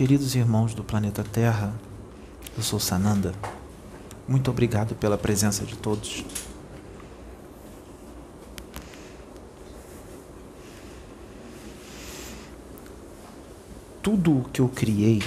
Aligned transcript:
Queridos 0.00 0.34
irmãos 0.34 0.72
do 0.72 0.82
planeta 0.82 1.22
Terra, 1.22 1.74
eu 2.56 2.62
sou 2.62 2.80
Sananda. 2.80 3.34
Muito 4.26 4.50
obrigado 4.50 4.94
pela 4.94 5.18
presença 5.18 5.62
de 5.66 5.76
todos. 5.76 6.24
Tudo 14.02 14.38
o 14.38 14.44
que 14.44 14.62
eu 14.62 14.70
criei 14.70 15.22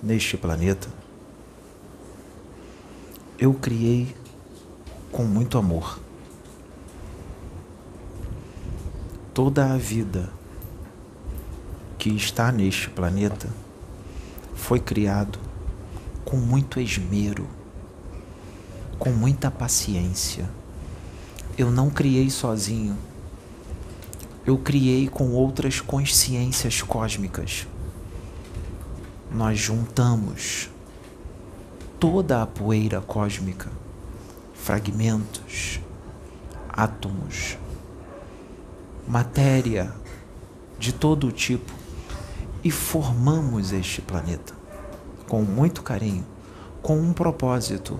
neste 0.00 0.36
planeta, 0.36 0.86
eu 3.36 3.52
criei 3.52 4.14
com 5.10 5.24
muito 5.24 5.58
amor. 5.58 5.98
Toda 9.34 9.74
a 9.74 9.76
vida 9.76 10.32
que 11.98 12.10
está 12.10 12.52
neste 12.52 12.88
planeta 12.88 13.48
foi 14.62 14.78
criado 14.78 15.40
com 16.24 16.36
muito 16.36 16.78
esmero, 16.78 17.48
com 18.96 19.10
muita 19.10 19.50
paciência. 19.50 20.48
Eu 21.58 21.68
não 21.68 21.90
criei 21.90 22.30
sozinho. 22.30 22.96
Eu 24.46 24.56
criei 24.56 25.08
com 25.08 25.32
outras 25.32 25.80
consciências 25.80 26.80
cósmicas. 26.80 27.66
Nós 29.32 29.58
juntamos 29.58 30.70
toda 31.98 32.40
a 32.40 32.46
poeira 32.46 33.00
cósmica, 33.00 33.68
fragmentos, 34.54 35.80
átomos, 36.68 37.58
matéria 39.08 39.92
de 40.78 40.92
todo 40.92 41.32
tipo 41.32 41.81
e 42.64 42.70
formamos 42.70 43.72
este 43.72 44.00
planeta 44.00 44.54
com 45.28 45.42
muito 45.42 45.82
carinho, 45.82 46.26
com 46.82 46.98
um 46.98 47.12
propósito, 47.12 47.98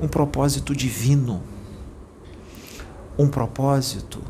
um 0.00 0.06
propósito 0.06 0.74
divino, 0.74 1.42
um 3.18 3.28
propósito, 3.28 4.22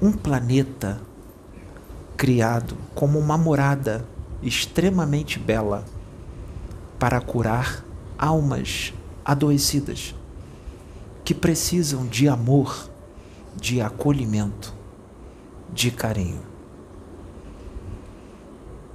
um 0.00 0.12
planeta 0.12 1.00
criado 2.16 2.76
como 2.94 3.18
uma 3.18 3.36
morada 3.36 4.06
extremamente 4.42 5.38
bela 5.38 5.84
para 6.98 7.20
curar 7.20 7.84
almas 8.18 8.92
adoecidas 9.24 10.14
que 11.24 11.34
precisam 11.34 12.06
de 12.06 12.28
amor, 12.28 12.88
de 13.56 13.80
acolhimento, 13.80 14.72
de 15.72 15.90
carinho. 15.90 16.55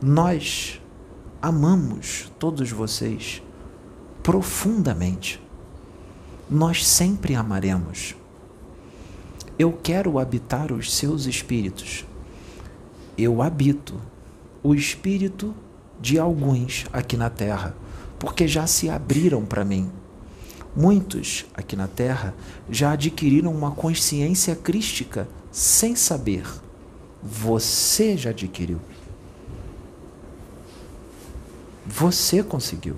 Nós 0.04 0.82
amamos 1.40 2.32
todos 2.40 2.72
vocês 2.72 3.40
profundamente. 4.24 5.40
Nós 6.50 6.88
sempre 6.88 7.36
amaremos. 7.36 8.16
Eu 9.60 9.72
quero 9.72 10.18
habitar 10.18 10.72
os 10.72 10.92
seus 10.92 11.28
espíritos. 11.28 12.04
Eu 13.16 13.44
habito 13.44 13.94
o 14.64 14.74
espírito 14.74 15.54
de 16.02 16.18
alguns 16.18 16.88
aqui 16.92 17.16
na 17.16 17.30
Terra, 17.30 17.76
porque 18.18 18.48
já 18.48 18.66
se 18.66 18.90
abriram 18.90 19.46
para 19.46 19.64
mim. 19.64 19.92
Muitos 20.76 21.46
aqui 21.54 21.76
na 21.76 21.88
Terra 21.88 22.34
já 22.68 22.94
adquiriram 22.94 23.54
uma 23.54 23.70
consciência 23.70 24.56
crística 24.56 25.30
sem 25.52 25.96
saber. 25.96 26.48
Você 27.22 28.18
já 28.18 28.32
adquiriu. 28.32 28.80
Você 31.94 32.42
conseguiu. 32.42 32.96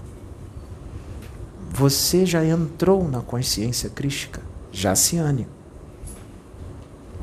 Você 1.71 2.27
já 2.27 2.45
entrou 2.45 3.09
na 3.09 3.21
consciência 3.21 3.89
crística, 3.89 4.39
ane, 5.19 5.47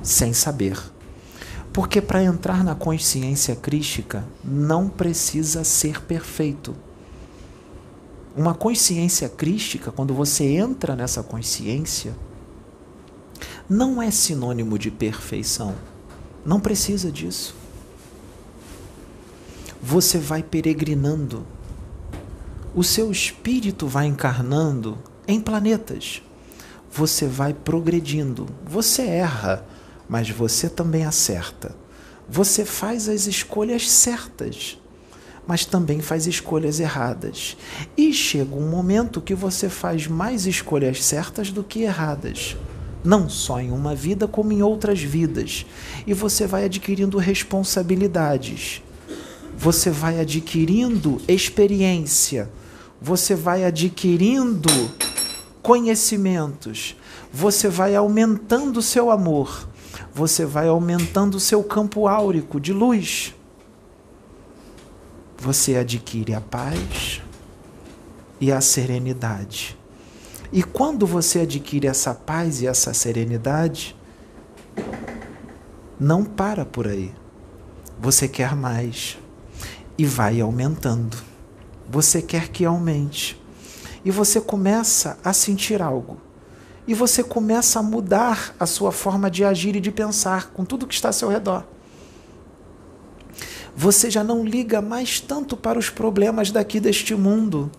sem 0.02 0.32
saber. 0.32 0.76
Porque 1.72 2.02
para 2.02 2.24
entrar 2.24 2.64
na 2.64 2.74
consciência 2.74 3.54
crística 3.54 4.24
não 4.42 4.88
precisa 4.88 5.62
ser 5.62 6.02
perfeito. 6.02 6.74
Uma 8.36 8.52
consciência 8.52 9.28
crística, 9.28 9.92
quando 9.92 10.12
você 10.12 10.44
entra 10.44 10.96
nessa 10.96 11.22
consciência, 11.22 12.16
não 13.68 14.02
é 14.02 14.10
sinônimo 14.10 14.76
de 14.76 14.90
perfeição. 14.90 15.76
Não 16.44 16.58
precisa 16.58 17.12
disso 17.12 17.60
você 19.82 20.18
vai 20.18 20.42
peregrinando. 20.42 21.44
O 22.72 22.84
seu 22.84 23.10
espírito 23.10 23.88
vai 23.88 24.06
encarnando 24.06 24.96
em 25.26 25.40
planetas. 25.40 26.22
Você 26.92 27.26
vai 27.26 27.52
progredindo. 27.52 28.46
Você 28.64 29.02
erra, 29.02 29.66
mas 30.08 30.30
você 30.30 30.68
também 30.68 31.04
acerta. 31.04 31.74
Você 32.28 32.64
faz 32.64 33.08
as 33.08 33.26
escolhas 33.26 33.90
certas, 33.90 34.78
mas 35.48 35.64
também 35.64 36.00
faz 36.00 36.28
escolhas 36.28 36.78
erradas. 36.78 37.56
E 37.96 38.12
chega 38.12 38.54
um 38.54 38.68
momento 38.70 39.20
que 39.20 39.34
você 39.34 39.68
faz 39.68 40.06
mais 40.06 40.46
escolhas 40.46 41.02
certas 41.02 41.50
do 41.50 41.64
que 41.64 41.82
erradas 41.82 42.56
não 43.02 43.30
só 43.30 43.58
em 43.58 43.70
uma 43.70 43.94
vida, 43.94 44.28
como 44.28 44.52
em 44.52 44.60
outras 44.60 45.00
vidas. 45.00 45.64
E 46.06 46.12
você 46.12 46.46
vai 46.46 46.66
adquirindo 46.66 47.16
responsabilidades 47.16 48.82
você 49.60 49.90
vai 49.90 50.18
adquirindo 50.18 51.20
experiência, 51.28 52.48
você 53.00 53.34
vai 53.34 53.64
adquirindo 53.64 54.70
conhecimentos, 55.62 56.96
você 57.32 57.68
vai 57.68 57.94
aumentando 57.94 58.78
o 58.78 58.82
seu 58.82 59.10
amor, 59.10 59.68
você 60.12 60.44
vai 60.44 60.68
aumentando 60.68 61.36
o 61.36 61.40
seu 61.40 61.62
campo 61.62 62.06
áurico 62.06 62.60
de 62.60 62.72
luz. 62.72 63.34
Você 65.38 65.76
adquire 65.76 66.34
a 66.34 66.40
paz 66.40 67.22
e 68.40 68.52
a 68.52 68.60
serenidade. 68.60 69.78
E 70.52 70.62
quando 70.62 71.06
você 71.06 71.40
adquire 71.40 71.86
essa 71.86 72.12
paz 72.12 72.60
e 72.60 72.66
essa 72.66 72.92
serenidade, 72.92 73.96
não 75.98 76.24
para 76.24 76.64
por 76.64 76.88
aí. 76.88 77.12
Você 78.00 78.26
quer 78.26 78.56
mais 78.56 79.18
e 79.96 80.04
vai 80.04 80.40
aumentando. 80.40 81.29
Você 81.90 82.22
quer 82.22 82.48
que 82.48 82.64
aumente. 82.64 83.36
E 84.04 84.10
você 84.10 84.40
começa 84.40 85.18
a 85.24 85.32
sentir 85.32 85.82
algo. 85.82 86.18
E 86.86 86.94
você 86.94 87.22
começa 87.22 87.80
a 87.80 87.82
mudar 87.82 88.54
a 88.58 88.64
sua 88.64 88.92
forma 88.92 89.28
de 89.28 89.44
agir 89.44 89.74
e 89.74 89.80
de 89.80 89.90
pensar 89.90 90.50
com 90.52 90.64
tudo 90.64 90.86
que 90.86 90.94
está 90.94 91.08
ao 91.08 91.12
seu 91.12 91.28
redor. 91.28 91.64
Você 93.76 94.08
já 94.10 94.22
não 94.22 94.44
liga 94.44 94.80
mais 94.80 95.20
tanto 95.20 95.56
para 95.56 95.78
os 95.78 95.90
problemas 95.90 96.50
daqui 96.50 96.78
deste 96.78 97.14
mundo. 97.14 97.70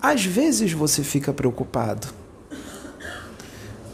Às 0.00 0.24
vezes 0.24 0.72
você 0.72 1.04
fica 1.04 1.32
preocupado. 1.32 2.08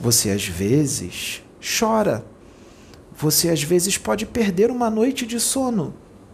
Você 0.00 0.30
às 0.30 0.46
vezes 0.46 1.42
chora. 1.60 2.24
Você 3.16 3.48
às 3.48 3.62
vezes 3.62 3.98
pode 3.98 4.26
perder 4.26 4.70
uma 4.70 4.88
noite 4.88 5.26
de 5.26 5.40
sono 5.40 5.92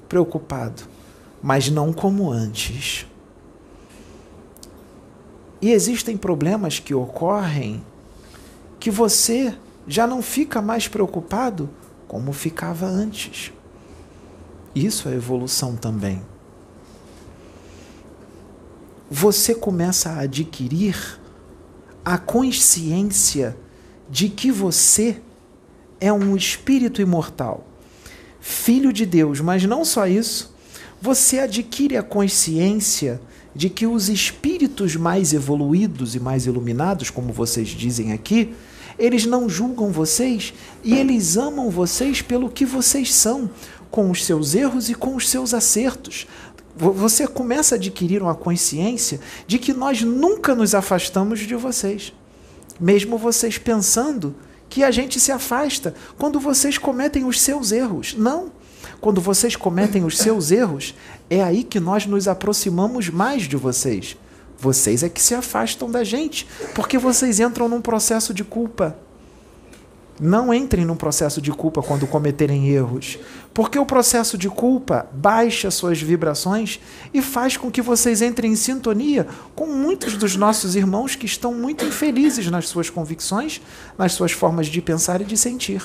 preocupado 0.09 0.93
mas 1.43 1.69
não 1.69 1.93
como 1.93 2.31
antes. 2.31 3.07
E 5.63 5.71
existem 5.71 6.17
problemas 6.17 6.81
que 6.81 6.93
ocorrem 6.93 7.81
que 8.81 8.91
você 8.91 9.57
já 9.87 10.09
não 10.09 10.21
fica 10.21 10.61
mais 10.61 10.89
preocupado 10.89 11.71
como 12.09 12.33
ficava 12.33 12.85
antes. 12.85 13.53
Isso 14.75 15.09
é 15.09 15.15
evolução 15.15 15.77
também. 15.77 16.21
Você 19.09 19.55
começa 19.55 20.11
a 20.11 20.21
adquirir 20.23 21.21
a 22.05 22.19
consciência 22.19 23.57
de 24.11 24.29
que 24.29 24.51
você 24.51 25.23
é 26.01 26.13
um 26.13 26.37
espírito 26.37 27.01
imortal, 27.01 27.65
filho 28.41 28.93
de 28.93 29.07
Deus, 29.07 29.41
mas 29.41 29.65
não 29.65 29.85
só 29.85 30.09
isso, 30.09 30.53
você 31.01 31.39
adquire 31.39 31.97
a 31.97 32.03
consciência 32.03 33.21
de 33.55 33.69
que 33.69 33.87
os 33.87 34.09
espíritos 34.09 34.97
mais 34.97 35.33
evoluídos 35.33 36.15
e 36.15 36.21
mais 36.21 36.47
iluminados, 36.47 37.11
como 37.11 37.33
vocês 37.33 37.69
dizem 37.69 38.13
aqui, 38.13 38.55
eles 38.99 39.27
não 39.27 39.49
julgam 39.49 39.91
vocês 39.91 40.55
e 40.85 40.95
eles 40.95 41.37
amam 41.37 41.71
vocês 41.71 42.23
pelo 42.23 42.51
que 42.51 42.65
vocês 42.65 43.13
são, 43.13 43.51
com 43.91 44.11
os 44.11 44.25
seus 44.25 44.55
erros 44.55 44.89
e 44.89 44.95
com 44.95 45.15
os 45.15 45.29
seus 45.29 45.53
acertos. 45.53 46.27
Você 46.75 47.27
começa 47.27 47.75
a 47.75 47.77
adquirir 47.77 48.23
uma 48.23 48.35
consciência 48.35 49.21
de 49.47 49.59
que 49.59 49.75
nós 49.75 50.01
nunca 50.01 50.55
nos 50.55 50.75
afastamos 50.75 51.41
de 51.41 51.55
vocês, 51.55 52.13
mesmo 52.81 53.19
vocês 53.19 53.59
pensando 53.59 54.35
que 54.71 54.83
a 54.83 54.91
gente 54.91 55.21
se 55.21 55.31
afasta 55.31 55.95
quando 56.17 56.41
vocês 56.41 56.79
cometem 56.79 57.25
os 57.25 57.41
seus 57.43 57.73
erros. 57.73 58.15
Não. 58.17 58.51
Quando 59.03 59.21
vocês 59.21 59.55
cometem 59.55 60.05
os 60.05 60.17
seus 60.17 60.51
erros, 60.51 60.95
é 61.33 61.43
aí 61.43 61.65
que 61.65 61.81
nós 61.81 62.05
nos 62.05 62.29
aproximamos 62.29 63.09
mais 63.09 63.45
de 63.45 63.57
vocês. 63.57 64.19
Vocês 64.59 65.03
é 65.03 65.09
que 65.09 65.21
se 65.21 65.35
afastam 65.35 65.91
da 65.91 66.05
gente, 66.05 66.47
porque 66.75 66.99
vocês 66.99 67.41
entram 67.41 67.71
num 67.71 67.81
processo 67.81 68.35
de 68.35 68.45
culpa. 68.45 68.99
Não 70.21 70.53
entrem 70.53 70.85
num 70.85 70.95
processo 70.95 71.41
de 71.41 71.51
culpa 71.51 71.83
quando 71.83 72.07
cometerem 72.07 72.69
erros, 72.69 73.19
porque 73.55 73.79
o 73.79 73.87
processo 73.87 74.37
de 74.37 74.51
culpa 74.51 75.09
baixa 75.11 75.71
suas 75.71 76.03
vibrações 76.03 76.79
e 77.15 77.23
faz 77.23 77.57
com 77.57 77.71
que 77.71 77.81
vocês 77.81 78.21
entrem 78.21 78.53
em 78.53 78.57
sintonia 78.57 79.27
com 79.55 79.69
muitos 79.69 80.19
dos 80.19 80.37
nossos 80.37 80.77
irmãos 80.77 81.17
que 81.17 81.25
estão 81.25 81.55
muito 81.55 81.83
infelizes 81.83 82.51
nas 82.51 82.69
suas 82.69 82.91
convicções, 82.91 83.63
nas 83.97 84.13
suas 84.13 84.33
formas 84.33 84.67
de 84.67 84.83
pensar 84.83 85.23
e 85.23 85.25
de 85.25 85.39
sentir. 85.39 85.83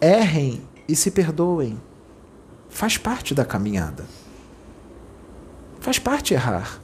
Errem 0.00 0.60
e 0.88 0.96
se 0.96 1.12
perdoem. 1.12 1.78
Faz 2.72 2.96
parte 2.96 3.34
da 3.34 3.44
caminhada. 3.44 4.06
Faz 5.78 5.98
parte 5.98 6.32
errar. 6.32 6.80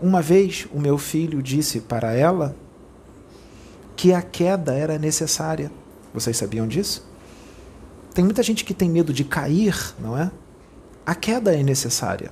Uma 0.00 0.20
vez 0.20 0.68
o 0.70 0.78
meu 0.78 0.98
filho 0.98 1.42
disse 1.42 1.80
para 1.80 2.12
ela 2.12 2.54
que 3.96 4.12
a 4.12 4.20
queda 4.20 4.74
era 4.74 4.98
necessária. 4.98 5.72
Vocês 6.12 6.36
sabiam 6.36 6.68
disso? 6.68 7.08
Tem 8.12 8.22
muita 8.22 8.42
gente 8.42 8.64
que 8.64 8.74
tem 8.74 8.88
medo 8.88 9.12
de 9.14 9.24
cair, 9.24 9.74
não 9.98 10.16
é? 10.16 10.30
A 11.06 11.14
queda 11.14 11.54
é 11.54 11.62
necessária. 11.62 12.30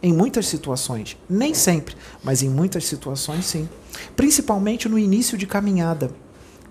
Em 0.00 0.12
muitas 0.12 0.46
situações. 0.46 1.16
Nem 1.28 1.54
sempre, 1.54 1.96
mas 2.22 2.40
em 2.40 2.48
muitas 2.48 2.86
situações 2.86 3.46
sim. 3.46 3.68
Principalmente 4.14 4.88
no 4.88 4.98
início 4.98 5.36
de 5.36 5.46
caminhada. 5.46 6.12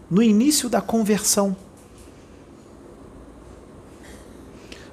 No 0.10 0.24
início 0.24 0.70
da 0.70 0.80
conversão. 0.80 1.56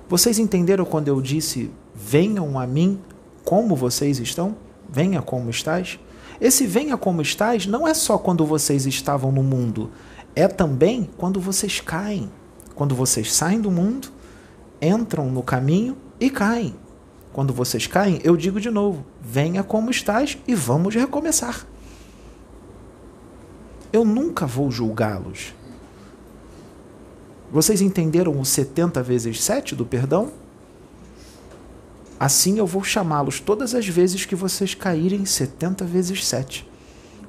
Vocês 0.08 0.38
entenderam 0.38 0.84
quando 0.84 1.08
eu 1.08 1.20
disse: 1.20 1.70
venham 1.94 2.58
a 2.58 2.66
mim 2.66 3.00
como 3.44 3.74
vocês 3.76 4.18
estão? 4.18 4.56
venha 4.94 5.20
como 5.20 5.50
estás? 5.50 5.98
Esse 6.40 6.66
venha 6.66 6.96
como 6.96 7.20
estás 7.20 7.66
não 7.66 7.86
é 7.86 7.94
só 7.94 8.16
quando 8.16 8.46
vocês 8.46 8.86
estavam 8.86 9.32
no 9.32 9.42
mundo, 9.42 9.90
é 10.34 10.46
também 10.46 11.08
quando 11.16 11.40
vocês 11.40 11.80
caem. 11.80 12.30
Quando 12.74 12.94
vocês 12.94 13.32
saem 13.32 13.60
do 13.60 13.70
mundo, 13.70 14.08
entram 14.82 15.30
no 15.30 15.42
caminho 15.42 15.96
e 16.18 16.28
caem. 16.28 16.74
Quando 17.32 17.52
vocês 17.52 17.86
caem, 17.86 18.20
eu 18.22 18.36
digo 18.36 18.60
de 18.60 18.70
novo: 18.70 19.04
venha 19.20 19.62
como 19.62 19.90
estás 19.90 20.38
e 20.46 20.54
vamos 20.54 20.94
recomeçar. 20.94 21.66
Eu 23.92 24.04
nunca 24.04 24.46
vou 24.46 24.70
julgá-los. 24.70 25.54
Vocês 27.54 27.80
entenderam 27.80 28.40
o 28.40 28.44
70 28.44 29.00
vezes 29.00 29.40
7 29.40 29.76
do 29.76 29.86
perdão? 29.86 30.32
Assim 32.18 32.58
eu 32.58 32.66
vou 32.66 32.82
chamá-los 32.82 33.38
todas 33.38 33.76
as 33.76 33.86
vezes 33.86 34.26
que 34.26 34.34
vocês 34.34 34.74
caírem 34.74 35.24
70 35.24 35.84
vezes 35.84 36.26
7. 36.26 36.68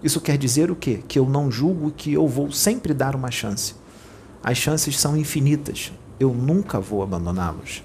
Isso 0.01 0.19
quer 0.19 0.35
dizer 0.35 0.71
o 0.71 0.75
quê? 0.75 1.03
Que 1.07 1.19
eu 1.19 1.29
não 1.29 1.51
julgo 1.51 1.91
que 1.91 2.11
eu 2.11 2.27
vou 2.27 2.51
sempre 2.51 2.91
dar 2.91 3.15
uma 3.15 3.29
chance. 3.29 3.75
As 4.43 4.57
chances 4.57 4.99
são 4.99 5.15
infinitas. 5.15 5.91
Eu 6.19 6.33
nunca 6.33 6.79
vou 6.79 7.03
abandoná-los. 7.03 7.83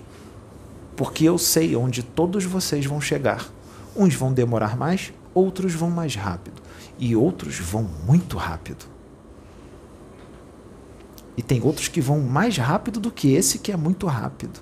Porque 0.97 1.25
eu 1.25 1.37
sei 1.37 1.77
onde 1.77 2.03
todos 2.03 2.47
vocês 2.47 2.87
vão 2.87 3.03
chegar. 3.03 3.53
Uns 3.95 4.15
vão 4.15 4.33
demorar 4.33 4.79
mais, 4.79 5.13
outros 5.35 5.75
vão 5.75 5.91
mais 5.91 6.17
rápido. 6.17 6.63
E 6.99 7.15
outros 7.15 7.59
vão 7.59 7.87
muito 8.07 8.39
rápido. 8.39 8.90
E 11.41 11.43
tem 11.43 11.63
outros 11.63 11.89
que 11.89 12.03
vão 12.03 12.21
mais 12.21 12.59
rápido 12.59 13.01
do 13.01 13.11
que 13.11 13.33
esse 13.33 13.61
que 13.61 13.73
é 13.73 13.77
muito 13.77 14.07
rápido. 14.07 14.61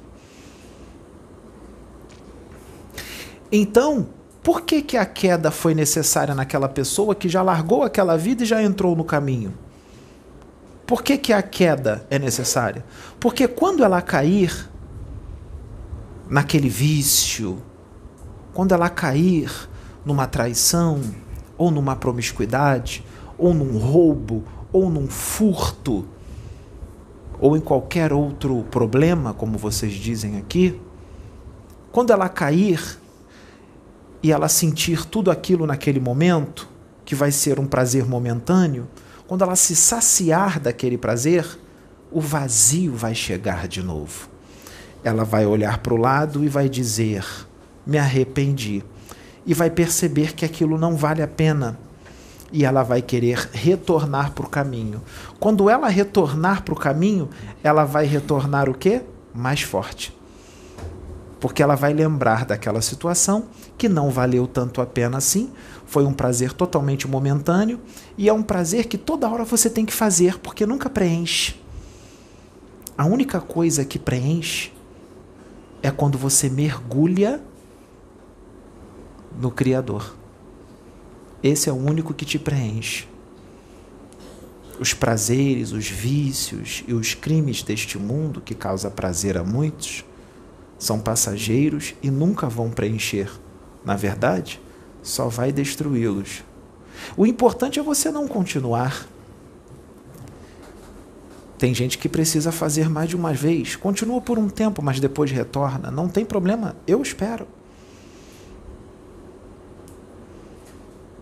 Então, 3.50 4.06
por 4.44 4.60
que, 4.60 4.80
que 4.80 4.96
a 4.96 5.04
queda 5.04 5.50
foi 5.50 5.74
necessária 5.74 6.36
naquela 6.36 6.68
pessoa 6.68 7.16
que 7.16 7.28
já 7.28 7.42
largou 7.42 7.82
aquela 7.82 8.16
vida 8.16 8.44
e 8.44 8.46
já 8.46 8.62
entrou 8.62 8.94
no 8.94 9.02
caminho? 9.02 9.52
Por 10.86 11.02
que, 11.02 11.18
que 11.18 11.32
a 11.32 11.42
queda 11.42 12.06
é 12.08 12.16
necessária? 12.16 12.84
Porque 13.18 13.48
quando 13.48 13.82
ela 13.82 14.00
cair 14.00 14.70
naquele 16.30 16.68
vício, 16.68 17.60
quando 18.54 18.72
ela 18.72 18.88
cair 18.88 19.50
numa 20.04 20.28
traição, 20.28 21.00
ou 21.56 21.72
numa 21.72 21.96
promiscuidade, 21.96 23.04
ou 23.36 23.52
num 23.52 23.78
roubo, 23.78 24.44
ou 24.72 24.88
num 24.88 25.08
furto, 25.08 26.06
ou 27.40 27.56
em 27.56 27.60
qualquer 27.60 28.12
outro 28.12 28.64
problema, 28.70 29.32
como 29.32 29.56
vocês 29.56 29.92
dizem 29.92 30.36
aqui, 30.36 30.80
quando 31.92 32.12
ela 32.12 32.28
cair, 32.28 32.98
e 34.22 34.32
ela 34.32 34.48
sentir 34.48 35.04
tudo 35.04 35.30
aquilo 35.30 35.66
naquele 35.66 36.00
momento, 36.00 36.68
que 37.04 37.14
vai 37.14 37.30
ser 37.30 37.58
um 37.58 37.66
prazer 37.66 38.04
momentâneo, 38.04 38.88
quando 39.26 39.42
ela 39.42 39.56
se 39.56 39.76
saciar 39.76 40.58
daquele 40.58 40.98
prazer, 40.98 41.46
o 42.10 42.20
vazio 42.20 42.94
vai 42.94 43.14
chegar 43.14 43.68
de 43.68 43.82
novo. 43.82 44.28
Ela 45.04 45.24
vai 45.24 45.46
olhar 45.46 45.78
para 45.78 45.94
o 45.94 45.96
lado 45.96 46.44
e 46.44 46.48
vai 46.48 46.68
dizer: 46.68 47.24
Me 47.86 47.98
arrependi. 47.98 48.82
E 49.46 49.54
vai 49.54 49.70
perceber 49.70 50.34
que 50.34 50.44
aquilo 50.44 50.76
não 50.76 50.96
vale 50.96 51.22
a 51.22 51.28
pena. 51.28 51.78
E 52.50 52.64
ela 52.64 52.82
vai 52.82 53.02
querer 53.02 53.48
retornar 53.52 54.32
para 54.32 54.46
o 54.46 54.48
caminho. 54.48 55.02
Quando 55.38 55.68
ela 55.68 55.88
retornar 55.88 56.62
para 56.62 56.74
o 56.74 56.78
caminho, 56.78 57.28
ela 57.62 57.84
vai 57.84 58.06
retornar 58.06 58.68
o 58.68 58.74
quê? 58.74 59.02
Mais 59.34 59.62
forte 59.62 60.18
porque 61.40 61.62
ela 61.62 61.74
vai 61.74 61.92
lembrar 61.92 62.44
daquela 62.44 62.80
situação 62.80 63.46
que 63.76 63.88
não 63.88 64.10
valeu 64.10 64.46
tanto 64.46 64.80
a 64.80 64.86
pena 64.86 65.18
assim, 65.18 65.50
foi 65.86 66.04
um 66.04 66.12
prazer 66.12 66.52
totalmente 66.52 67.06
momentâneo 67.06 67.80
e 68.16 68.28
é 68.28 68.32
um 68.32 68.42
prazer 68.42 68.86
que 68.86 68.98
toda 68.98 69.28
hora 69.28 69.44
você 69.44 69.70
tem 69.70 69.86
que 69.86 69.92
fazer, 69.92 70.38
porque 70.38 70.66
nunca 70.66 70.90
preenche. 70.90 71.60
A 72.96 73.06
única 73.06 73.40
coisa 73.40 73.84
que 73.84 73.98
preenche 73.98 74.72
é 75.80 75.90
quando 75.90 76.18
você 76.18 76.50
mergulha 76.50 77.40
no 79.40 79.50
Criador. 79.50 80.17
Esse 81.42 81.68
é 81.68 81.72
o 81.72 81.76
único 81.76 82.12
que 82.12 82.24
te 82.24 82.38
preenche. 82.38 83.06
Os 84.80 84.92
prazeres, 84.92 85.72
os 85.72 85.88
vícios 85.88 86.84
e 86.86 86.92
os 86.92 87.14
crimes 87.14 87.62
deste 87.62 87.98
mundo 87.98 88.40
que 88.40 88.54
causa 88.54 88.90
prazer 88.90 89.36
a 89.36 89.44
muitos 89.44 90.04
são 90.78 91.00
passageiros 91.00 91.94
e 92.02 92.10
nunca 92.10 92.48
vão 92.48 92.70
preencher. 92.70 93.30
Na 93.84 93.96
verdade, 93.96 94.60
só 95.02 95.28
vai 95.28 95.52
destruí-los. 95.52 96.44
O 97.16 97.26
importante 97.26 97.78
é 97.78 97.82
você 97.82 98.10
não 98.10 98.28
continuar. 98.28 99.06
Tem 101.56 101.74
gente 101.74 101.98
que 101.98 102.08
precisa 102.08 102.52
fazer 102.52 102.88
mais 102.88 103.08
de 103.08 103.16
uma 103.16 103.32
vez. 103.32 103.74
Continua 103.74 104.20
por 104.20 104.38
um 104.38 104.48
tempo, 104.48 104.80
mas 104.80 105.00
depois 105.00 105.30
retorna. 105.30 105.90
Não 105.90 106.08
tem 106.08 106.24
problema, 106.24 106.76
eu 106.86 107.02
espero. 107.02 107.48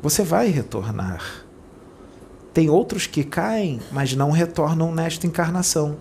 Você 0.03 0.23
vai 0.23 0.49
retornar. 0.49 1.45
Tem 2.53 2.71
outros 2.71 3.07
que 3.07 3.25
caem, 3.25 3.81
mas 3.91 4.15
não 4.15 4.31
retornam 4.31 4.95
nesta 4.95 5.27
encarnação 5.27 5.97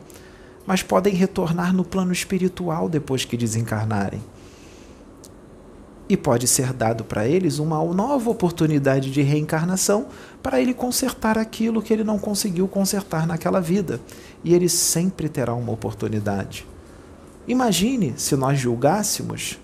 mas 0.65 0.81
podem 0.81 1.13
retornar 1.13 1.73
no 1.73 1.85
plano 1.85 2.11
espiritual 2.11 2.89
depois 2.89 3.23
que 3.23 3.37
desencarnarem. 3.37 4.21
E 6.07 6.15
pode 6.15 6.47
ser 6.47 6.71
dado 6.71 7.03
para 7.03 7.27
eles 7.27 7.57
uma 7.57 7.83
nova 7.83 8.29
oportunidade 8.29 9.11
de 9.11 9.21
reencarnação 9.21 10.07
para 10.41 10.61
ele 10.61 10.73
consertar 10.73 11.37
aquilo 11.37 11.81
que 11.81 11.91
ele 11.91 12.03
não 12.03 12.19
conseguiu 12.19 12.67
consertar 12.67 13.25
naquela 13.25 13.59
vida. 13.59 13.99
E 14.43 14.53
ele 14.53 14.69
sempre 14.69 15.27
terá 15.27 15.53
uma 15.55 15.71
oportunidade. 15.71 16.67
Imagine 17.47 18.13
se 18.17 18.35
nós 18.35 18.59
julgássemos, 18.59 19.59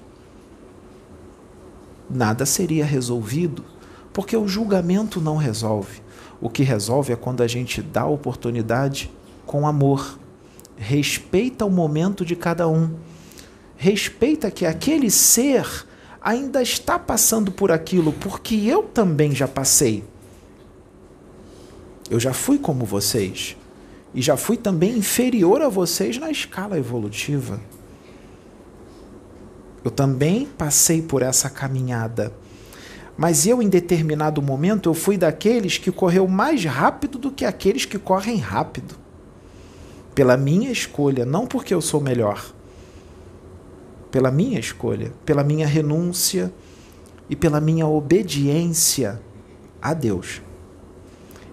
nada 2.09 2.43
seria 2.45 2.85
resolvido, 2.85 3.63
porque 4.13 4.35
o 4.35 4.47
julgamento 4.47 5.19
não 5.21 5.37
resolve. 5.37 6.01
O 6.39 6.49
que 6.49 6.63
resolve 6.63 7.13
é 7.13 7.15
quando 7.15 7.41
a 7.41 7.47
gente 7.47 7.81
dá 7.81 8.05
oportunidade 8.05 9.11
com 9.45 9.67
amor 9.67 10.19
respeita 10.81 11.63
o 11.63 11.69
momento 11.69 12.25
de 12.25 12.35
cada 12.35 12.67
um. 12.67 12.95
Respeita 13.77 14.49
que 14.49 14.65
aquele 14.65 15.11
ser 15.11 15.85
ainda 16.19 16.61
está 16.61 16.97
passando 16.97 17.51
por 17.51 17.71
aquilo, 17.71 18.11
porque 18.13 18.55
eu 18.55 18.83
também 18.83 19.33
já 19.33 19.47
passei. 19.47 20.03
Eu 22.09 22.19
já 22.19 22.33
fui 22.33 22.57
como 22.57 22.83
vocês. 22.83 23.55
E 24.13 24.21
já 24.21 24.35
fui 24.35 24.57
também 24.57 24.97
inferior 24.97 25.61
a 25.61 25.69
vocês 25.69 26.17
na 26.17 26.31
escala 26.31 26.77
evolutiva. 26.77 27.61
Eu 29.83 29.91
também 29.91 30.45
passei 30.57 31.01
por 31.01 31.21
essa 31.21 31.49
caminhada. 31.49 32.33
Mas 33.21 33.45
eu, 33.45 33.61
em 33.61 33.69
determinado 33.69 34.41
momento, 34.41 34.89
eu 34.89 34.95
fui 34.95 35.15
daqueles 35.15 35.77
que 35.77 35.91
correu 35.91 36.27
mais 36.27 36.65
rápido 36.65 37.19
do 37.19 37.29
que 37.29 37.45
aqueles 37.45 37.85
que 37.85 37.99
correm 37.99 38.37
rápido. 38.37 38.95
Pela 40.15 40.35
minha 40.35 40.71
escolha, 40.71 41.23
não 41.23 41.45
porque 41.45 41.71
eu 41.71 41.81
sou 41.81 42.01
melhor. 42.01 42.43
Pela 44.09 44.31
minha 44.31 44.59
escolha, 44.59 45.13
pela 45.23 45.43
minha 45.43 45.67
renúncia 45.67 46.51
e 47.29 47.35
pela 47.35 47.61
minha 47.61 47.85
obediência 47.85 49.21
a 49.79 49.93
Deus 49.93 50.41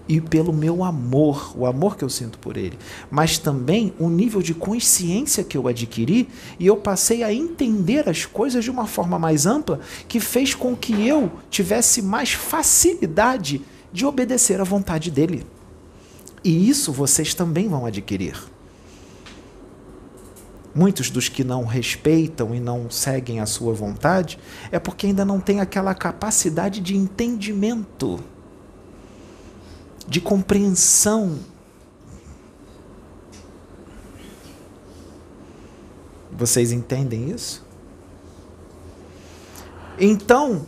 e 0.08 0.20
pelo 0.20 0.52
meu 0.52 0.82
amor, 0.82 1.52
o 1.54 1.66
amor 1.66 1.96
que 1.96 2.02
eu 2.02 2.08
sinto 2.08 2.38
por 2.38 2.56
ele, 2.56 2.78
mas 3.10 3.36
também 3.36 3.92
o 3.98 4.08
nível 4.08 4.40
de 4.40 4.54
consciência 4.54 5.44
que 5.44 5.56
eu 5.56 5.68
adquiri 5.68 6.28
e 6.58 6.66
eu 6.66 6.78
passei 6.78 7.22
a 7.22 7.32
entender 7.32 8.08
as 8.08 8.24
coisas 8.24 8.64
de 8.64 8.70
uma 8.70 8.86
forma 8.86 9.18
mais 9.18 9.44
ampla 9.44 9.80
que 10.08 10.18
fez 10.18 10.54
com 10.54 10.74
que 10.74 11.06
eu 11.06 11.30
tivesse 11.50 12.00
mais 12.00 12.32
facilidade 12.32 13.60
de 13.92 14.06
obedecer 14.06 14.60
à 14.60 14.64
vontade 14.64 15.10
dele. 15.10 15.46
E 16.42 16.68
isso 16.68 16.90
vocês 16.92 17.34
também 17.34 17.68
vão 17.68 17.84
adquirir. 17.84 18.36
Muitos 20.74 21.10
dos 21.10 21.28
que 21.28 21.42
não 21.42 21.64
respeitam 21.64 22.54
e 22.54 22.60
não 22.60 22.90
seguem 22.90 23.40
a 23.40 23.46
sua 23.46 23.74
vontade 23.74 24.38
é 24.70 24.78
porque 24.78 25.06
ainda 25.06 25.24
não 25.24 25.40
têm 25.40 25.60
aquela 25.60 25.94
capacidade 25.94 26.80
de 26.80 26.96
entendimento 26.96 28.20
de 30.08 30.22
compreensão. 30.22 31.38
Vocês 36.32 36.72
entendem 36.72 37.30
isso? 37.30 37.64
Então, 39.98 40.64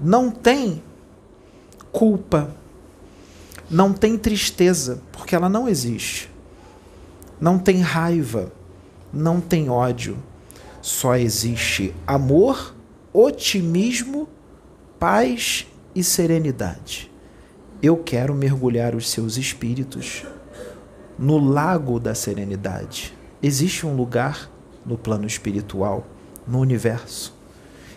não 0.00 0.30
tem 0.30 0.82
culpa, 1.92 2.54
não 3.68 3.92
tem 3.92 4.16
tristeza, 4.16 5.02
porque 5.12 5.34
ela 5.34 5.48
não 5.48 5.68
existe. 5.68 6.30
Não 7.38 7.58
tem 7.58 7.80
raiva, 7.80 8.50
não 9.12 9.40
tem 9.40 9.68
ódio. 9.68 10.16
Só 10.80 11.16
existe 11.16 11.94
amor, 12.06 12.74
otimismo, 13.12 14.28
paz 14.98 15.66
e 15.94 16.02
serenidade 16.02 17.09
eu 17.82 17.96
quero 17.96 18.34
mergulhar 18.34 18.94
os 18.94 19.08
seus 19.08 19.38
espíritos 19.38 20.26
no 21.18 21.38
lago 21.38 21.98
da 21.98 22.14
serenidade. 22.14 23.16
Existe 23.42 23.86
um 23.86 23.96
lugar 23.96 24.50
no 24.84 24.98
plano 24.98 25.26
espiritual, 25.26 26.06
no 26.46 26.58
universo, 26.58 27.34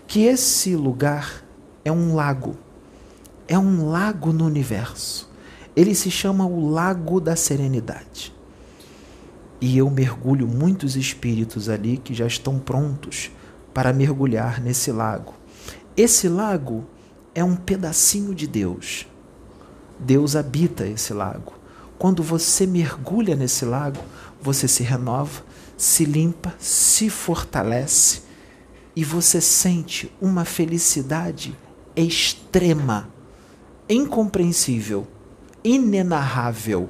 que 0.07 0.23
esse 0.23 0.73
lugar 0.75 1.43
é 1.83 1.91
um 1.91 2.15
lago. 2.15 2.55
É 3.45 3.59
um 3.59 3.89
lago 3.89 4.31
no 4.31 4.45
universo. 4.45 5.29
Ele 5.75 5.93
se 5.93 6.09
chama 6.09 6.45
o 6.45 6.69
Lago 6.69 7.19
da 7.19 7.35
Serenidade. 7.35 8.33
E 9.59 9.77
eu 9.77 9.89
mergulho 9.89 10.47
muitos 10.47 10.95
espíritos 10.95 11.67
ali 11.67 11.97
que 11.97 12.13
já 12.13 12.25
estão 12.25 12.57
prontos 12.57 13.31
para 13.73 13.91
mergulhar 13.91 14.61
nesse 14.61 14.91
lago. 14.91 15.33
Esse 15.97 16.29
lago 16.29 16.85
é 17.35 17.43
um 17.43 17.55
pedacinho 17.55 18.33
de 18.33 18.47
Deus 18.47 19.07
Deus 19.99 20.35
habita 20.35 20.85
esse 20.85 21.13
lago. 21.13 21.53
Quando 21.97 22.21
você 22.21 22.65
mergulha 22.65 23.35
nesse 23.35 23.65
lago, 23.65 24.01
você 24.41 24.67
se 24.67 24.83
renova, 24.83 25.43
se 25.77 26.05
limpa, 26.05 26.53
se 26.59 27.09
fortalece 27.09 28.23
e 28.95 29.03
você 29.03 29.39
sente 29.39 30.11
uma 30.21 30.45
felicidade 30.45 31.57
extrema, 31.95 33.09
incompreensível, 33.89 35.07
inenarrável 35.63 36.89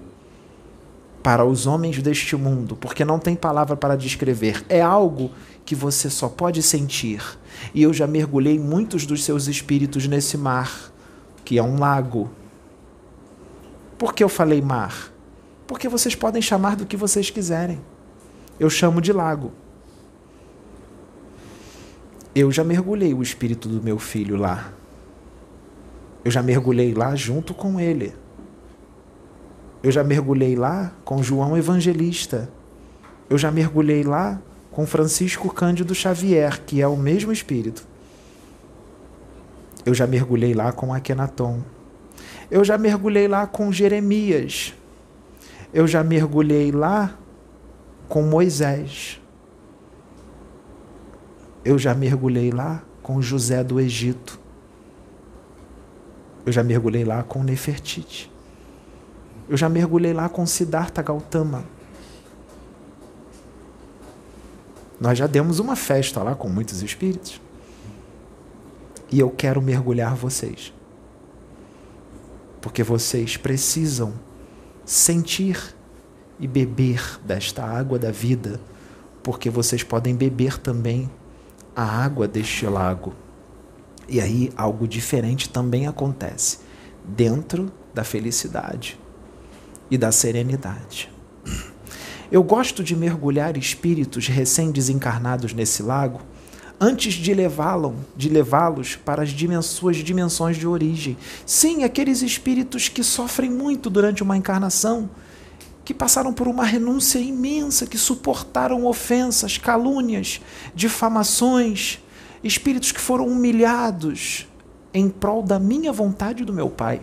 para 1.21 1.45
os 1.45 1.65
homens 1.65 2.01
deste 2.01 2.35
mundo, 2.35 2.75
porque 2.75 3.05
não 3.05 3.17
tem 3.17 3.35
palavra 3.35 3.77
para 3.77 3.95
descrever. 3.95 4.65
É 4.67 4.81
algo 4.81 5.31
que 5.63 5.73
você 5.73 6.09
só 6.09 6.27
pode 6.27 6.61
sentir. 6.61 7.21
E 7.73 7.81
eu 7.81 7.93
já 7.93 8.05
mergulhei 8.05 8.59
muitos 8.59 9.05
dos 9.05 9.23
seus 9.23 9.47
espíritos 9.47 10.05
nesse 10.05 10.37
mar, 10.37 10.91
que 11.45 11.57
é 11.57 11.63
um 11.63 11.79
lago 11.79 12.29
por 14.03 14.13
que 14.13 14.21
eu 14.21 14.27
falei 14.27 14.61
mar? 14.61 15.13
Porque 15.65 15.87
vocês 15.87 16.13
podem 16.13 16.41
chamar 16.41 16.75
do 16.75 16.85
que 16.85 16.97
vocês 16.97 17.29
quiserem. 17.29 17.79
Eu 18.59 18.69
chamo 18.69 18.99
de 18.99 19.13
lago. 19.13 19.53
Eu 22.35 22.51
já 22.51 22.65
mergulhei 22.65 23.13
o 23.13 23.23
espírito 23.23 23.69
do 23.69 23.81
meu 23.81 23.97
filho 23.97 24.35
lá. 24.35 24.73
Eu 26.21 26.29
já 26.29 26.43
mergulhei 26.43 26.93
lá 26.93 27.15
junto 27.15 27.53
com 27.53 27.79
ele. 27.79 28.13
Eu 29.81 29.89
já 29.89 30.03
mergulhei 30.03 30.53
lá 30.53 30.91
com 31.05 31.23
João 31.23 31.57
Evangelista. 31.57 32.51
Eu 33.29 33.37
já 33.37 33.51
mergulhei 33.51 34.03
lá 34.03 34.37
com 34.69 34.85
Francisco 34.85 35.47
Cândido 35.53 35.95
Xavier, 35.95 36.61
que 36.65 36.81
é 36.81 36.87
o 36.89 36.97
mesmo 36.97 37.31
espírito. 37.31 37.87
Eu 39.85 39.93
já 39.93 40.05
mergulhei 40.05 40.53
lá 40.53 40.73
com 40.73 40.93
Akenaton. 40.93 41.61
Eu 42.53 42.63
já 42.63 42.77
mergulhei 42.77 43.27
lá 43.27 43.47
com 43.47 43.71
Jeremias. 43.71 44.75
Eu 45.73 45.87
já 45.87 46.03
mergulhei 46.03 46.71
lá 46.71 47.17
com 48.07 48.21
Moisés. 48.21 49.19
Eu 51.65 51.79
já 51.79 51.95
mergulhei 51.95 52.51
lá 52.51 52.83
com 53.01 53.19
José 53.19 53.63
do 53.63 53.79
Egito. 53.79 54.39
Eu 56.45 56.53
já 56.53 56.61
mergulhei 56.61 57.03
lá 57.03 57.23
com 57.23 57.41
Nefertiti. 57.41 58.31
Eu 59.49 59.57
já 59.57 59.67
mergulhei 59.67 60.13
lá 60.13 60.29
com 60.29 60.45
Siddhartha 60.45 61.01
Gautama. 61.01 61.65
Nós 65.01 65.17
já 65.17 65.25
demos 65.25 65.57
uma 65.57 65.75
festa 65.75 66.21
lá 66.21 66.35
com 66.35 66.49
muitos 66.49 66.83
espíritos. 66.83 67.41
E 69.11 69.19
eu 69.19 69.31
quero 69.31 69.59
mergulhar 69.59 70.15
vocês 70.15 70.71
porque 72.63 72.81
vocês 72.81 73.35
precisam 73.35 74.13
sentir 74.85 75.75
e 76.39 76.47
beber 76.47 77.19
desta 77.25 77.61
água 77.61 77.99
da 77.99 78.09
vida, 78.09 78.57
porque 79.21 79.49
vocês 79.49 79.83
podem 79.83 80.15
beber 80.15 80.57
também 80.57 81.11
a 81.75 81.83
água 81.83 82.25
deste 82.25 82.65
lago. 82.65 83.13
E 84.07 84.21
aí 84.21 84.49
algo 84.55 84.87
diferente 84.87 85.49
também 85.49 85.87
acontece 85.87 86.59
dentro 87.03 87.69
da 87.93 88.05
felicidade 88.05 88.97
e 89.91 89.97
da 89.97 90.13
serenidade. 90.13 91.11
Eu 92.31 92.41
gosto 92.43 92.81
de 92.81 92.95
mergulhar 92.95 93.57
espíritos 93.57 94.29
recém-desencarnados 94.29 95.53
nesse 95.53 95.83
lago 95.83 96.21
antes 96.79 97.13
de 97.13 97.33
levá-los, 97.33 97.93
de 98.15 98.29
levá-los 98.29 98.95
para 98.95 99.23
as 99.23 99.29
dimens 99.29 99.65
suas 99.65 99.97
dimensões 99.97 100.57
de 100.57 100.67
origem. 100.67 101.17
Sim, 101.45 101.83
aqueles 101.83 102.21
espíritos 102.21 102.89
que 102.89 103.03
sofrem 103.03 103.49
muito 103.49 103.89
durante 103.89 104.23
uma 104.23 104.37
encarnação, 104.37 105.09
que 105.85 105.93
passaram 105.93 106.33
por 106.33 106.47
uma 106.47 106.63
renúncia 106.63 107.19
imensa, 107.19 107.85
que 107.85 107.97
suportaram 107.97 108.85
ofensas, 108.85 109.57
calúnias, 109.57 110.41
difamações, 110.73 111.99
espíritos 112.43 112.91
que 112.91 112.99
foram 112.99 113.27
humilhados 113.27 114.47
em 114.93 115.09
prol 115.09 115.41
da 115.41 115.59
minha 115.59 115.91
vontade 115.91 116.43
e 116.43 116.45
do 116.45 116.53
meu 116.53 116.69
Pai, 116.69 117.01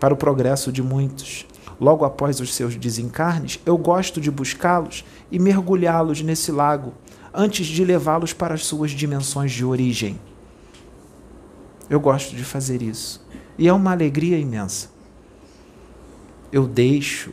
para 0.00 0.12
o 0.12 0.16
progresso 0.16 0.72
de 0.72 0.82
muitos. 0.82 1.46
Logo 1.78 2.04
após 2.04 2.40
os 2.40 2.54
seus 2.54 2.74
desencarnes, 2.74 3.60
eu 3.66 3.76
gosto 3.76 4.20
de 4.20 4.30
buscá-los 4.30 5.04
e 5.30 5.38
mergulhá-los 5.38 6.22
nesse 6.22 6.50
lago 6.50 6.94
antes 7.36 7.66
de 7.66 7.84
levá-los 7.84 8.32
para 8.32 8.54
as 8.54 8.64
suas 8.64 8.90
dimensões 8.90 9.52
de 9.52 9.64
origem. 9.64 10.18
Eu 11.88 12.00
gosto 12.00 12.34
de 12.34 12.42
fazer 12.42 12.80
isso. 12.80 13.24
E 13.58 13.68
é 13.68 13.72
uma 13.72 13.92
alegria 13.92 14.38
imensa. 14.38 14.88
Eu 16.50 16.66
deixo 16.66 17.32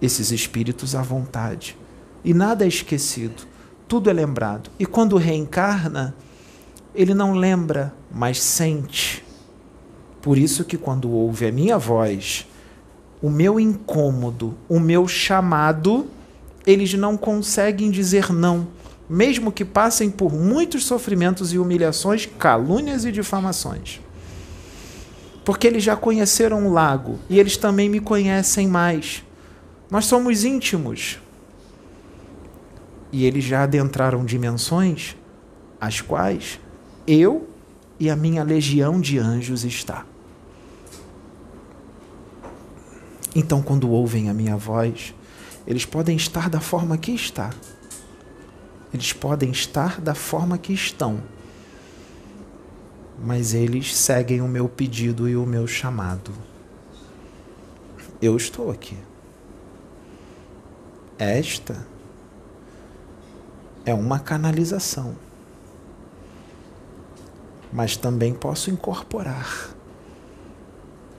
esses 0.00 0.30
espíritos 0.30 0.94
à 0.94 1.02
vontade. 1.02 1.76
E 2.24 2.32
nada 2.32 2.64
é 2.64 2.68
esquecido, 2.68 3.42
tudo 3.86 4.08
é 4.08 4.12
lembrado. 4.12 4.70
E 4.78 4.86
quando 4.86 5.16
reencarna, 5.16 6.14
ele 6.94 7.14
não 7.14 7.34
lembra, 7.34 7.94
mas 8.10 8.40
sente. 8.40 9.24
Por 10.22 10.36
isso 10.36 10.64
que 10.64 10.76
quando 10.76 11.10
ouve 11.10 11.46
a 11.46 11.52
minha 11.52 11.78
voz, 11.78 12.46
o 13.22 13.30
meu 13.30 13.60
incômodo, 13.60 14.54
o 14.68 14.80
meu 14.80 15.06
chamado, 15.06 16.06
eles 16.66 16.94
não 16.94 17.16
conseguem 17.16 17.90
dizer 17.90 18.32
não, 18.32 18.68
mesmo 19.08 19.50
que 19.50 19.64
passem 19.64 20.10
por 20.10 20.32
muitos 20.32 20.84
sofrimentos 20.84 21.52
e 21.52 21.58
humilhações, 21.58 22.26
calúnias 22.38 23.04
e 23.04 23.12
difamações. 23.12 24.00
Porque 25.44 25.66
eles 25.66 25.82
já 25.82 25.96
conheceram 25.96 26.66
o 26.66 26.72
lago 26.72 27.18
e 27.28 27.40
eles 27.40 27.56
também 27.56 27.88
me 27.88 27.98
conhecem 27.98 28.68
mais. 28.68 29.24
Nós 29.90 30.04
somos 30.04 30.44
íntimos. 30.44 31.18
E 33.10 33.24
eles 33.24 33.42
já 33.42 33.64
adentraram 33.64 34.24
dimensões 34.24 35.16
as 35.80 36.00
quais 36.00 36.60
eu 37.06 37.48
e 37.98 38.08
a 38.08 38.14
minha 38.14 38.44
legião 38.44 39.00
de 39.00 39.18
anjos 39.18 39.64
está. 39.64 40.06
Então, 43.34 43.62
quando 43.62 43.90
ouvem 43.90 44.28
a 44.28 44.34
minha 44.34 44.56
voz, 44.56 45.14
eles 45.70 45.84
podem 45.84 46.16
estar 46.16 46.50
da 46.50 46.58
forma 46.58 46.98
que 46.98 47.12
está. 47.12 47.50
Eles 48.92 49.12
podem 49.12 49.52
estar 49.52 50.00
da 50.00 50.16
forma 50.16 50.58
que 50.58 50.72
estão. 50.72 51.22
Mas 53.24 53.54
eles 53.54 53.94
seguem 53.94 54.40
o 54.40 54.48
meu 54.48 54.68
pedido 54.68 55.28
e 55.28 55.36
o 55.36 55.46
meu 55.46 55.68
chamado. 55.68 56.32
Eu 58.20 58.36
estou 58.36 58.68
aqui. 58.72 58.98
Esta 61.16 61.86
é 63.86 63.94
uma 63.94 64.18
canalização. 64.18 65.14
Mas 67.72 67.96
também 67.96 68.34
posso 68.34 68.72
incorporar, 68.72 69.72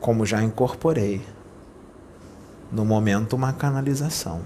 como 0.02 0.26
já 0.26 0.44
incorporei 0.44 1.22
no 2.72 2.86
momento 2.86 3.36
uma 3.36 3.52
canalização. 3.52 4.42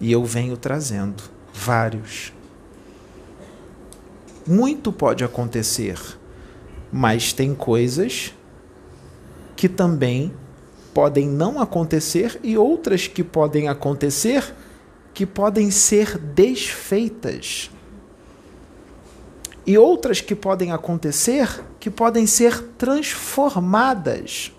E 0.00 0.12
eu 0.12 0.24
venho 0.24 0.56
trazendo 0.56 1.22
vários. 1.52 2.32
Muito 4.46 4.92
pode 4.92 5.24
acontecer, 5.24 5.98
mas 6.92 7.32
tem 7.32 7.54
coisas 7.54 8.34
que 9.56 9.68
também 9.68 10.32
podem 10.92 11.26
não 11.26 11.60
acontecer 11.60 12.38
e 12.42 12.56
outras 12.56 13.06
que 13.08 13.24
podem 13.24 13.68
acontecer 13.68 14.54
que 15.14 15.24
podem 15.24 15.70
ser 15.70 16.18
desfeitas. 16.18 17.70
E 19.66 19.78
outras 19.78 20.20
que 20.20 20.34
podem 20.34 20.72
acontecer 20.72 21.64
que 21.84 21.90
podem 21.90 22.26
ser 22.26 22.62
transformadas 22.78 24.50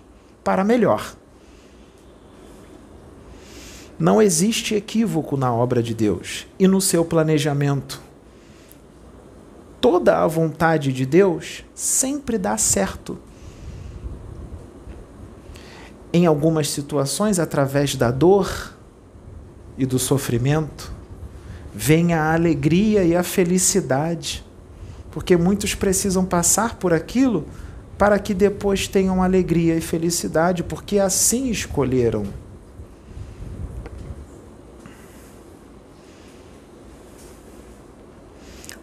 para 0.44 0.62
melhor. 0.62 1.16
Não 3.98 4.22
existe 4.22 4.76
equívoco 4.76 5.36
na 5.36 5.52
obra 5.52 5.82
de 5.82 5.92
Deus 5.92 6.46
e 6.56 6.68
no 6.68 6.80
seu 6.80 7.04
planejamento. 7.04 8.00
Toda 9.80 10.22
a 10.22 10.26
vontade 10.28 10.92
de 10.92 11.04
Deus 11.04 11.64
sempre 11.74 12.38
dá 12.38 12.56
certo. 12.56 13.18
Em 16.12 16.26
algumas 16.26 16.70
situações, 16.70 17.40
através 17.40 17.96
da 17.96 18.12
dor 18.12 18.72
e 19.76 19.84
do 19.84 19.98
sofrimento, 19.98 20.92
vem 21.74 22.14
a 22.14 22.32
alegria 22.32 23.02
e 23.02 23.16
a 23.16 23.24
felicidade 23.24 24.45
porque 25.16 25.34
muitos 25.34 25.74
precisam 25.74 26.26
passar 26.26 26.74
por 26.74 26.92
aquilo 26.92 27.46
para 27.96 28.18
que 28.18 28.34
depois 28.34 28.86
tenham 28.86 29.22
alegria 29.22 29.74
e 29.74 29.80
felicidade, 29.80 30.62
porque 30.62 30.98
assim 30.98 31.48
escolheram. 31.48 32.26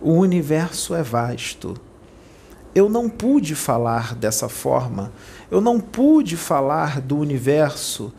O 0.01 0.13
universo 0.13 0.95
é 0.95 1.03
vasto. 1.03 1.75
Eu 2.73 2.89
não 2.89 3.07
pude 3.07 3.53
falar 3.53 4.15
dessa 4.15 4.49
forma, 4.49 5.13
eu 5.51 5.61
não 5.61 5.79
pude 5.79 6.35
falar 6.35 6.99
do 6.99 7.15
universo, 7.15 8.11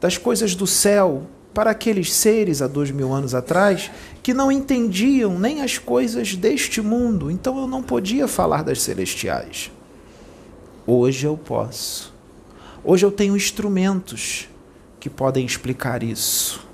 das 0.00 0.18
coisas 0.18 0.56
do 0.56 0.66
céu, 0.66 1.22
para 1.60 1.72
aqueles 1.72 2.10
seres 2.10 2.62
há 2.62 2.66
dois 2.66 2.90
mil 2.90 3.12
anos 3.12 3.34
atrás 3.34 3.90
que 4.22 4.32
não 4.32 4.50
entendiam 4.50 5.38
nem 5.38 5.60
as 5.60 5.76
coisas 5.76 6.34
deste 6.34 6.80
mundo, 6.80 7.30
então 7.30 7.58
eu 7.58 7.66
não 7.66 7.82
podia 7.82 8.26
falar 8.26 8.64
das 8.64 8.80
celestiais. 8.80 9.70
Hoje 10.86 11.26
eu 11.26 11.36
posso. 11.36 12.14
Hoje 12.82 13.04
eu 13.04 13.12
tenho 13.12 13.36
instrumentos 13.36 14.48
que 14.98 15.10
podem 15.10 15.44
explicar 15.44 16.02
isso. 16.02 16.66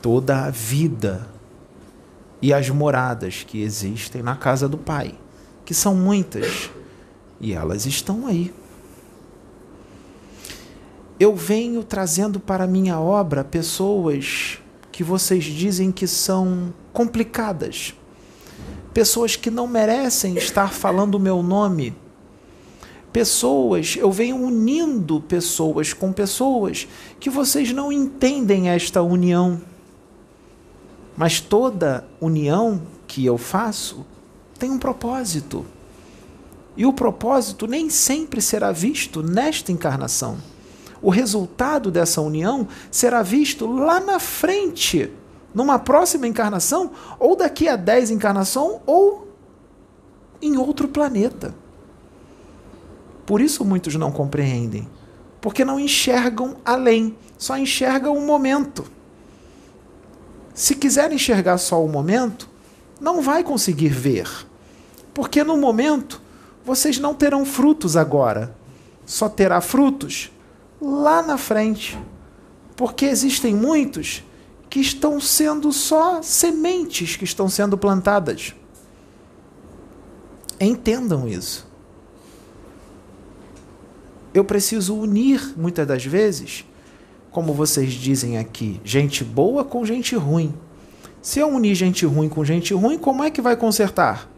Toda 0.00 0.46
a 0.46 0.48
vida 0.48 1.28
e 2.40 2.54
as 2.54 2.70
moradas 2.70 3.44
que 3.46 3.60
existem 3.60 4.22
na 4.22 4.34
casa 4.34 4.66
do 4.66 4.78
Pai, 4.78 5.14
que 5.66 5.74
são 5.74 5.94
muitas, 5.94 6.70
e 7.38 7.52
elas 7.52 7.84
estão 7.84 8.26
aí 8.26 8.50
eu 11.22 11.36
venho 11.36 11.84
trazendo 11.84 12.40
para 12.40 12.66
minha 12.66 12.98
obra 12.98 13.44
pessoas 13.44 14.58
que 14.90 15.04
vocês 15.04 15.44
dizem 15.44 15.92
que 15.92 16.04
são 16.04 16.74
complicadas, 16.92 17.94
pessoas 18.92 19.36
que 19.36 19.48
não 19.48 19.68
merecem 19.68 20.36
estar 20.36 20.72
falando 20.72 21.14
o 21.14 21.20
meu 21.20 21.40
nome. 21.40 21.94
Pessoas, 23.12 23.94
eu 23.96 24.10
venho 24.10 24.34
unindo 24.34 25.20
pessoas 25.20 25.92
com 25.92 26.12
pessoas 26.12 26.88
que 27.20 27.30
vocês 27.30 27.70
não 27.70 27.92
entendem 27.92 28.70
esta 28.70 29.00
união. 29.00 29.62
Mas 31.16 31.40
toda 31.40 32.04
união 32.20 32.82
que 33.06 33.24
eu 33.24 33.38
faço 33.38 34.04
tem 34.58 34.72
um 34.72 34.78
propósito. 34.78 35.64
E 36.76 36.84
o 36.84 36.92
propósito 36.92 37.68
nem 37.68 37.88
sempre 37.88 38.42
será 38.42 38.72
visto 38.72 39.22
nesta 39.22 39.70
encarnação 39.70 40.50
o 41.02 41.10
resultado 41.10 41.90
dessa 41.90 42.20
união 42.20 42.68
será 42.90 43.22
visto 43.22 43.66
lá 43.66 43.98
na 43.98 44.20
frente, 44.20 45.12
numa 45.52 45.78
próxima 45.78 46.28
encarnação, 46.28 46.92
ou 47.18 47.34
daqui 47.34 47.68
a 47.68 47.74
dez 47.74 48.10
encarnações, 48.10 48.80
ou 48.86 49.28
em 50.40 50.56
outro 50.56 50.86
planeta. 50.86 51.54
Por 53.26 53.40
isso 53.40 53.64
muitos 53.64 53.96
não 53.96 54.12
compreendem, 54.12 54.88
porque 55.40 55.64
não 55.64 55.80
enxergam 55.80 56.56
além, 56.64 57.16
só 57.36 57.58
enxergam 57.58 58.16
o 58.16 58.24
momento. 58.24 58.84
Se 60.54 60.76
quiser 60.76 61.10
enxergar 61.12 61.58
só 61.58 61.84
o 61.84 61.88
momento, 61.88 62.48
não 63.00 63.20
vai 63.20 63.42
conseguir 63.42 63.88
ver, 63.88 64.28
porque 65.12 65.42
no 65.42 65.56
momento 65.56 66.20
vocês 66.64 66.98
não 66.98 67.12
terão 67.12 67.44
frutos 67.44 67.96
agora, 67.96 68.54
só 69.04 69.28
terá 69.28 69.60
frutos 69.60 70.30
lá 70.82 71.22
na 71.22 71.38
frente. 71.38 71.96
Porque 72.74 73.06
existem 73.06 73.54
muitos 73.54 74.24
que 74.68 74.80
estão 74.80 75.20
sendo 75.20 75.72
só 75.72 76.20
sementes 76.22 77.14
que 77.14 77.24
estão 77.24 77.48
sendo 77.48 77.78
plantadas. 77.78 78.54
Entendam 80.58 81.28
isso. 81.28 81.70
Eu 84.34 84.44
preciso 84.44 84.96
unir, 84.96 85.54
muitas 85.56 85.86
das 85.86 86.04
vezes, 86.04 86.64
como 87.30 87.52
vocês 87.52 87.92
dizem 87.92 88.38
aqui, 88.38 88.80
gente 88.82 89.22
boa 89.22 89.62
com 89.62 89.84
gente 89.84 90.16
ruim. 90.16 90.54
Se 91.20 91.38
eu 91.38 91.48
unir 91.48 91.74
gente 91.74 92.06
ruim 92.06 92.28
com 92.28 92.44
gente 92.44 92.72
ruim, 92.72 92.98
como 92.98 93.22
é 93.22 93.30
que 93.30 93.42
vai 93.42 93.56
consertar? 93.56 94.28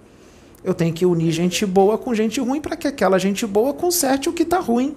Eu 0.64 0.74
tenho 0.74 0.92
que 0.92 1.06
unir 1.06 1.30
gente 1.30 1.64
boa 1.64 1.96
com 1.96 2.14
gente 2.14 2.40
ruim 2.40 2.60
para 2.60 2.76
que 2.76 2.88
aquela 2.88 3.18
gente 3.18 3.46
boa 3.46 3.72
conserte 3.72 4.28
o 4.28 4.32
que 4.32 4.42
está 4.42 4.58
ruim. 4.58 4.96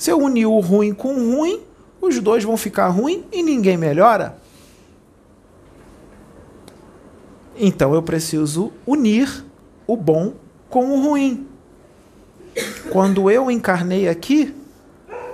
Se 0.00 0.10
eu 0.10 0.18
unir 0.18 0.46
o 0.46 0.58
ruim 0.60 0.94
com 0.94 1.12
o 1.12 1.36
ruim, 1.36 1.60
os 2.00 2.18
dois 2.20 2.42
vão 2.42 2.56
ficar 2.56 2.88
ruim 2.88 3.22
e 3.30 3.42
ninguém 3.42 3.76
melhora. 3.76 4.34
Então 7.54 7.92
eu 7.92 8.02
preciso 8.02 8.72
unir 8.86 9.44
o 9.86 9.94
bom 9.98 10.32
com 10.70 10.86
o 10.86 11.02
ruim. 11.02 11.46
Quando 12.90 13.30
eu 13.30 13.50
encarnei 13.50 14.08
aqui, 14.08 14.54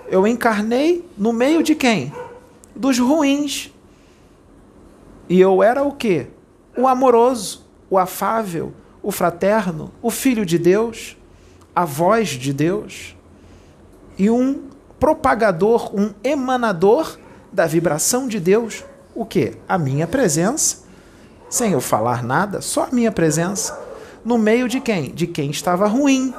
eu 0.08 0.26
encarnei 0.26 1.08
no 1.16 1.32
meio 1.32 1.62
de 1.62 1.76
quem? 1.76 2.12
Dos 2.74 2.98
ruins. 2.98 3.72
E 5.28 5.40
eu 5.40 5.62
era 5.62 5.84
o 5.84 5.92
quê? 5.92 6.26
O 6.76 6.88
amoroso, 6.88 7.64
o 7.88 7.96
afável, 7.96 8.74
o 9.00 9.12
fraterno, 9.12 9.92
o 10.02 10.10
filho 10.10 10.44
de 10.44 10.58
Deus, 10.58 11.16
a 11.72 11.84
voz 11.84 12.30
de 12.30 12.52
Deus 12.52 13.15
e 14.18 14.30
um 14.30 14.62
propagador, 14.98 15.94
um 15.94 16.12
emanador 16.24 17.18
da 17.52 17.66
vibração 17.66 18.26
de 18.26 18.40
Deus. 18.40 18.84
O 19.14 19.24
que? 19.24 19.54
A 19.68 19.78
minha 19.78 20.06
presença, 20.06 20.84
sem 21.48 21.72
eu 21.72 21.80
falar 21.80 22.22
nada, 22.22 22.60
só 22.60 22.84
a 22.84 22.88
minha 22.92 23.12
presença. 23.12 23.78
No 24.24 24.38
meio 24.38 24.68
de 24.68 24.80
quem? 24.80 25.12
De 25.12 25.26
quem 25.26 25.50
estava 25.50 25.86
ruim, 25.86 26.34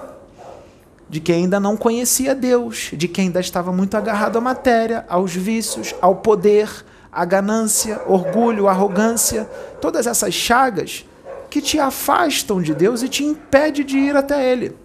de 1.09 1.19
quem 1.19 1.43
ainda 1.43 1.59
não 1.59 1.77
conhecia 1.77 2.35
Deus, 2.35 2.91
de 2.93 3.07
quem 3.07 3.27
ainda 3.27 3.39
estava 3.39 3.71
muito 3.71 3.95
agarrado 3.95 4.37
à 4.37 4.41
matéria, 4.41 5.05
aos 5.07 5.33
vícios, 5.33 5.95
ao 6.01 6.15
poder, 6.15 6.69
à 7.11 7.23
ganância, 7.23 8.01
orgulho, 8.05 8.67
arrogância, 8.67 9.49
todas 9.79 10.05
essas 10.05 10.33
chagas 10.33 11.05
que 11.49 11.61
te 11.61 11.79
afastam 11.79 12.61
de 12.61 12.73
Deus 12.75 13.01
e 13.01 13.07
te 13.07 13.23
impede 13.23 13.83
de 13.83 13.97
ir 13.97 14.15
até 14.15 14.51
Ele. 14.51 14.75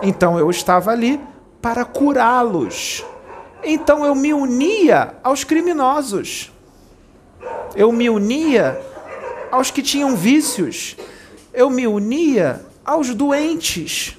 Então 0.00 0.38
eu 0.38 0.48
estava 0.48 0.92
ali 0.92 1.20
para 1.66 1.84
curá-los. 1.84 3.04
Então 3.60 4.04
eu 4.04 4.14
me 4.14 4.32
unia 4.32 5.16
aos 5.20 5.42
criminosos. 5.42 6.52
Eu 7.74 7.90
me 7.90 8.08
unia 8.08 8.80
aos 9.50 9.72
que 9.72 9.82
tinham 9.82 10.14
vícios. 10.14 10.96
Eu 11.52 11.68
me 11.68 11.84
unia 11.84 12.64
aos 12.84 13.12
doentes. 13.12 14.16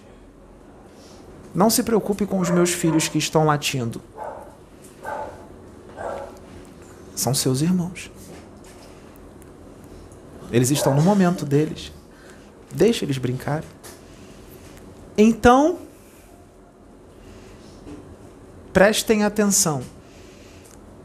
Não 1.55 1.69
se 1.69 1.83
preocupe 1.83 2.25
com 2.25 2.37
os 2.37 2.49
meus 2.49 2.73
filhos 2.73 3.07
que 3.07 3.17
estão 3.17 3.45
latindo. 3.45 4.01
São 7.15 7.33
seus 7.33 7.61
irmãos. 7.61 8.11
Eles 10.51 10.69
estão 10.69 10.93
no 10.93 11.01
momento 11.01 11.45
deles. 11.45 11.93
Deixa 12.75 13.05
eles 13.05 13.17
brincarem. 13.17 13.69
Então, 15.17 15.86
prestem 18.77 19.23
atenção 19.23 19.81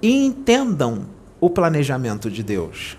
e 0.03 0.27
entendam 0.27 1.07
o 1.41 1.49
planejamento 1.49 2.31
de 2.31 2.43
Deus. 2.43 2.99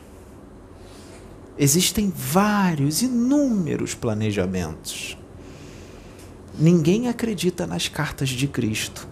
Existem 1.55 2.11
vários, 2.11 3.03
inúmeros 3.03 3.93
planejamentos. 3.93 5.15
Ninguém 6.57 7.07
acredita 7.07 7.67
nas 7.67 7.87
cartas 7.87 8.29
de 8.29 8.47
Cristo. 8.47 9.07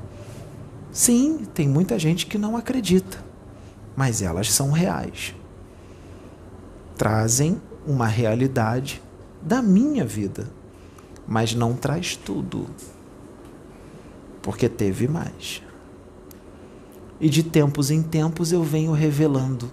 Sim, 0.92 1.46
tem 1.54 1.70
muita 1.70 2.00
gente 2.00 2.26
que 2.26 2.40
não 2.40 2.58
acredita, 2.58 3.24
mas 3.96 4.24
elas 4.24 4.52
são 4.52 4.72
reais. 4.72 5.36
Trazem 6.98 7.62
uma 7.86 8.08
realidade 8.08 9.00
da 9.40 9.62
minha 9.62 10.08
vida, 10.08 10.50
mas 11.28 11.54
não 11.54 11.76
traz 11.76 12.16
tudo 12.16 12.68
porque 14.42 14.68
teve 14.68 15.08
mais. 15.08 15.62
E 17.20 17.30
de 17.30 17.44
tempos 17.44 17.92
em 17.92 18.02
tempos 18.02 18.52
eu 18.52 18.64
venho 18.64 18.92
revelando, 18.92 19.72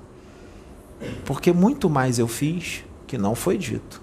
porque 1.24 1.52
muito 1.52 1.88
mais 1.88 2.18
eu 2.18 2.28
fiz 2.28 2.84
que 3.06 3.16
não 3.16 3.34
foi 3.34 3.56
dito. 3.56 4.02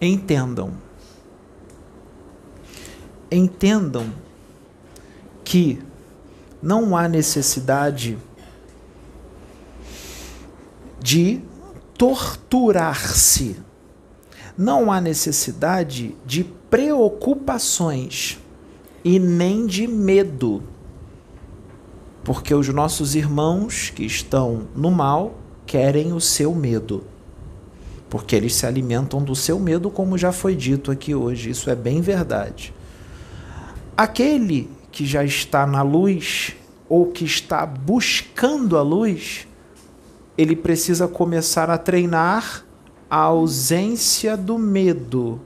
Entendam. 0.00 0.72
Entendam 3.30 4.10
que 5.44 5.82
não 6.62 6.96
há 6.96 7.06
necessidade 7.06 8.18
de 11.00 11.42
torturar-se. 12.00 13.56
Não 14.56 14.90
há 14.90 15.02
necessidade 15.02 16.16
de 16.24 16.44
preocupações 16.44 18.38
e 19.04 19.18
nem 19.18 19.66
de 19.66 19.86
medo. 19.86 20.62
Porque 22.24 22.54
os 22.54 22.66
nossos 22.68 23.14
irmãos 23.14 23.90
que 23.90 24.02
estão 24.02 24.66
no 24.74 24.90
mal 24.90 25.34
querem 25.66 26.14
o 26.14 26.20
seu 26.22 26.54
medo. 26.54 27.04
Porque 28.08 28.34
eles 28.34 28.54
se 28.54 28.64
alimentam 28.64 29.22
do 29.22 29.36
seu 29.36 29.60
medo, 29.60 29.90
como 29.90 30.16
já 30.16 30.32
foi 30.32 30.56
dito 30.56 30.90
aqui 30.90 31.14
hoje. 31.14 31.50
Isso 31.50 31.68
é 31.68 31.76
bem 31.76 32.00
verdade. 32.00 32.72
Aquele 33.94 34.70
que 34.90 35.04
já 35.04 35.22
está 35.22 35.66
na 35.66 35.82
luz 35.82 36.56
ou 36.88 37.08
que 37.08 37.26
está 37.26 37.66
buscando 37.66 38.78
a 38.78 38.82
luz, 38.82 39.46
ele 40.40 40.56
precisa 40.56 41.06
começar 41.06 41.68
a 41.68 41.76
treinar 41.76 42.64
a 43.10 43.18
ausência 43.18 44.38
do 44.38 44.58
medo. 44.58 45.38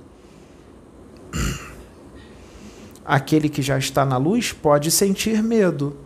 Aquele 3.05 3.49
que 3.49 3.61
já 3.61 3.77
está 3.77 4.07
na 4.07 4.17
luz 4.17 4.53
pode 4.53 4.93
sentir 4.93 5.43
medo. 5.43 5.97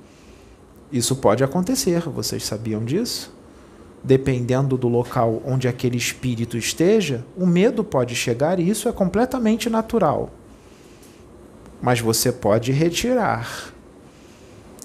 Isso 0.91 1.15
pode 1.17 1.45
acontecer, 1.45 2.01
vocês 2.09 2.45
sabiam 2.45 2.83
disso? 2.83 3.31
Dependendo 4.03 4.79
do 4.79 4.89
local 4.89 5.43
onde 5.45 5.69
aquele 5.69 5.99
espírito 5.99 6.57
esteja, 6.57 7.23
o 7.37 7.47
medo 7.47 7.85
pode 7.85 8.15
chegar 8.15 8.59
e 8.59 8.71
isso 8.71 8.89
é 8.89 8.93
completamente 8.93 9.69
natural. 9.69 10.31
Mas 11.83 12.01
você 12.01 12.33
pode 12.33 12.73
retirar. 12.73 13.71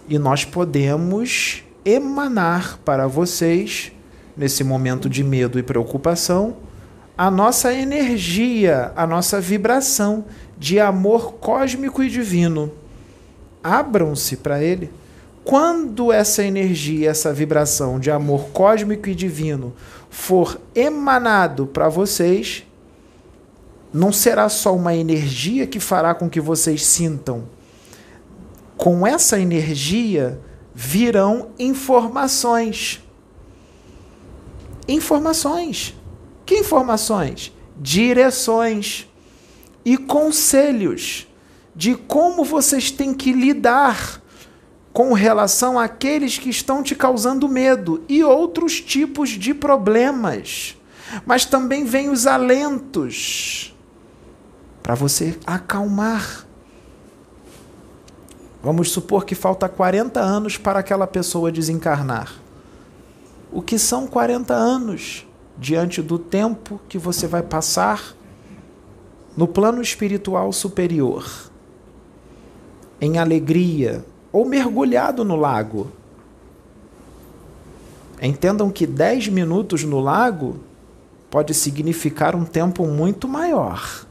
E 0.09 0.19
nós 0.19 0.43
podemos 0.43 1.63
emanar 1.86 2.80
para 2.84 3.08
vocês, 3.08 3.91
nesse 4.36 4.63
momento 4.63 5.10
de 5.10 5.24
medo 5.24 5.60
e 5.60 5.63
preocupação, 5.63 6.58
a 7.17 7.30
nossa 7.30 7.74
energia, 7.74 8.91
a 8.96 9.06
nossa 9.06 9.39
vibração 9.39 10.26
de 10.58 10.80
amor 10.80 11.34
cósmico 11.34 12.02
e 12.02 12.10
divino. 12.10 12.72
Abram-se 13.63 14.38
para 14.38 14.63
ele. 14.63 14.91
Quando 15.43 16.12
essa 16.12 16.43
energia, 16.43 17.10
essa 17.10 17.34
vibração 17.34 18.00
de 18.00 18.10
amor 18.10 18.46
cósmico 18.50 19.10
e 19.10 19.15
divino 19.15 19.74
for 20.10 20.60
emanado 20.74 21.67
para 21.67 21.89
vocês, 21.89 22.65
não 23.93 24.12
será 24.12 24.50
só 24.50 24.76
uma 24.76 24.96
energia 24.96 25.67
que 25.67 25.80
fará 25.80 26.15
com 26.15 26.30
que 26.30 26.39
vocês 26.39 26.84
sintam. 26.86 27.43
Com 28.76 29.06
essa 29.06 29.39
energia, 29.39 30.39
virão 30.73 31.51
informações. 31.59 33.01
Informações. 34.88 35.95
Que 36.45 36.59
informações? 36.59 37.53
Direções 37.79 39.07
e 39.86 39.97
conselhos 39.97 41.27
de 41.75 41.95
como 41.95 42.43
vocês 42.43 42.91
têm 42.91 43.13
que 43.13 43.31
lidar 43.31 44.21
com 44.91 45.13
relação 45.13 45.79
àqueles 45.79 46.38
que 46.38 46.49
estão 46.49 46.83
te 46.83 46.95
causando 46.95 47.49
medo 47.49 48.03
e 48.07 48.23
outros 48.23 48.79
tipos 48.79 49.29
de 49.29 49.53
problemas. 49.53 50.77
Mas 51.25 51.45
também 51.45 51.83
vem 51.83 52.09
os 52.09 52.27
alentos 52.27 53.75
para 54.81 54.95
você 54.95 55.38
acalmar 55.45 56.45
Vamos 58.63 58.91
supor 58.91 59.26
que 59.26 59.36
falta 59.36 59.67
40 59.67 60.21
anos 60.21 60.58
para 60.58 60.80
aquela 60.80 61.06
pessoa 61.06 61.52
desencarnar. 61.52 62.34
O 63.52 63.62
que 63.62 63.78
são 63.78 64.08
40 64.08 64.54
anos 64.54 65.28
diante 65.58 66.02
do 66.02 66.17
tempo 66.17 66.80
que 66.88 66.97
você 66.97 67.28
vai 67.28 67.43
passar 67.43 68.15
no 69.36 69.49
plano 69.49 69.82
espiritual 69.82 70.54
superior? 70.54 71.52
Em 73.02 73.17
alegria 73.17 74.06
ou 74.32 74.45
mergulhado 74.45 75.26
no 75.26 75.36
lago? 75.36 75.91
Entendam 78.21 78.71
que 78.71 78.88
10 78.88 79.28
minutos 79.28 79.84
no 79.84 79.99
lago 79.99 80.62
pode 81.30 81.54
significar 81.54 82.34
um 82.34 82.45
tempo 82.45 82.88
muito 82.88 83.28
maior 83.28 84.06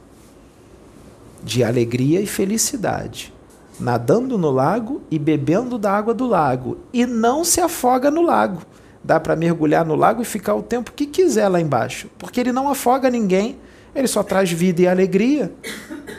de 1.43 1.63
alegria 1.63 2.21
e 2.21 2.27
felicidade 2.27 3.33
nadando 3.79 4.37
no 4.37 4.51
lago 4.51 5.01
e 5.09 5.17
bebendo 5.17 5.77
da 5.77 5.91
água 5.91 6.13
do 6.13 6.27
lago 6.27 6.77
e 6.93 7.05
não 7.05 7.43
se 7.43 7.59
afoga 7.59 8.11
no 8.11 8.21
lago. 8.21 8.61
Dá 9.03 9.19
para 9.19 9.35
mergulhar 9.35 9.85
no 9.85 9.95
lago 9.95 10.21
e 10.21 10.25
ficar 10.25 10.55
o 10.55 10.63
tempo 10.63 10.93
que 10.93 11.05
quiser 11.05 11.47
lá 11.49 11.59
embaixo, 11.59 12.09
porque 12.17 12.39
ele 12.39 12.51
não 12.51 12.69
afoga 12.69 13.09
ninguém, 13.09 13.57
ele 13.93 14.07
só 14.07 14.23
traz 14.23 14.51
vida 14.51 14.81
e 14.81 14.87
alegria. 14.87 15.51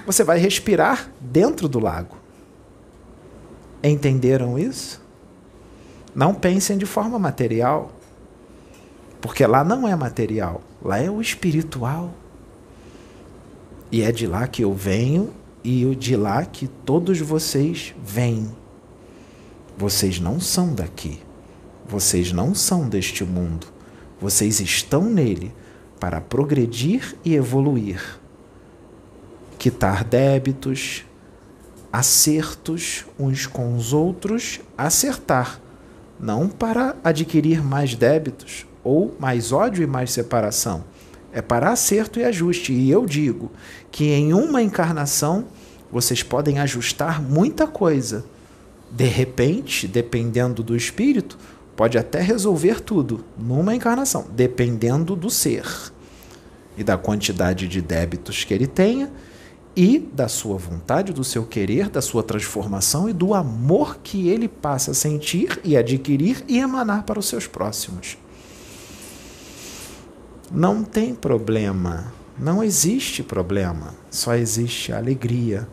Você 0.07 0.23
vai 0.23 0.39
respirar 0.39 1.11
dentro 1.19 1.67
do 1.67 1.81
lago. 1.81 2.17
Entenderam 3.83 4.59
isso? 4.59 5.03
Não 6.15 6.35
pensem 6.35 6.77
de 6.79 6.87
forma 6.87 7.19
material, 7.19 7.91
porque 9.21 9.47
lá 9.47 9.65
não 9.65 9.89
é 9.89 9.97
material, 9.97 10.61
lá 10.83 10.99
é 10.99 11.11
o 11.11 11.21
espiritual. 11.21 12.11
E 13.91 14.03
é 14.03 14.13
de 14.13 14.27
lá 14.27 14.47
que 14.47 14.63
eu 14.63 14.73
venho 14.73 15.33
e 15.65 15.95
de 15.95 16.15
lá 16.15 16.45
que 16.45 16.69
todos 16.69 17.19
vocês 17.21 17.95
vêm. 18.05 18.55
Vocês 19.77 20.21
não 20.21 20.39
são 20.39 20.75
daqui. 20.75 21.21
Vocês 21.89 22.31
não 22.33 22.55
são 22.55 22.87
deste 22.87 23.25
mundo. 23.25 23.67
Vocês 24.21 24.61
estão 24.61 25.05
nele 25.05 25.53
para 25.99 26.21
progredir 26.21 27.17
e 27.25 27.35
evoluir. 27.35 28.21
Quitar 29.59 30.05
débitos, 30.05 31.07
acertos 31.91 33.07
uns 33.19 33.47
com 33.47 33.75
os 33.75 33.95
outros, 33.95 34.61
acertar, 34.77 35.61
não 36.21 36.49
para 36.49 36.95
adquirir 37.03 37.65
mais 37.65 37.95
débitos 37.95 38.67
ou 38.83 39.17
mais 39.19 39.51
ódio 39.51 39.83
e 39.83 39.87
mais 39.87 40.13
separação 40.13 40.85
é 41.35 41.43
para 41.43 41.71
acerto 41.71 42.21
e 42.21 42.25
ajuste. 42.25 42.73
E 42.73 42.91
eu 42.91 43.05
digo 43.05 43.51
que 43.91 44.05
em 44.13 44.33
uma 44.33 44.63
encarnação 44.63 45.47
vocês 45.91 46.23
podem 46.23 46.61
ajustar 46.61 47.21
muita 47.21 47.67
coisa. 47.67 48.25
De 48.91 49.05
repente, 49.05 49.89
dependendo 49.89 50.63
do 50.63 50.77
espírito, 50.77 51.37
pode 51.77 51.99
até 51.99 52.21
resolver 52.21 52.81
tudo 52.81 53.25
numa 53.37 53.75
encarnação, 53.75 54.27
dependendo 54.31 55.17
do 55.17 55.29
ser 55.29 55.67
e 56.77 56.85
da 56.85 56.97
quantidade 56.97 57.67
de 57.67 57.83
débitos 57.83 58.45
que 58.45 58.55
ele 58.55 58.69
tenha 58.69 59.11
e 59.77 59.99
da 59.99 60.29
sua 60.29 60.57
vontade, 60.57 61.13
do 61.13 61.25
seu 61.25 61.45
querer, 61.45 61.89
da 61.89 62.01
sua 62.01 62.23
transformação 62.23 63.09
e 63.09 63.13
do 63.13 63.35
amor 63.35 63.99
que 64.05 64.29
ele 64.29 64.47
passa 64.47 64.93
a 64.93 64.95
sentir 64.95 65.61
e 65.65 65.77
adquirir 65.77 66.45
e 66.47 66.59
emanar 66.59 67.03
para 67.03 67.19
os 67.19 67.27
seus 67.27 67.49
próximos. 67.49 68.17
Não 70.55 70.85
tem 70.85 71.15
problema, 71.15 72.13
não 72.39 72.63
existe 72.63 73.23
problema, 73.23 73.95
só 74.11 74.35
existe 74.35 74.93
alegria, 74.93 75.69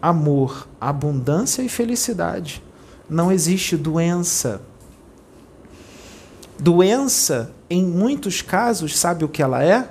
amor, 0.00 0.68
abundância 0.80 1.62
e 1.62 1.68
felicidade. 1.68 2.62
Não 3.08 3.32
existe 3.32 3.76
doença. 3.76 4.60
Doença, 6.58 7.52
em 7.70 7.82
muitos 7.82 8.42
casos, 8.42 8.98
sabe 8.98 9.24
o 9.24 9.28
que 9.28 9.42
ela 9.42 9.64
é? 9.64 9.90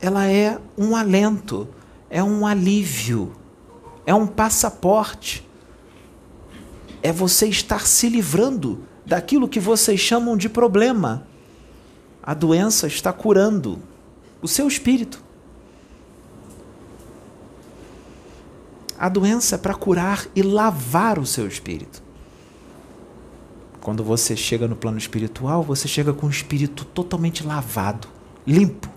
Ela 0.00 0.26
é 0.26 0.58
um 0.76 0.94
alento 0.94 1.68
é 2.10 2.22
um 2.22 2.46
alívio, 2.46 3.32
é 4.06 4.14
um 4.14 4.26
passaporte. 4.26 5.46
É 7.02 7.12
você 7.12 7.46
estar 7.46 7.86
se 7.86 8.08
livrando 8.08 8.84
daquilo 9.06 9.48
que 9.48 9.60
vocês 9.60 10.00
chamam 10.00 10.36
de 10.36 10.48
problema. 10.48 11.26
A 12.28 12.34
doença 12.34 12.86
está 12.86 13.10
curando 13.10 13.78
o 14.42 14.46
seu 14.46 14.68
espírito. 14.68 15.24
A 18.98 19.08
doença 19.08 19.54
é 19.54 19.58
para 19.58 19.74
curar 19.74 20.26
e 20.36 20.42
lavar 20.42 21.18
o 21.18 21.24
seu 21.24 21.48
espírito. 21.48 22.02
Quando 23.80 24.04
você 24.04 24.36
chega 24.36 24.68
no 24.68 24.76
plano 24.76 24.98
espiritual, 24.98 25.62
você 25.62 25.88
chega 25.88 26.12
com 26.12 26.26
o 26.26 26.30
espírito 26.30 26.84
totalmente 26.84 27.42
lavado, 27.42 28.06
limpo, 28.46 28.90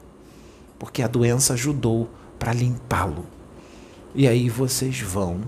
porque 0.77 1.01
a 1.01 1.07
doença 1.07 1.53
ajudou 1.53 2.09
para 2.37 2.51
limpá-lo. 2.51 3.25
E 4.13 4.27
aí 4.27 4.49
vocês 4.49 4.99
vão 4.99 5.39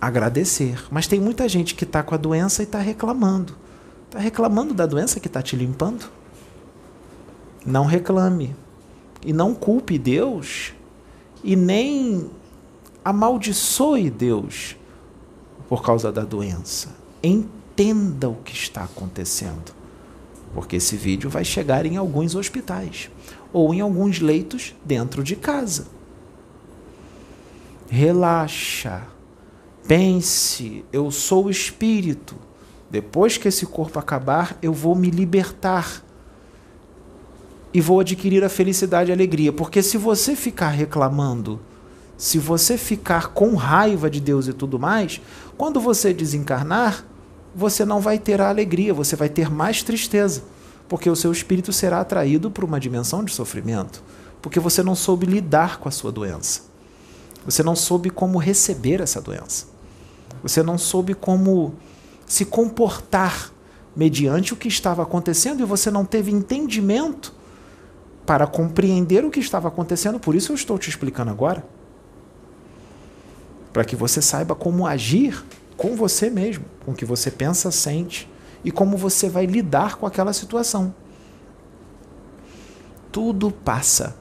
agradecer. 0.00 0.86
Mas 0.90 1.06
tem 1.06 1.20
muita 1.20 1.46
gente 1.46 1.74
que 1.74 1.84
está 1.84 2.02
com 2.02 2.14
a 2.14 2.18
doença 2.18 2.62
e 2.62 2.64
está 2.64 2.78
reclamando. 2.78 3.60
Está 4.12 4.20
reclamando 4.20 4.74
da 4.74 4.84
doença 4.84 5.18
que 5.18 5.26
está 5.26 5.40
te 5.40 5.56
limpando? 5.56 6.04
Não 7.64 7.86
reclame. 7.86 8.54
E 9.24 9.32
não 9.32 9.54
culpe 9.54 9.96
Deus. 9.98 10.74
E 11.42 11.56
nem 11.56 12.30
amaldiçoe 13.02 14.10
Deus 14.10 14.76
por 15.66 15.82
causa 15.82 16.12
da 16.12 16.24
doença. 16.24 16.90
Entenda 17.22 18.28
o 18.28 18.34
que 18.34 18.52
está 18.52 18.84
acontecendo. 18.84 19.72
Porque 20.52 20.76
esse 20.76 20.94
vídeo 20.94 21.30
vai 21.30 21.42
chegar 21.42 21.86
em 21.86 21.96
alguns 21.96 22.34
hospitais 22.34 23.08
ou 23.50 23.72
em 23.72 23.80
alguns 23.80 24.20
leitos 24.20 24.74
dentro 24.84 25.24
de 25.24 25.36
casa. 25.36 25.86
Relaxa. 27.88 29.04
Pense, 29.88 30.84
eu 30.92 31.10
sou 31.10 31.46
o 31.46 31.50
espírito. 31.50 32.51
Depois 32.92 33.36
que 33.36 33.48
esse 33.48 33.66
corpo 33.66 33.98
acabar, 33.98 34.56
eu 34.62 34.72
vou 34.72 34.94
me 34.94 35.10
libertar 35.10 36.04
e 37.74 37.80
vou 37.80 37.98
adquirir 37.98 38.44
a 38.44 38.48
felicidade 38.48 39.10
e 39.10 39.12
a 39.12 39.16
alegria. 39.16 39.52
Porque 39.52 39.82
se 39.82 39.98
você 39.98 40.36
ficar 40.36 40.68
reclamando, 40.68 41.58
se 42.16 42.38
você 42.38 42.78
ficar 42.78 43.28
com 43.28 43.56
raiva 43.56 44.08
de 44.08 44.20
Deus 44.20 44.46
e 44.46 44.52
tudo 44.52 44.78
mais, 44.78 45.20
quando 45.56 45.80
você 45.80 46.12
desencarnar, 46.12 47.04
você 47.54 47.84
não 47.84 47.98
vai 47.98 48.18
ter 48.18 48.40
a 48.40 48.48
alegria, 48.48 48.94
você 48.94 49.16
vai 49.16 49.28
ter 49.28 49.50
mais 49.50 49.82
tristeza 49.82 50.42
porque 50.92 51.08
o 51.08 51.16
seu 51.16 51.32
espírito 51.32 51.72
será 51.72 52.02
atraído 52.02 52.50
para 52.50 52.66
uma 52.66 52.78
dimensão 52.78 53.24
de 53.24 53.32
sofrimento, 53.32 54.02
porque 54.42 54.60
você 54.60 54.82
não 54.82 54.94
soube 54.94 55.24
lidar 55.24 55.78
com 55.78 55.88
a 55.88 55.90
sua 55.90 56.12
doença. 56.12 56.64
Você 57.46 57.62
não 57.62 57.74
soube 57.74 58.10
como 58.10 58.36
receber 58.36 59.00
essa 59.00 59.18
doença. 59.18 59.68
Você 60.42 60.62
não 60.62 60.76
soube 60.76 61.14
como 61.14 61.72
se 62.26 62.44
comportar 62.44 63.50
mediante 63.94 64.52
o 64.52 64.56
que 64.56 64.68
estava 64.68 65.02
acontecendo 65.02 65.60
e 65.60 65.66
você 65.66 65.90
não 65.90 66.04
teve 66.04 66.30
entendimento 66.30 67.32
para 68.24 68.46
compreender 68.46 69.24
o 69.24 69.30
que 69.30 69.40
estava 69.40 69.68
acontecendo. 69.68 70.18
Por 70.18 70.34
isso 70.34 70.52
eu 70.52 70.56
estou 70.56 70.78
te 70.78 70.88
explicando 70.88 71.30
agora. 71.30 71.64
Para 73.72 73.84
que 73.84 73.96
você 73.96 74.22
saiba 74.22 74.54
como 74.54 74.86
agir 74.86 75.44
com 75.76 75.96
você 75.96 76.30
mesmo, 76.30 76.64
com 76.84 76.92
o 76.92 76.94
que 76.94 77.04
você 77.04 77.30
pensa, 77.30 77.70
sente 77.70 78.30
e 78.64 78.70
como 78.70 78.96
você 78.96 79.28
vai 79.28 79.46
lidar 79.46 79.96
com 79.96 80.06
aquela 80.06 80.32
situação. 80.32 80.94
Tudo 83.10 83.50
passa. 83.50 84.16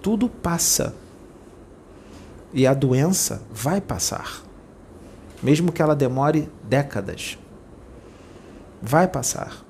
Tudo 0.00 0.28
passa. 0.28 0.94
E 2.52 2.66
a 2.66 2.72
doença 2.72 3.42
vai 3.50 3.80
passar. 3.80 4.42
Mesmo 5.44 5.70
que 5.70 5.82
ela 5.82 5.94
demore 5.94 6.48
décadas. 6.64 7.38
Vai 8.80 9.06
passar. 9.06 9.64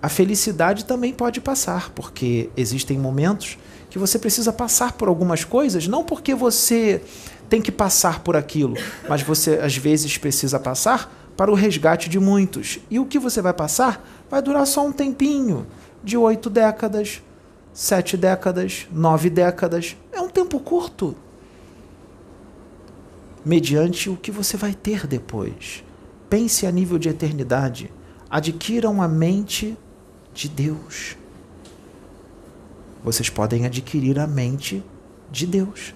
A 0.00 0.08
felicidade 0.08 0.84
também 0.86 1.12
pode 1.12 1.40
passar, 1.40 1.90
porque 1.90 2.48
existem 2.56 2.96
momentos 2.96 3.58
que 3.90 3.98
você 3.98 4.18
precisa 4.18 4.52
passar 4.52 4.92
por 4.92 5.08
algumas 5.08 5.44
coisas, 5.44 5.88
não 5.88 6.04
porque 6.04 6.34
você 6.34 7.02
tem 7.48 7.60
que 7.60 7.72
passar 7.72 8.20
por 8.20 8.36
aquilo, 8.36 8.74
mas 9.08 9.20
você 9.20 9.58
às 9.60 9.76
vezes 9.76 10.16
precisa 10.16 10.60
passar 10.60 11.12
para 11.36 11.50
o 11.50 11.54
resgate 11.54 12.08
de 12.08 12.20
muitos. 12.20 12.78
E 12.88 12.98
o 12.98 13.04
que 13.04 13.18
você 13.18 13.42
vai 13.42 13.52
passar 13.52 14.06
vai 14.30 14.40
durar 14.40 14.66
só 14.66 14.86
um 14.86 14.92
tempinho 14.92 15.66
de 16.04 16.16
oito 16.16 16.48
décadas, 16.48 17.20
sete 17.72 18.16
décadas, 18.16 18.86
nove 18.92 19.28
décadas. 19.28 19.96
É 20.12 20.20
um 20.20 20.28
tempo 20.28 20.60
curto. 20.60 21.16
Mediante 23.44 24.10
o 24.10 24.16
que 24.16 24.30
você 24.30 24.56
vai 24.56 24.74
ter 24.74 25.06
depois. 25.06 25.84
Pense 26.28 26.66
a 26.66 26.70
nível 26.70 26.98
de 26.98 27.08
eternidade. 27.08 27.90
Adquiram 28.28 29.02
a 29.02 29.08
mente 29.08 29.76
de 30.32 30.48
Deus. 30.48 31.16
Vocês 33.02 33.30
podem 33.30 33.66
adquirir 33.66 34.18
a 34.18 34.26
mente 34.26 34.82
de 35.30 35.46
Deus. 35.46 35.94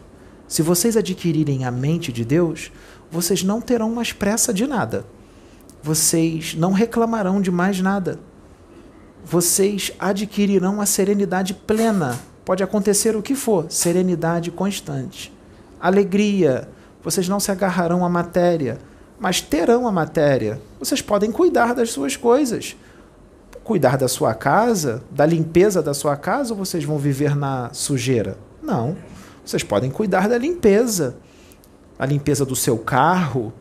Se 0.48 0.62
vocês 0.62 0.96
adquirirem 0.96 1.64
a 1.64 1.70
mente 1.70 2.12
de 2.12 2.24
Deus, 2.24 2.72
vocês 3.10 3.42
não 3.42 3.60
terão 3.60 3.94
mais 3.94 4.12
pressa 4.12 4.52
de 4.52 4.66
nada 4.66 5.04
vocês 5.84 6.54
não 6.54 6.72
reclamarão 6.72 7.42
de 7.42 7.50
mais 7.50 7.78
nada. 7.78 8.18
Vocês 9.22 9.92
adquirirão 9.98 10.80
a 10.80 10.86
serenidade 10.86 11.52
plena. 11.52 12.18
Pode 12.42 12.62
acontecer 12.62 13.14
o 13.14 13.20
que 13.20 13.34
for, 13.34 13.66
serenidade 13.70 14.50
constante. 14.50 15.30
Alegria. 15.78 16.70
Vocês 17.04 17.28
não 17.28 17.38
se 17.38 17.50
agarrarão 17.50 18.04
à 18.04 18.08
matéria, 18.08 18.78
mas 19.20 19.40
terão 19.40 19.86
a 19.86 19.92
matéria. 19.92 20.60
Vocês 20.78 21.00
podem 21.00 21.30
cuidar 21.30 21.74
das 21.74 21.90
suas 21.90 22.16
coisas. 22.16 22.76
Cuidar 23.62 23.96
da 23.96 24.08
sua 24.08 24.34
casa, 24.34 25.04
da 25.10 25.24
limpeza 25.24 25.82
da 25.82 25.94
sua 25.94 26.16
casa, 26.16 26.52
ou 26.52 26.58
vocês 26.58 26.82
vão 26.82 26.98
viver 26.98 27.36
na 27.36 27.72
sujeira? 27.72 28.36
Não. 28.62 28.96
Vocês 29.44 29.62
podem 29.62 29.90
cuidar 29.90 30.28
da 30.28 30.38
limpeza. 30.38 31.16
A 31.98 32.06
limpeza 32.06 32.44
do 32.44 32.56
seu 32.56 32.76
carro, 32.78 33.52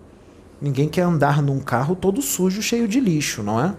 Ninguém 0.63 0.87
quer 0.87 1.01
andar 1.01 1.41
num 1.41 1.59
carro 1.59 1.93
todo 1.93 2.21
sujo, 2.21 2.61
cheio 2.61 2.87
de 2.87 2.97
lixo, 2.97 3.43
não 3.43 3.59
é? 3.59 3.75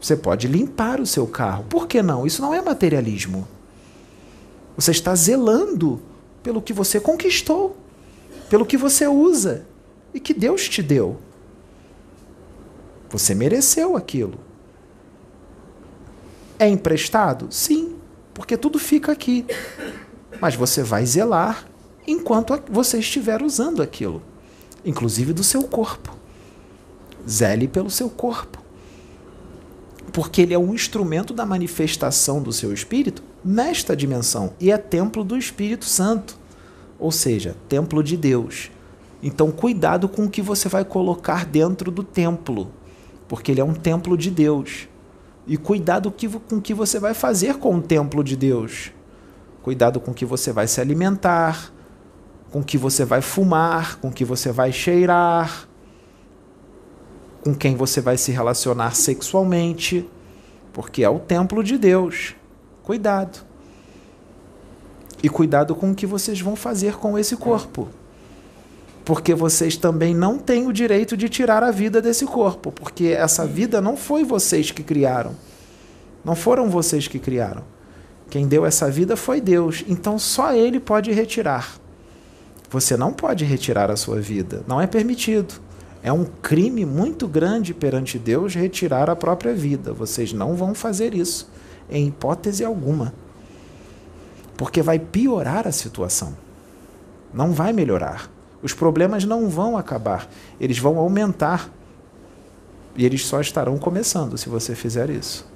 Você 0.00 0.16
pode 0.16 0.48
limpar 0.48 0.98
o 0.98 1.04
seu 1.04 1.26
carro. 1.26 1.64
Por 1.64 1.86
que 1.86 2.02
não? 2.02 2.26
Isso 2.26 2.40
não 2.40 2.54
é 2.54 2.62
materialismo. 2.62 3.46
Você 4.78 4.92
está 4.92 5.14
zelando 5.14 6.00
pelo 6.42 6.62
que 6.62 6.72
você 6.72 6.98
conquistou, 6.98 7.76
pelo 8.54 8.64
que 8.64 8.76
você 8.76 9.08
usa 9.08 9.66
e 10.14 10.20
que 10.20 10.32
Deus 10.32 10.68
te 10.68 10.80
deu. 10.80 11.18
Você 13.10 13.34
mereceu 13.34 13.96
aquilo. 13.96 14.38
É 16.56 16.68
emprestado? 16.68 17.48
Sim, 17.50 17.96
porque 18.32 18.56
tudo 18.56 18.78
fica 18.78 19.10
aqui. 19.10 19.44
Mas 20.40 20.54
você 20.54 20.84
vai 20.84 21.04
zelar 21.04 21.66
enquanto 22.06 22.62
você 22.70 23.00
estiver 23.00 23.42
usando 23.42 23.82
aquilo 23.82 24.22
inclusive 24.84 25.32
do 25.32 25.42
seu 25.42 25.64
corpo. 25.64 26.16
Zele 27.28 27.66
pelo 27.66 27.90
seu 27.90 28.08
corpo. 28.08 28.62
Porque 30.12 30.42
ele 30.42 30.54
é 30.54 30.58
um 30.58 30.72
instrumento 30.72 31.34
da 31.34 31.44
manifestação 31.44 32.40
do 32.40 32.52
seu 32.52 32.72
espírito 32.72 33.20
nesta 33.44 33.96
dimensão 33.96 34.52
e 34.60 34.70
é 34.70 34.78
templo 34.78 35.24
do 35.24 35.36
Espírito 35.36 35.86
Santo, 35.86 36.43
ou 36.98 37.10
seja, 37.10 37.56
templo 37.68 38.02
de 38.02 38.16
Deus. 38.16 38.70
Então, 39.22 39.50
cuidado 39.50 40.08
com 40.08 40.24
o 40.24 40.30
que 40.30 40.42
você 40.42 40.68
vai 40.68 40.84
colocar 40.84 41.46
dentro 41.46 41.90
do 41.90 42.02
templo, 42.02 42.70
porque 43.26 43.52
ele 43.52 43.60
é 43.60 43.64
um 43.64 43.74
templo 43.74 44.16
de 44.16 44.30
Deus. 44.30 44.88
E 45.46 45.56
cuidado 45.56 46.12
com 46.48 46.56
o 46.56 46.60
que 46.60 46.74
você 46.74 46.98
vai 46.98 47.14
fazer 47.14 47.56
com 47.56 47.76
o 47.76 47.82
templo 47.82 48.22
de 48.22 48.36
Deus. 48.36 48.92
Cuidado 49.62 49.98
com 50.00 50.10
o 50.10 50.14
que 50.14 50.24
você 50.24 50.52
vai 50.52 50.66
se 50.66 50.80
alimentar, 50.80 51.72
com 52.50 52.62
que 52.62 52.78
você 52.78 53.04
vai 53.04 53.20
fumar, 53.20 53.98
com 53.98 54.12
que 54.12 54.24
você 54.24 54.52
vai 54.52 54.72
cheirar, 54.72 55.68
com 57.42 57.54
quem 57.54 57.76
você 57.76 58.00
vai 58.00 58.16
se 58.16 58.30
relacionar 58.30 58.94
sexualmente, 58.94 60.08
porque 60.72 61.02
é 61.02 61.08
o 61.08 61.18
templo 61.18 61.64
de 61.64 61.76
Deus. 61.76 62.34
Cuidado. 62.82 63.53
E 65.24 65.28
cuidado 65.30 65.74
com 65.74 65.90
o 65.90 65.94
que 65.94 66.04
vocês 66.04 66.38
vão 66.38 66.54
fazer 66.54 66.96
com 66.96 67.18
esse 67.18 67.34
corpo. 67.34 67.88
Porque 69.06 69.34
vocês 69.34 69.74
também 69.74 70.14
não 70.14 70.36
têm 70.36 70.66
o 70.66 70.72
direito 70.72 71.16
de 71.16 71.30
tirar 71.30 71.62
a 71.62 71.70
vida 71.70 72.02
desse 72.02 72.26
corpo, 72.26 72.70
porque 72.70 73.06
essa 73.06 73.46
vida 73.46 73.80
não 73.80 73.96
foi 73.96 74.22
vocês 74.22 74.70
que 74.70 74.82
criaram. 74.82 75.34
Não 76.22 76.36
foram 76.36 76.68
vocês 76.68 77.08
que 77.08 77.18
criaram. 77.18 77.62
Quem 78.28 78.46
deu 78.46 78.66
essa 78.66 78.90
vida 78.90 79.16
foi 79.16 79.40
Deus, 79.40 79.82
então 79.88 80.18
só 80.18 80.52
Ele 80.52 80.78
pode 80.78 81.10
retirar. 81.10 81.78
Você 82.68 82.94
não 82.94 83.10
pode 83.10 83.46
retirar 83.46 83.90
a 83.90 83.96
sua 83.96 84.20
vida, 84.20 84.62
não 84.68 84.78
é 84.78 84.86
permitido. 84.86 85.54
É 86.02 86.12
um 86.12 86.26
crime 86.42 86.84
muito 86.84 87.26
grande 87.26 87.72
perante 87.72 88.18
Deus 88.18 88.54
retirar 88.54 89.08
a 89.08 89.16
própria 89.16 89.54
vida. 89.54 89.90
Vocês 89.90 90.34
não 90.34 90.54
vão 90.54 90.74
fazer 90.74 91.14
isso, 91.14 91.50
em 91.88 92.08
hipótese 92.08 92.62
alguma. 92.62 93.23
Porque 94.56 94.82
vai 94.82 94.98
piorar 94.98 95.66
a 95.66 95.72
situação. 95.72 96.36
Não 97.32 97.52
vai 97.52 97.72
melhorar. 97.72 98.30
Os 98.62 98.72
problemas 98.72 99.24
não 99.24 99.48
vão 99.48 99.76
acabar, 99.76 100.28
eles 100.58 100.78
vão 100.78 100.98
aumentar. 100.98 101.70
E 102.96 103.04
eles 103.04 103.26
só 103.26 103.40
estarão 103.40 103.76
começando 103.76 104.38
se 104.38 104.48
você 104.48 104.74
fizer 104.74 105.10
isso. 105.10 105.46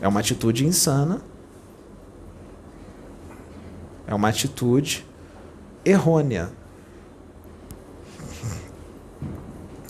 É 0.00 0.08
uma 0.08 0.20
atitude 0.20 0.66
insana. 0.66 1.22
É 4.06 4.14
uma 4.14 4.28
atitude 4.28 5.06
errônea. 5.84 6.50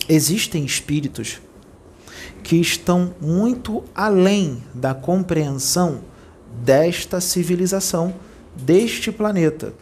Existem 0.07 0.63
espíritos 0.63 1.41
que 2.41 2.55
estão 2.55 3.13
muito 3.19 3.83
além 3.93 4.63
da 4.73 4.93
compreensão 4.93 5.99
desta 6.67 7.21
civilização, 7.21 8.13
deste 8.53 9.09
planeta. 9.09 9.73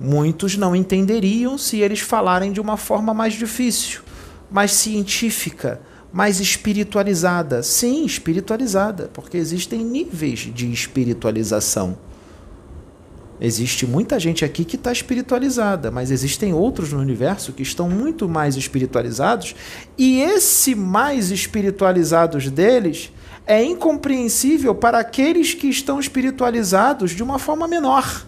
Muitos 0.00 0.56
não 0.56 0.76
entenderiam 0.76 1.58
se 1.58 1.80
eles 1.80 1.98
falarem 1.98 2.52
de 2.52 2.60
uma 2.60 2.76
forma 2.76 3.12
mais 3.12 3.34
difícil, 3.34 4.02
mais 4.48 4.70
científica, 4.70 5.80
mais 6.12 6.38
espiritualizada. 6.38 7.60
Sim, 7.60 8.04
espiritualizada, 8.04 9.10
porque 9.12 9.36
existem 9.36 9.84
níveis 9.84 10.48
de 10.54 10.72
espiritualização. 10.72 11.98
Existe 13.40 13.84
muita 13.84 14.20
gente 14.20 14.44
aqui 14.44 14.64
que 14.64 14.76
está 14.76 14.92
espiritualizada, 14.92 15.90
mas 15.90 16.12
existem 16.12 16.54
outros 16.54 16.92
no 16.92 17.00
universo 17.00 17.52
que 17.52 17.64
estão 17.64 17.90
muito 17.90 18.28
mais 18.28 18.54
espiritualizados, 18.56 19.56
e 19.96 20.20
esse 20.20 20.76
mais 20.76 21.32
espiritualizados 21.32 22.48
deles 22.48 23.10
é 23.48 23.64
incompreensível 23.64 24.74
para 24.74 24.98
aqueles 24.98 25.54
que 25.54 25.68
estão 25.68 25.98
espiritualizados 25.98 27.12
de 27.12 27.22
uma 27.22 27.38
forma 27.38 27.66
menor. 27.66 28.26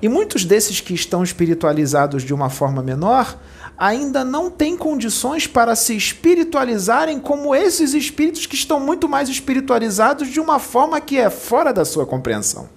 E 0.00 0.08
muitos 0.08 0.44
desses 0.44 0.80
que 0.80 0.94
estão 0.94 1.22
espiritualizados 1.24 2.22
de 2.22 2.32
uma 2.32 2.48
forma 2.48 2.80
menor 2.80 3.36
ainda 3.76 4.24
não 4.24 4.48
têm 4.48 4.76
condições 4.76 5.48
para 5.48 5.74
se 5.74 5.96
espiritualizarem 5.96 7.18
como 7.18 7.52
esses 7.52 7.92
espíritos 7.92 8.46
que 8.46 8.54
estão 8.54 8.78
muito 8.78 9.08
mais 9.08 9.28
espiritualizados 9.28 10.28
de 10.28 10.38
uma 10.38 10.60
forma 10.60 11.00
que 11.00 11.18
é 11.18 11.28
fora 11.28 11.72
da 11.72 11.84
sua 11.84 12.06
compreensão. 12.06 12.68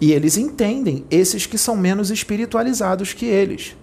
E 0.00 0.12
eles 0.12 0.38
entendem 0.38 1.04
esses 1.10 1.44
que 1.44 1.58
são 1.58 1.76
menos 1.76 2.10
espiritualizados 2.10 3.12
que 3.12 3.26
eles. 3.26 3.76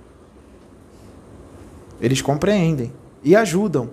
Eles 2.00 2.22
compreendem 2.22 2.92
e 3.24 3.36
ajudam. 3.36 3.92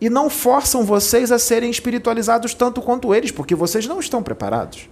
E 0.00 0.10
não 0.10 0.28
forçam 0.28 0.84
vocês 0.84 1.32
a 1.32 1.38
serem 1.38 1.70
espiritualizados 1.70 2.54
tanto 2.54 2.82
quanto 2.82 3.14
eles, 3.14 3.30
porque 3.30 3.54
vocês 3.54 3.86
não 3.86 4.00
estão 4.00 4.22
preparados. 4.22 4.88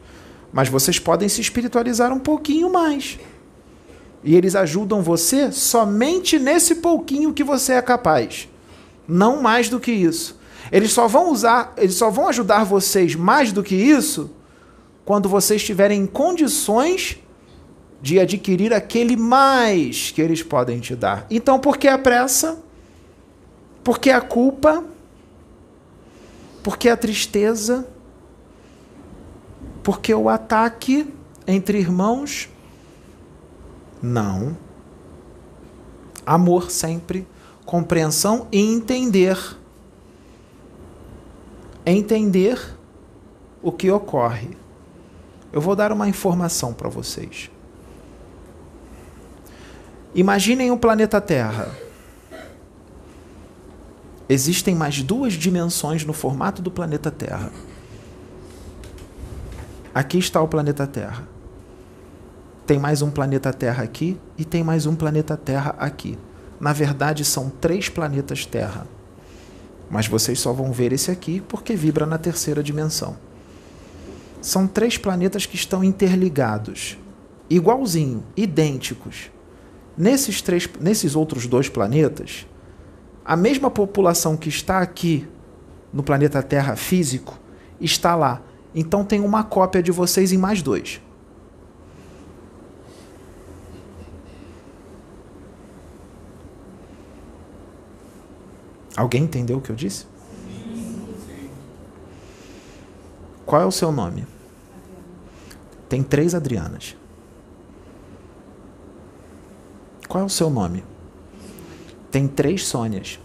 Mas 0.52 0.68
vocês 0.68 0.98
podem 0.98 1.28
se 1.28 1.40
espiritualizar 1.40 2.12
um 2.12 2.18
pouquinho 2.18 2.70
mais. 2.70 3.18
E 4.24 4.36
eles 4.36 4.54
ajudam 4.54 5.02
você 5.02 5.50
somente 5.50 6.38
nesse 6.38 6.76
pouquinho 6.76 7.32
que 7.32 7.42
você 7.42 7.72
é 7.72 7.82
capaz. 7.82 8.48
Não 9.06 9.42
mais 9.42 9.68
do 9.68 9.80
que 9.80 9.90
isso. 9.90 10.40
Eles 10.70 10.92
só 10.92 11.08
vão 11.08 11.30
usar, 11.30 11.74
eles 11.76 11.96
só 11.96 12.08
vão 12.08 12.28
ajudar 12.28 12.64
vocês 12.64 13.14
mais 13.14 13.52
do 13.52 13.62
que 13.62 13.74
isso 13.74 14.30
quando 15.04 15.28
vocês 15.28 15.60
estiverem 15.60 16.00
em 16.00 16.06
condições 16.06 17.18
de 18.00 18.18
adquirir 18.18 18.72
aquele 18.72 19.16
mais 19.16 20.10
que 20.10 20.22
eles 20.22 20.42
podem 20.42 20.80
te 20.80 20.94
dar. 20.94 21.26
Então, 21.30 21.58
por 21.58 21.76
que 21.76 21.88
a 21.88 21.98
pressa? 21.98 22.58
Por 23.82 23.98
que 23.98 24.10
a 24.10 24.20
culpa? 24.20 24.84
Por 26.62 26.76
que 26.76 26.88
a 26.88 26.96
tristeza? 26.96 27.86
Por 29.82 30.00
que 30.00 30.14
o 30.14 30.28
ataque 30.28 31.12
entre 31.46 31.78
irmãos? 31.78 32.48
Não. 34.00 34.56
Amor 36.24 36.70
sempre, 36.70 37.26
compreensão 37.64 38.46
e 38.52 38.60
entender. 38.60 39.36
Entender 41.84 42.60
o 43.60 43.72
que 43.72 43.90
ocorre. 43.90 44.56
Eu 45.52 45.60
vou 45.60 45.74
dar 45.74 45.90
uma 45.90 46.08
informação 46.08 46.72
para 46.72 46.88
vocês. 46.88 47.50
Imaginem 50.14 50.70
o 50.70 50.78
planeta 50.78 51.20
Terra. 51.20 51.81
Existem 54.32 54.74
mais 54.74 55.02
duas 55.02 55.34
dimensões 55.34 56.06
no 56.06 56.14
formato 56.14 56.62
do 56.62 56.70
planeta 56.70 57.10
Terra. 57.10 57.52
Aqui 59.94 60.16
está 60.16 60.40
o 60.40 60.48
planeta 60.48 60.86
Terra. 60.86 61.28
Tem 62.66 62.78
mais 62.78 63.02
um 63.02 63.10
planeta 63.10 63.52
Terra 63.52 63.84
aqui 63.84 64.18
e 64.38 64.44
tem 64.46 64.64
mais 64.64 64.86
um 64.86 64.96
planeta 64.96 65.36
Terra 65.36 65.76
aqui. 65.78 66.18
Na 66.58 66.72
verdade, 66.72 67.26
são 67.26 67.50
três 67.50 67.90
planetas 67.90 68.46
Terra. 68.46 68.86
Mas 69.90 70.06
vocês 70.06 70.40
só 70.40 70.50
vão 70.50 70.72
ver 70.72 70.94
esse 70.94 71.10
aqui 71.10 71.42
porque 71.42 71.76
vibra 71.76 72.06
na 72.06 72.16
terceira 72.16 72.62
dimensão. 72.62 73.18
São 74.40 74.66
três 74.66 74.96
planetas 74.96 75.44
que 75.44 75.56
estão 75.56 75.84
interligados, 75.84 76.96
igualzinho, 77.50 78.24
idênticos. 78.34 79.30
Nesses, 79.94 80.40
três, 80.40 80.66
nesses 80.80 81.14
outros 81.14 81.46
dois 81.46 81.68
planetas, 81.68 82.46
a 83.24 83.36
mesma 83.36 83.70
população 83.70 84.36
que 84.36 84.48
está 84.48 84.80
aqui 84.80 85.28
no 85.92 86.02
planeta 86.02 86.42
Terra 86.42 86.74
físico 86.76 87.38
está 87.80 88.14
lá. 88.14 88.42
Então 88.74 89.04
tem 89.04 89.20
uma 89.20 89.44
cópia 89.44 89.82
de 89.82 89.92
vocês 89.92 90.32
em 90.32 90.38
mais 90.38 90.62
dois. 90.62 91.00
Alguém 98.96 99.24
entendeu 99.24 99.58
o 99.58 99.60
que 99.60 99.70
eu 99.70 99.76
disse? 99.76 100.06
Qual 103.46 103.60
é 103.60 103.66
o 103.66 103.72
seu 103.72 103.90
nome? 103.90 104.26
Tem 105.88 106.02
três 106.02 106.34
Adrianas. 106.34 106.96
Qual 110.08 110.22
é 110.22 110.26
o 110.26 110.28
seu 110.28 110.50
nome? 110.50 110.84
Tem 112.12 112.28
três 112.28 112.66
Sônias. 112.66 113.18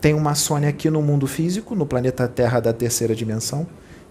Tem 0.00 0.14
uma 0.14 0.34
Sônia 0.34 0.70
aqui 0.70 0.88
no 0.88 1.02
mundo 1.02 1.26
físico, 1.26 1.74
no 1.74 1.84
planeta 1.84 2.26
Terra 2.26 2.58
da 2.58 2.72
terceira 2.72 3.14
dimensão, 3.14 3.66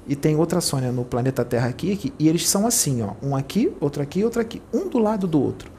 e 0.08 0.16
tem 0.16 0.36
outra 0.36 0.62
Sônia 0.62 0.92
no 0.92 1.04
planeta 1.04 1.44
Terra 1.44 1.68
aqui, 1.68 1.92
aqui, 1.92 2.14
e 2.20 2.30
eles 2.30 2.48
são 2.48 2.68
assim, 2.68 3.02
ó, 3.02 3.14
um 3.24 3.36
aqui, 3.36 3.74
outro 3.82 4.04
aqui, 4.04 4.24
outro 4.24 4.40
aqui, 4.40 4.62
um 4.72 4.88
do 4.88 5.00
lado 5.00 5.26
do 5.26 5.42
outro. 5.42 5.72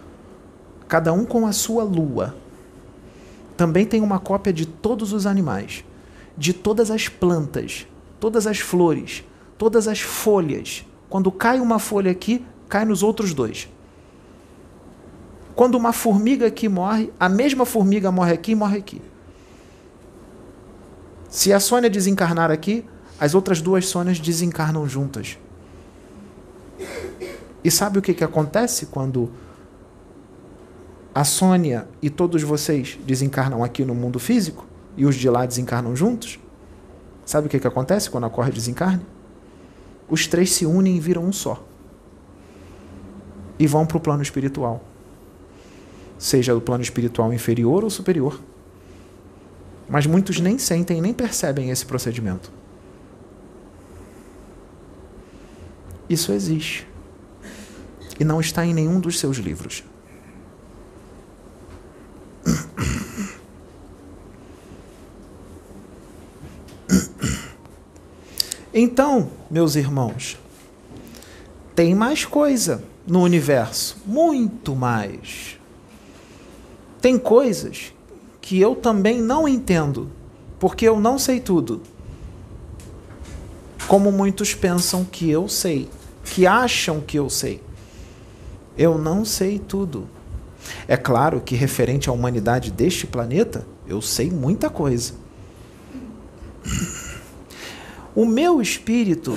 Cada 0.89 1.13
um 1.13 1.25
com 1.25 1.47
a 1.47 1.53
sua 1.53 1.85
lua. 1.85 2.35
Também 3.57 3.87
tem 3.87 4.01
uma 4.01 4.19
cópia 4.19 4.53
de 4.53 4.67
todos 4.67 5.13
os 5.13 5.25
animais, 5.25 5.85
de 6.37 6.53
todas 6.53 6.91
as 6.91 7.09
plantas, 7.09 7.87
todas 8.19 8.49
as 8.49 8.59
flores, 8.59 9.23
todas 9.57 9.87
as 9.87 10.01
folhas. 10.01 10.85
Quando 11.09 11.31
cai 11.31 11.61
uma 11.61 11.79
folha 11.79 12.11
aqui, 12.11 12.45
cai 12.69 12.85
nos 12.85 13.05
outros 13.05 13.33
dois. 13.33 13.69
Quando 15.59 15.75
uma 15.75 15.93
formiga 15.93 16.47
aqui 16.47 16.69
morre, 16.69 17.13
a 17.19 17.29
mesma 17.29 17.67
formiga 17.67 18.13
morre 18.13 18.33
aqui 18.33 18.53
e 18.53 18.55
morre 18.55 18.79
aqui. 18.79 19.03
Se 21.29 21.53
a 21.53 21.59
Sônia 21.59 21.91
desencarnar 21.91 22.49
aqui, 22.49 22.85
as 23.19 23.35
outras 23.35 23.61
duas 23.61 23.85
Sônias 23.87 24.21
desencarnam 24.21 24.89
juntas. 24.89 25.37
E 27.65 27.73
sabe 27.73 27.99
o 27.99 28.03
que, 28.03 28.15
que 28.15 28.23
acontece 28.23 28.87
quando 28.87 29.33
a 31.13 31.25
Sônia 31.25 31.89
e 32.01 32.09
todos 32.09 32.41
vocês 32.45 32.97
desencarnam 33.05 33.65
aqui 33.65 33.85
no 33.85 33.97
mundo 33.97 34.21
físico 34.21 34.65
e 34.97 35.05
os 35.05 35.17
de 35.17 35.29
lá 35.29 35.45
desencarnam 35.45 35.97
juntos? 35.97 36.39
Sabe 37.27 37.49
o 37.49 37.51
que, 37.51 37.59
que 37.59 37.67
acontece 37.67 38.09
quando 38.09 38.29
ocorre 38.29 38.53
desencarne? 38.53 39.05
Os 40.09 40.29
três 40.29 40.53
se 40.53 40.65
unem 40.65 40.99
e 40.99 41.01
viram 41.01 41.25
um 41.25 41.33
só. 41.33 41.67
E 43.59 43.67
vão 43.67 43.85
para 43.85 43.97
o 43.97 44.01
plano 44.01 44.23
espiritual 44.23 44.85
seja 46.19 46.53
do 46.53 46.61
plano 46.61 46.83
espiritual 46.83 47.33
inferior 47.33 47.85
ou 47.85 47.91
superior. 47.91 48.41
Mas 49.89 50.07
muitos 50.07 50.41
nem 50.41 50.59
sentem, 50.59 51.01
nem 51.01 51.15
percebem 51.15 51.71
esse 51.71 51.87
procedimento. 51.87 52.53
Isso 56.09 56.33
existe. 56.33 56.87
E 58.19 58.25
não 58.25 58.41
está 58.41 58.67
em 58.67 58.75
nenhum 58.75 58.99
dos 58.99 59.19
seus 59.19 59.37
livros. 59.37 59.85
Então, 68.73 69.31
meus 69.51 69.75
irmãos, 69.75 70.39
tem 71.75 71.95
mais 71.95 72.25
coisa 72.25 72.85
no 73.07 73.23
universo, 73.23 73.97
muito 74.07 74.77
mais. 74.77 75.58
Tem 77.09 77.19
coisas 77.19 77.95
que 78.39 78.61
eu 78.61 78.77
também 78.77 79.19
não 79.23 79.49
entendo, 79.49 80.11
porque 80.61 80.87
eu 80.87 81.01
não 81.01 81.19
sei 81.19 81.41
tudo. 81.41 81.81
Como 83.87 84.13
muitos 84.13 84.55
pensam 84.55 85.07
que 85.07 85.31
eu 85.31 85.49
sei, 85.49 85.89
que 86.23 86.47
acham 86.47 87.01
que 87.01 87.19
eu 87.19 87.31
sei. 87.31 87.63
Eu 88.77 88.99
não 88.99 89.25
sei 89.25 89.59
tudo. 89.59 90.07
É 90.87 90.99
claro 90.99 91.41
que, 91.41 91.55
referente 91.55 92.11
à 92.11 92.13
humanidade 92.13 92.71
deste 92.71 93.07
planeta, 93.07 93.67
eu 93.87 94.03
sei 94.03 94.31
muita 94.31 94.69
coisa. 94.69 95.15
O 98.15 98.27
meu 98.27 98.61
espírito 98.61 99.35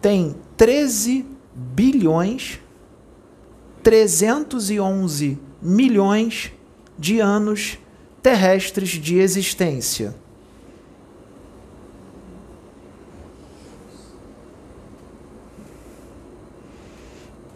tem 0.00 0.36
13 0.56 1.26
bilhões 1.52 2.60
311 3.82 5.50
milhões 5.62 6.52
de 6.98 7.20
anos 7.20 7.78
terrestres 8.20 8.90
de 8.90 9.18
existência. 9.18 10.14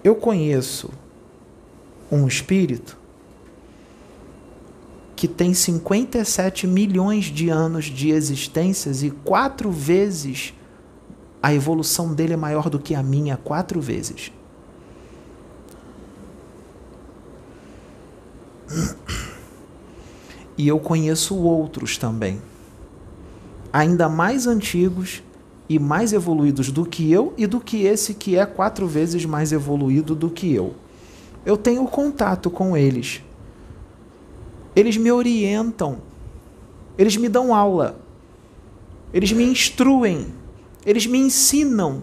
Eu 0.02 0.14
conheço 0.14 0.90
um 2.10 2.28
espírito 2.28 2.96
que 5.16 5.26
tem 5.26 5.52
57 5.52 6.66
milhões 6.66 7.24
de 7.24 7.48
anos 7.48 7.86
de 7.86 8.10
existências 8.10 9.02
e 9.02 9.10
quatro 9.10 9.72
vezes 9.72 10.54
a 11.42 11.52
evolução 11.54 12.14
dele 12.14 12.34
é 12.34 12.36
maior 12.36 12.68
do 12.68 12.78
que 12.78 12.94
a 12.94 13.02
minha, 13.02 13.36
quatro 13.36 13.80
vezes. 13.80 14.30
E 20.58 20.66
eu 20.66 20.78
conheço 20.78 21.36
outros 21.36 21.98
também, 21.98 22.40
ainda 23.72 24.08
mais 24.08 24.46
antigos 24.46 25.22
e 25.68 25.78
mais 25.78 26.12
evoluídos 26.12 26.70
do 26.72 26.86
que 26.86 27.12
eu 27.12 27.34
e 27.36 27.46
do 27.46 27.60
que 27.60 27.82
esse 27.82 28.14
que 28.14 28.36
é 28.36 28.46
quatro 28.46 28.86
vezes 28.86 29.24
mais 29.24 29.52
evoluído 29.52 30.14
do 30.14 30.30
que 30.30 30.52
eu. 30.54 30.74
Eu 31.44 31.56
tenho 31.56 31.84
contato 31.86 32.50
com 32.50 32.76
eles 32.76 33.22
eles 34.76 34.98
me 34.98 35.10
orientam, 35.10 35.96
eles 36.98 37.16
me 37.16 37.30
dão 37.30 37.54
aula, 37.54 37.98
eles 39.10 39.32
me 39.32 39.42
instruem, 39.42 40.26
eles 40.84 41.06
me 41.06 41.18
ensinam. 41.18 42.02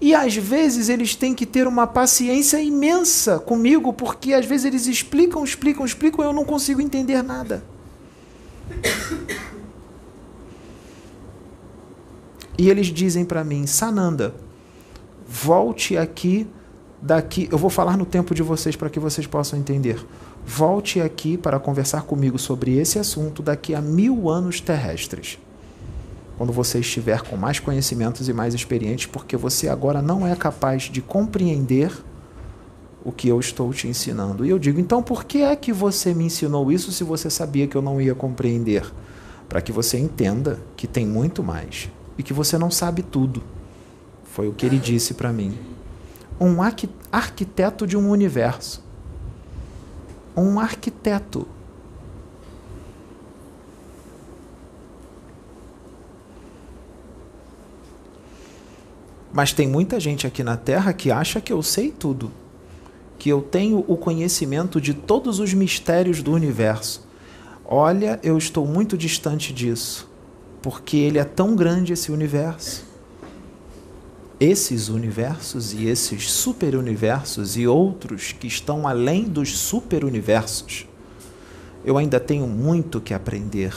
E 0.00 0.14
às 0.14 0.34
vezes 0.34 0.88
eles 0.88 1.14
têm 1.14 1.34
que 1.34 1.44
ter 1.44 1.66
uma 1.66 1.86
paciência 1.86 2.60
imensa 2.60 3.38
comigo, 3.38 3.92
porque 3.92 4.32
às 4.32 4.46
vezes 4.46 4.64
eles 4.64 4.86
explicam, 4.86 5.44
explicam, 5.44 5.84
explicam, 5.84 6.24
e 6.24 6.28
eu 6.28 6.32
não 6.32 6.44
consigo 6.44 6.80
entender 6.80 7.22
nada. 7.22 7.62
E 12.56 12.68
eles 12.68 12.86
dizem 12.86 13.24
para 13.24 13.44
mim, 13.44 13.66
Sananda, 13.66 14.34
volte 15.26 15.96
aqui 15.96 16.46
daqui. 17.00 17.48
Eu 17.50 17.58
vou 17.58 17.70
falar 17.70 17.96
no 17.96 18.06
tempo 18.06 18.34
de 18.34 18.42
vocês 18.42 18.76
para 18.76 18.90
que 18.90 18.98
vocês 18.98 19.26
possam 19.26 19.58
entender. 19.58 20.04
Volte 20.46 21.00
aqui 21.00 21.36
para 21.36 21.58
conversar 21.58 22.02
comigo 22.02 22.38
sobre 22.38 22.76
esse 22.78 22.98
assunto 22.98 23.42
daqui 23.42 23.74
a 23.74 23.80
mil 23.80 24.28
anos 24.28 24.60
terrestres. 24.60 25.38
Quando 26.40 26.54
você 26.54 26.78
estiver 26.78 27.20
com 27.20 27.36
mais 27.36 27.60
conhecimentos 27.60 28.26
e 28.26 28.32
mais 28.32 28.54
experientes, 28.54 29.04
porque 29.04 29.36
você 29.36 29.68
agora 29.68 30.00
não 30.00 30.26
é 30.26 30.34
capaz 30.34 30.84
de 30.84 31.02
compreender 31.02 31.92
o 33.04 33.12
que 33.12 33.28
eu 33.28 33.38
estou 33.38 33.70
te 33.74 33.86
ensinando. 33.86 34.46
E 34.46 34.48
eu 34.48 34.58
digo, 34.58 34.80
então 34.80 35.02
por 35.02 35.24
que 35.24 35.42
é 35.42 35.54
que 35.54 35.70
você 35.70 36.14
me 36.14 36.24
ensinou 36.24 36.72
isso 36.72 36.92
se 36.92 37.04
você 37.04 37.28
sabia 37.28 37.66
que 37.66 37.76
eu 37.76 37.82
não 37.82 38.00
ia 38.00 38.14
compreender? 38.14 38.90
Para 39.50 39.60
que 39.60 39.70
você 39.70 39.98
entenda 39.98 40.58
que 40.78 40.86
tem 40.86 41.06
muito 41.06 41.42
mais 41.42 41.90
e 42.16 42.22
que 42.22 42.32
você 42.32 42.56
não 42.56 42.70
sabe 42.70 43.02
tudo. 43.02 43.42
Foi 44.24 44.48
o 44.48 44.54
que 44.54 44.64
ele 44.64 44.78
disse 44.78 45.12
para 45.12 45.30
mim. 45.30 45.58
Um 46.40 46.62
arquiteto 47.12 47.86
de 47.86 47.98
um 47.98 48.08
universo 48.08 48.82
um 50.36 50.58
arquiteto. 50.58 51.46
Mas 59.32 59.52
tem 59.52 59.68
muita 59.68 60.00
gente 60.00 60.26
aqui 60.26 60.42
na 60.42 60.56
Terra 60.56 60.92
que 60.92 61.10
acha 61.10 61.40
que 61.40 61.52
eu 61.52 61.62
sei 61.62 61.90
tudo, 61.90 62.30
que 63.18 63.28
eu 63.28 63.40
tenho 63.40 63.84
o 63.86 63.96
conhecimento 63.96 64.80
de 64.80 64.94
todos 64.94 65.38
os 65.38 65.54
mistérios 65.54 66.22
do 66.22 66.32
universo. 66.32 67.08
Olha, 67.64 68.18
eu 68.22 68.36
estou 68.36 68.66
muito 68.66 68.98
distante 68.98 69.52
disso, 69.52 70.08
porque 70.60 70.96
ele 70.96 71.18
é 71.18 71.24
tão 71.24 71.54
grande 71.54 71.92
esse 71.92 72.10
universo 72.10 72.90
esses 74.40 74.88
universos 74.88 75.74
e 75.74 75.86
esses 75.86 76.30
superuniversos 76.30 77.58
e 77.58 77.66
outros 77.66 78.32
que 78.32 78.46
estão 78.46 78.88
além 78.88 79.24
dos 79.24 79.58
superuniversos, 79.58 80.88
eu 81.84 81.98
ainda 81.98 82.18
tenho 82.18 82.46
muito 82.46 83.02
que 83.02 83.12
aprender. 83.12 83.74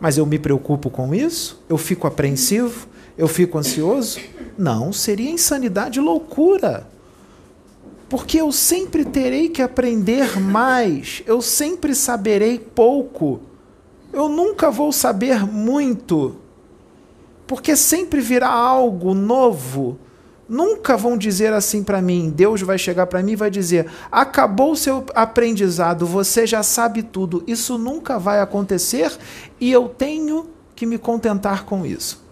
Mas 0.00 0.16
eu 0.16 0.24
me 0.24 0.38
preocupo 0.38 0.88
com 0.88 1.12
isso? 1.12 1.60
Eu 1.68 1.76
fico 1.76 2.06
apreensivo? 2.06 2.86
Eu 3.16 3.28
fico 3.28 3.58
ansioso? 3.58 4.20
Não, 4.56 4.92
seria 4.92 5.30
insanidade 5.30 6.00
loucura. 6.00 6.86
Porque 8.08 8.40
eu 8.40 8.52
sempre 8.52 9.04
terei 9.04 9.48
que 9.48 9.62
aprender 9.62 10.38
mais, 10.38 11.22
eu 11.26 11.40
sempre 11.40 11.94
saberei 11.94 12.58
pouco. 12.58 13.40
Eu 14.12 14.28
nunca 14.28 14.70
vou 14.70 14.92
saber 14.92 15.46
muito 15.46 16.42
porque 17.52 17.76
sempre 17.76 18.22
virá 18.22 18.48
algo 18.48 19.12
novo. 19.12 19.98
Nunca 20.48 20.96
vão 20.96 21.18
dizer 21.18 21.52
assim 21.52 21.84
para 21.84 22.00
mim, 22.00 22.32
Deus 22.34 22.62
vai 22.62 22.78
chegar 22.78 23.06
para 23.06 23.22
mim 23.22 23.32
e 23.32 23.36
vai 23.36 23.50
dizer: 23.50 23.90
acabou 24.10 24.72
o 24.72 24.76
seu 24.76 25.04
aprendizado, 25.14 26.06
você 26.06 26.46
já 26.46 26.62
sabe 26.62 27.02
tudo. 27.02 27.44
Isso 27.46 27.76
nunca 27.76 28.18
vai 28.18 28.40
acontecer 28.40 29.12
e 29.60 29.70
eu 29.70 29.86
tenho 29.86 30.48
que 30.74 30.86
me 30.86 30.96
contentar 30.96 31.66
com 31.66 31.84
isso. 31.84 32.22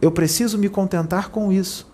Eu 0.00 0.12
preciso 0.12 0.56
me 0.58 0.68
contentar 0.68 1.30
com 1.30 1.52
isso, 1.52 1.86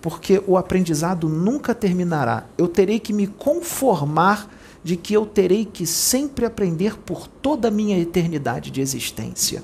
porque 0.00 0.42
o 0.46 0.56
aprendizado 0.56 1.28
nunca 1.28 1.74
terminará. 1.74 2.44
Eu 2.56 2.68
terei 2.68 2.98
que 2.98 3.12
me 3.12 3.26
conformar 3.26 4.48
de 4.82 4.96
que 4.96 5.14
eu 5.14 5.24
terei 5.24 5.64
que 5.64 5.86
sempre 5.86 6.44
aprender 6.44 6.98
por 6.98 7.26
toda 7.26 7.68
a 7.68 7.70
minha 7.70 7.98
eternidade 7.98 8.70
de 8.70 8.80
existência. 8.80 9.62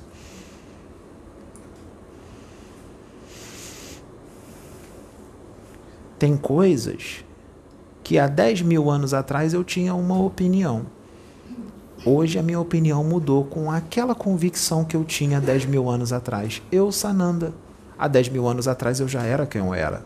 Tem 6.18 6.36
coisas 6.36 7.24
que 8.02 8.18
há 8.18 8.26
10 8.26 8.62
mil 8.62 8.90
anos 8.90 9.14
atrás 9.14 9.54
eu 9.54 9.64
tinha 9.64 9.94
uma 9.94 10.20
opinião. 10.20 10.84
Hoje 12.04 12.38
a 12.38 12.42
minha 12.42 12.60
opinião 12.60 13.04
mudou 13.04 13.44
com 13.44 13.70
aquela 13.70 14.14
convicção 14.14 14.84
que 14.84 14.96
eu 14.96 15.04
tinha 15.04 15.40
10 15.40 15.66
mil 15.66 15.88
anos 15.88 16.12
atrás. 16.12 16.62
Eu, 16.72 16.90
Sananda, 16.90 17.54
há 18.00 18.08
10 18.08 18.30
mil 18.30 18.48
anos 18.48 18.66
atrás 18.66 18.98
eu 18.98 19.06
já 19.06 19.22
era 19.22 19.44
quem 19.44 19.60
eu 19.60 19.74
era. 19.74 20.02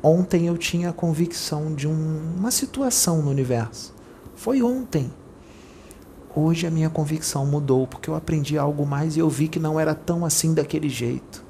Ontem 0.00 0.46
eu 0.46 0.56
tinha 0.56 0.90
a 0.90 0.92
convicção 0.92 1.74
de 1.74 1.88
um, 1.88 2.34
uma 2.38 2.52
situação 2.52 3.20
no 3.20 3.30
universo. 3.30 3.92
Foi 4.36 4.62
ontem. 4.62 5.12
Hoje 6.32 6.64
a 6.64 6.70
minha 6.70 6.88
convicção 6.88 7.44
mudou 7.44 7.88
porque 7.88 8.08
eu 8.08 8.14
aprendi 8.14 8.56
algo 8.56 8.86
mais 8.86 9.16
e 9.16 9.18
eu 9.18 9.28
vi 9.28 9.48
que 9.48 9.58
não 9.58 9.80
era 9.80 9.92
tão 9.92 10.24
assim 10.24 10.54
daquele 10.54 10.88
jeito. 10.88 11.42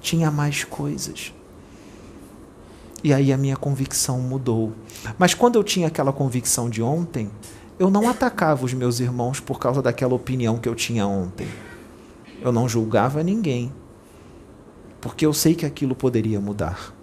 Tinha 0.00 0.30
mais 0.30 0.64
coisas. 0.64 1.34
E 3.04 3.12
aí 3.12 3.34
a 3.34 3.36
minha 3.36 3.56
convicção 3.56 4.18
mudou. 4.18 4.72
Mas 5.18 5.34
quando 5.34 5.56
eu 5.56 5.64
tinha 5.64 5.88
aquela 5.88 6.12
convicção 6.12 6.70
de 6.70 6.82
ontem, 6.82 7.30
eu 7.80 7.90
não 7.90 8.10
atacava 8.10 8.66
os 8.66 8.74
meus 8.74 9.00
irmãos 9.00 9.40
por 9.40 9.58
causa 9.58 9.80
daquela 9.80 10.14
opinião 10.14 10.58
que 10.58 10.68
eu 10.68 10.74
tinha 10.74 11.06
ontem. 11.06 11.48
Eu 12.42 12.52
não 12.52 12.68
julgava 12.68 13.22
ninguém, 13.22 13.72
porque 15.00 15.24
eu 15.24 15.32
sei 15.32 15.54
que 15.54 15.64
aquilo 15.64 15.94
poderia 15.94 16.38
mudar. 16.38 16.94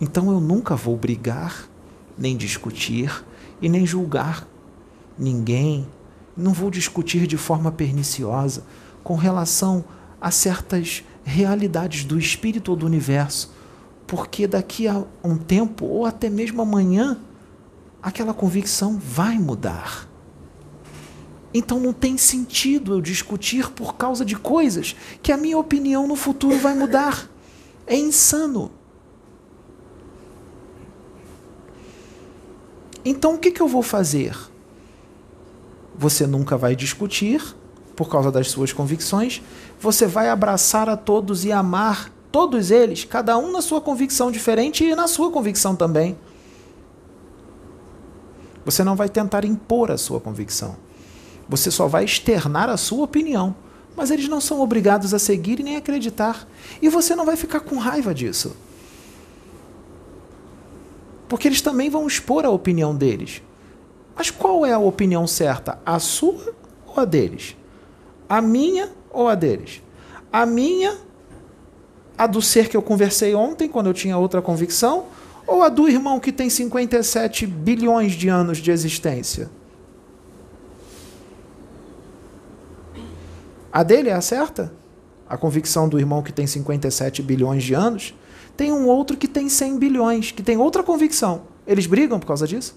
Então 0.00 0.30
eu 0.30 0.40
nunca 0.40 0.76
vou 0.76 0.96
brigar, 0.96 1.68
nem 2.16 2.36
discutir 2.36 3.24
e 3.60 3.68
nem 3.68 3.84
julgar 3.84 4.46
ninguém 5.18 5.88
não 6.36 6.52
vou 6.52 6.70
discutir 6.70 7.26
de 7.26 7.36
forma 7.36 7.72
perniciosa 7.72 8.62
com 9.02 9.16
relação 9.16 9.84
a 10.20 10.30
certas 10.30 11.02
realidades 11.24 12.04
do 12.04 12.16
espírito 12.16 12.70
ou 12.70 12.76
do 12.76 12.86
universo, 12.86 13.52
porque 14.06 14.46
daqui 14.46 14.86
a 14.86 15.02
um 15.24 15.36
tempo, 15.36 15.84
ou 15.84 16.06
até 16.06 16.30
mesmo 16.30 16.62
amanhã, 16.62 17.18
aquela 18.02 18.34
convicção 18.34 18.98
vai 18.98 19.38
mudar. 19.38 20.08
Então 21.54 21.78
não 21.78 21.92
tem 21.92 22.16
sentido 22.16 22.94
eu 22.94 23.00
discutir 23.00 23.70
por 23.70 23.94
causa 23.94 24.24
de 24.24 24.36
coisas 24.36 24.96
que 25.22 25.30
a 25.30 25.36
minha 25.36 25.58
opinião 25.58 26.08
no 26.08 26.16
futuro 26.16 26.58
vai 26.58 26.74
mudar. 26.74 27.30
É 27.86 27.96
insano. 27.96 28.70
Então 33.04 33.34
o 33.34 33.38
que, 33.38 33.50
que 33.50 33.60
eu 33.60 33.68
vou 33.68 33.82
fazer? 33.82 34.36
Você 35.96 36.26
nunca 36.26 36.56
vai 36.56 36.74
discutir 36.74 37.54
por 37.94 38.08
causa 38.08 38.32
das 38.32 38.50
suas 38.50 38.72
convicções, 38.72 39.42
você 39.78 40.06
vai 40.06 40.30
abraçar 40.30 40.88
a 40.88 40.96
todos 40.96 41.44
e 41.44 41.52
amar 41.52 42.10
todos 42.30 42.70
eles, 42.70 43.04
cada 43.04 43.36
um 43.36 43.52
na 43.52 43.60
sua 43.60 43.80
convicção 43.80 44.30
diferente 44.30 44.82
e 44.82 44.96
na 44.96 45.06
sua 45.06 45.30
convicção 45.30 45.76
também. 45.76 46.16
Você 48.64 48.84
não 48.84 48.96
vai 48.96 49.08
tentar 49.08 49.44
impor 49.44 49.90
a 49.90 49.98
sua 49.98 50.20
convicção. 50.20 50.76
Você 51.48 51.70
só 51.70 51.86
vai 51.86 52.04
externar 52.04 52.68
a 52.68 52.76
sua 52.76 53.04
opinião. 53.04 53.54
Mas 53.96 54.10
eles 54.10 54.28
não 54.28 54.40
são 54.40 54.60
obrigados 54.60 55.12
a 55.12 55.18
seguir 55.18 55.60
e 55.60 55.62
nem 55.62 55.76
acreditar. 55.76 56.46
E 56.80 56.88
você 56.88 57.14
não 57.14 57.26
vai 57.26 57.36
ficar 57.36 57.60
com 57.60 57.76
raiva 57.76 58.14
disso. 58.14 58.56
Porque 61.28 61.48
eles 61.48 61.60
também 61.60 61.90
vão 61.90 62.06
expor 62.06 62.44
a 62.44 62.50
opinião 62.50 62.94
deles. 62.94 63.42
Mas 64.16 64.30
qual 64.30 64.64
é 64.64 64.72
a 64.72 64.78
opinião 64.78 65.26
certa? 65.26 65.78
A 65.84 65.98
sua 65.98 66.54
ou 66.86 67.02
a 67.02 67.04
deles? 67.04 67.56
A 68.28 68.40
minha 68.40 68.90
ou 69.10 69.28
a 69.28 69.34
deles? 69.34 69.82
A 70.32 70.46
minha, 70.46 70.96
a 72.16 72.26
do 72.26 72.40
ser 72.40 72.68
que 72.68 72.76
eu 72.76 72.82
conversei 72.82 73.34
ontem, 73.34 73.68
quando 73.68 73.88
eu 73.88 73.94
tinha 73.94 74.16
outra 74.16 74.40
convicção, 74.40 75.06
ou 75.46 75.62
a 75.62 75.68
do 75.68 75.88
irmão 75.88 76.20
que 76.20 76.32
tem 76.32 76.48
57 76.48 77.46
bilhões 77.46 78.12
de 78.12 78.28
anos 78.28 78.58
de 78.58 78.70
existência? 78.70 79.50
A 83.72 83.82
dele 83.82 84.10
é 84.10 84.12
a 84.12 84.20
certa? 84.20 84.72
A 85.28 85.36
convicção 85.36 85.88
do 85.88 85.98
irmão 85.98 86.22
que 86.22 86.32
tem 86.32 86.46
57 86.46 87.22
bilhões 87.22 87.64
de 87.64 87.72
anos? 87.72 88.14
Tem 88.56 88.70
um 88.70 88.86
outro 88.86 89.16
que 89.16 89.26
tem 89.26 89.48
100 89.48 89.78
bilhões, 89.78 90.30
que 90.30 90.42
tem 90.42 90.58
outra 90.58 90.82
convicção. 90.82 91.42
Eles 91.66 91.86
brigam 91.86 92.20
por 92.20 92.26
causa 92.26 92.46
disso? 92.46 92.76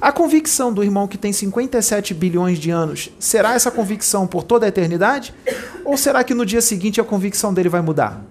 A 0.00 0.12
convicção 0.12 0.72
do 0.72 0.82
irmão 0.82 1.06
que 1.06 1.16
tem 1.16 1.32
57 1.32 2.14
bilhões 2.14 2.58
de 2.58 2.70
anos, 2.70 3.10
será 3.18 3.54
essa 3.54 3.70
convicção 3.70 4.26
por 4.26 4.42
toda 4.42 4.66
a 4.66 4.68
eternidade? 4.68 5.34
Ou 5.84 5.96
será 5.96 6.22
que 6.22 6.34
no 6.34 6.44
dia 6.44 6.60
seguinte 6.60 7.00
a 7.00 7.04
convicção 7.04 7.52
dele 7.52 7.68
vai 7.68 7.80
mudar? 7.80 8.22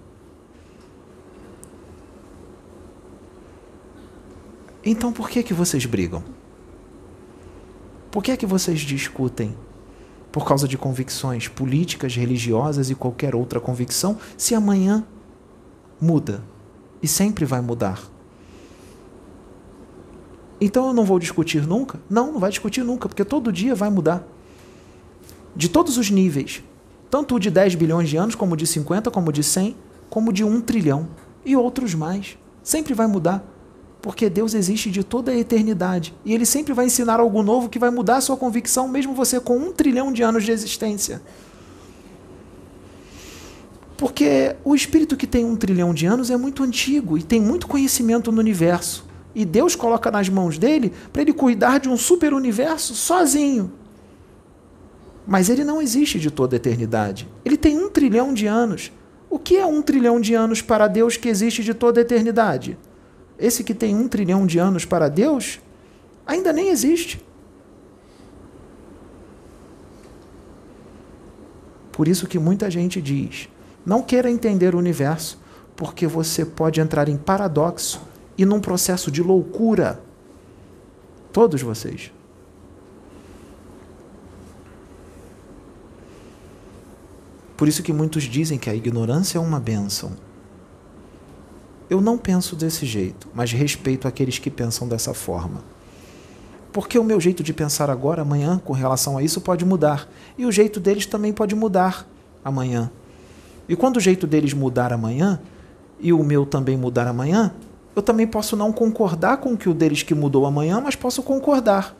Então 4.88 5.12
por 5.12 5.28
que 5.28 5.42
que 5.42 5.52
vocês 5.52 5.84
brigam? 5.84 6.22
Por 8.08 8.22
que 8.22 8.36
que 8.36 8.46
vocês 8.46 8.78
discutem? 8.78 9.52
Por 10.30 10.46
causa 10.46 10.68
de 10.68 10.78
convicções 10.78 11.48
políticas, 11.48 12.14
religiosas 12.14 12.88
e 12.88 12.94
qualquer 12.94 13.34
outra 13.34 13.58
convicção, 13.58 14.16
se 14.38 14.54
amanhã 14.54 15.04
muda 16.00 16.44
e 17.02 17.08
sempre 17.08 17.44
vai 17.44 17.60
mudar. 17.60 18.00
Então 20.60 20.86
eu 20.86 20.92
não 20.92 21.04
vou 21.04 21.18
discutir 21.18 21.66
nunca? 21.66 21.98
Não, 22.08 22.30
não 22.30 22.38
vai 22.38 22.50
discutir 22.50 22.84
nunca, 22.84 23.08
porque 23.08 23.24
todo 23.24 23.52
dia 23.52 23.74
vai 23.74 23.90
mudar. 23.90 24.24
De 25.54 25.68
todos 25.68 25.98
os 25.98 26.10
níveis, 26.10 26.62
tanto 27.10 27.34
o 27.34 27.40
de 27.40 27.50
10 27.50 27.74
bilhões 27.74 28.08
de 28.08 28.16
anos, 28.16 28.36
como 28.36 28.54
o 28.54 28.56
de 28.56 28.68
50, 28.68 29.10
como 29.10 29.30
o 29.30 29.32
de 29.32 29.42
100, 29.42 29.76
como 30.08 30.30
o 30.30 30.32
de 30.32 30.44
1 30.44 30.60
trilhão 30.60 31.08
e 31.44 31.56
outros 31.56 31.92
mais. 31.92 32.38
Sempre 32.62 32.94
vai 32.94 33.08
mudar 33.08 33.55
porque 34.06 34.30
Deus 34.30 34.54
existe 34.54 34.88
de 34.88 35.02
toda 35.02 35.32
a 35.32 35.36
eternidade 35.36 36.14
e 36.24 36.32
Ele 36.32 36.46
sempre 36.46 36.72
vai 36.72 36.86
ensinar 36.86 37.18
algo 37.18 37.42
novo 37.42 37.68
que 37.68 37.76
vai 37.76 37.90
mudar 37.90 38.18
a 38.18 38.20
sua 38.20 38.36
convicção, 38.36 38.86
mesmo 38.86 39.12
você 39.12 39.40
com 39.40 39.58
um 39.58 39.72
trilhão 39.72 40.12
de 40.12 40.22
anos 40.22 40.44
de 40.44 40.52
existência. 40.52 41.20
Porque 43.96 44.54
o 44.62 44.76
espírito 44.76 45.16
que 45.16 45.26
tem 45.26 45.44
um 45.44 45.56
trilhão 45.56 45.92
de 45.92 46.06
anos 46.06 46.30
é 46.30 46.36
muito 46.36 46.62
antigo 46.62 47.18
e 47.18 47.22
tem 47.24 47.40
muito 47.40 47.66
conhecimento 47.66 48.30
no 48.30 48.38
universo. 48.38 49.04
E 49.34 49.44
Deus 49.44 49.74
coloca 49.74 50.08
nas 50.08 50.28
mãos 50.28 50.56
dele 50.56 50.92
para 51.12 51.22
ele 51.22 51.32
cuidar 51.32 51.80
de 51.80 51.88
um 51.88 51.96
super 51.96 52.32
universo 52.32 52.94
sozinho. 52.94 53.72
Mas 55.26 55.48
ele 55.48 55.64
não 55.64 55.82
existe 55.82 56.20
de 56.20 56.30
toda 56.30 56.54
a 56.54 56.58
eternidade. 56.58 57.26
Ele 57.44 57.56
tem 57.56 57.76
um 57.76 57.90
trilhão 57.90 58.32
de 58.32 58.46
anos. 58.46 58.92
O 59.28 59.36
que 59.36 59.56
é 59.56 59.66
um 59.66 59.82
trilhão 59.82 60.20
de 60.20 60.32
anos 60.32 60.62
para 60.62 60.86
Deus 60.86 61.16
que 61.16 61.28
existe 61.28 61.64
de 61.64 61.74
toda 61.74 61.98
a 61.98 62.02
eternidade? 62.02 62.78
Esse 63.38 63.62
que 63.62 63.74
tem 63.74 63.94
um 63.94 64.08
trilhão 64.08 64.46
de 64.46 64.58
anos 64.58 64.84
para 64.84 65.08
Deus, 65.08 65.60
ainda 66.26 66.52
nem 66.52 66.68
existe. 66.68 67.24
Por 71.92 72.08
isso 72.08 72.26
que 72.26 72.38
muita 72.38 72.70
gente 72.70 73.00
diz: 73.00 73.48
não 73.84 74.02
queira 74.02 74.30
entender 74.30 74.74
o 74.74 74.78
universo, 74.78 75.38
porque 75.74 76.06
você 76.06 76.44
pode 76.44 76.80
entrar 76.80 77.08
em 77.08 77.16
paradoxo 77.16 78.02
e 78.36 78.44
num 78.44 78.60
processo 78.60 79.10
de 79.10 79.22
loucura. 79.22 80.00
Todos 81.32 81.62
vocês. 81.62 82.12
Por 87.56 87.66
isso 87.66 87.82
que 87.82 87.92
muitos 87.92 88.24
dizem 88.24 88.58
que 88.58 88.68
a 88.68 88.74
ignorância 88.74 89.38
é 89.38 89.40
uma 89.40 89.58
bênção. 89.58 90.12
Eu 91.88 92.00
não 92.00 92.18
penso 92.18 92.56
desse 92.56 92.84
jeito, 92.84 93.28
mas 93.34 93.52
respeito 93.52 94.08
aqueles 94.08 94.38
que 94.38 94.50
pensam 94.50 94.88
dessa 94.88 95.14
forma. 95.14 95.62
Porque 96.72 96.98
o 96.98 97.04
meu 97.04 97.20
jeito 97.20 97.42
de 97.42 97.54
pensar 97.54 97.88
agora, 97.88 98.22
amanhã, 98.22 98.60
com 98.62 98.72
relação 98.72 99.16
a 99.16 99.22
isso, 99.22 99.40
pode 99.40 99.64
mudar. 99.64 100.08
E 100.36 100.44
o 100.44 100.52
jeito 100.52 100.78
deles 100.80 101.06
também 101.06 101.32
pode 101.32 101.54
mudar 101.54 102.06
amanhã. 102.44 102.90
E 103.68 103.74
quando 103.74 103.96
o 103.96 104.00
jeito 104.00 104.26
deles 104.26 104.52
mudar 104.52 104.92
amanhã, 104.92 105.40
e 106.00 106.12
o 106.12 106.22
meu 106.22 106.44
também 106.44 106.76
mudar 106.76 107.06
amanhã, 107.06 107.52
eu 107.94 108.02
também 108.02 108.26
posso 108.26 108.56
não 108.56 108.72
concordar 108.72 109.38
com 109.38 109.54
o 109.54 109.56
que 109.56 109.68
o 109.68 109.74
deles 109.74 110.02
que 110.02 110.14
mudou 110.14 110.44
amanhã, 110.44 110.80
mas 110.80 110.94
posso 110.94 111.22
concordar. 111.22 111.96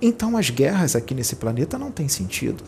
Então 0.00 0.36
as 0.36 0.50
guerras 0.50 0.94
aqui 0.94 1.14
nesse 1.14 1.36
planeta 1.36 1.78
não 1.78 1.90
têm 1.90 2.08
sentido. 2.08 2.62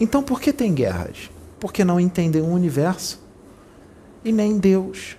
Então 0.00 0.22
por 0.22 0.40
que 0.40 0.52
tem 0.52 0.72
guerras? 0.72 1.30
Porque 1.60 1.84
não 1.84 1.98
entendem 1.98 2.42
o 2.42 2.48
universo 2.48 3.20
e 4.24 4.32
nem 4.32 4.58
Deus. 4.58 5.16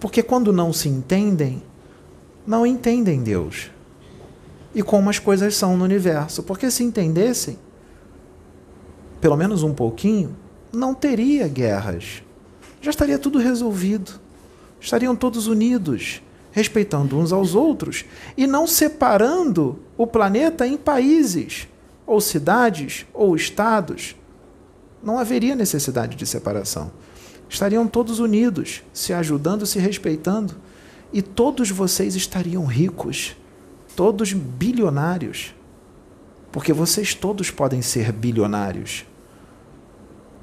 Porque 0.00 0.22
quando 0.22 0.52
não 0.52 0.72
se 0.72 0.88
entendem, 0.88 1.62
não 2.46 2.66
entendem 2.66 3.22
Deus 3.22 3.70
e 4.76 4.82
como 4.82 5.08
as 5.08 5.18
coisas 5.18 5.56
são 5.56 5.74
no 5.74 5.84
universo. 5.84 6.42
Porque 6.42 6.70
se 6.70 6.84
entendessem, 6.84 7.58
pelo 9.22 9.34
menos 9.34 9.62
um 9.62 9.72
pouquinho, 9.72 10.36
não 10.70 10.92
teria 10.92 11.48
guerras. 11.48 12.22
Já 12.82 12.90
estaria 12.90 13.18
tudo 13.18 13.38
resolvido. 13.38 14.20
Estariam 14.78 15.16
todos 15.16 15.46
unidos 15.46 16.20
respeitando 16.56 17.18
uns 17.18 17.34
aos 17.34 17.54
outros 17.54 18.06
e 18.34 18.46
não 18.46 18.66
separando 18.66 19.78
o 19.94 20.06
planeta 20.06 20.66
em 20.66 20.74
países, 20.74 21.68
ou 22.06 22.18
cidades, 22.18 23.04
ou 23.12 23.36
estados. 23.36 24.16
Não 25.02 25.18
haveria 25.18 25.54
necessidade 25.54 26.16
de 26.16 26.24
separação. 26.26 26.90
Estariam 27.46 27.86
todos 27.86 28.20
unidos, 28.20 28.82
se 28.90 29.12
ajudando, 29.12 29.66
se 29.66 29.78
respeitando, 29.78 30.54
e 31.12 31.20
todos 31.20 31.70
vocês 31.70 32.16
estariam 32.16 32.64
ricos, 32.64 33.36
todos 33.94 34.32
bilionários. 34.32 35.54
Porque 36.50 36.72
vocês 36.72 37.14
todos 37.14 37.50
podem 37.50 37.82
ser 37.82 38.12
bilionários. 38.12 39.04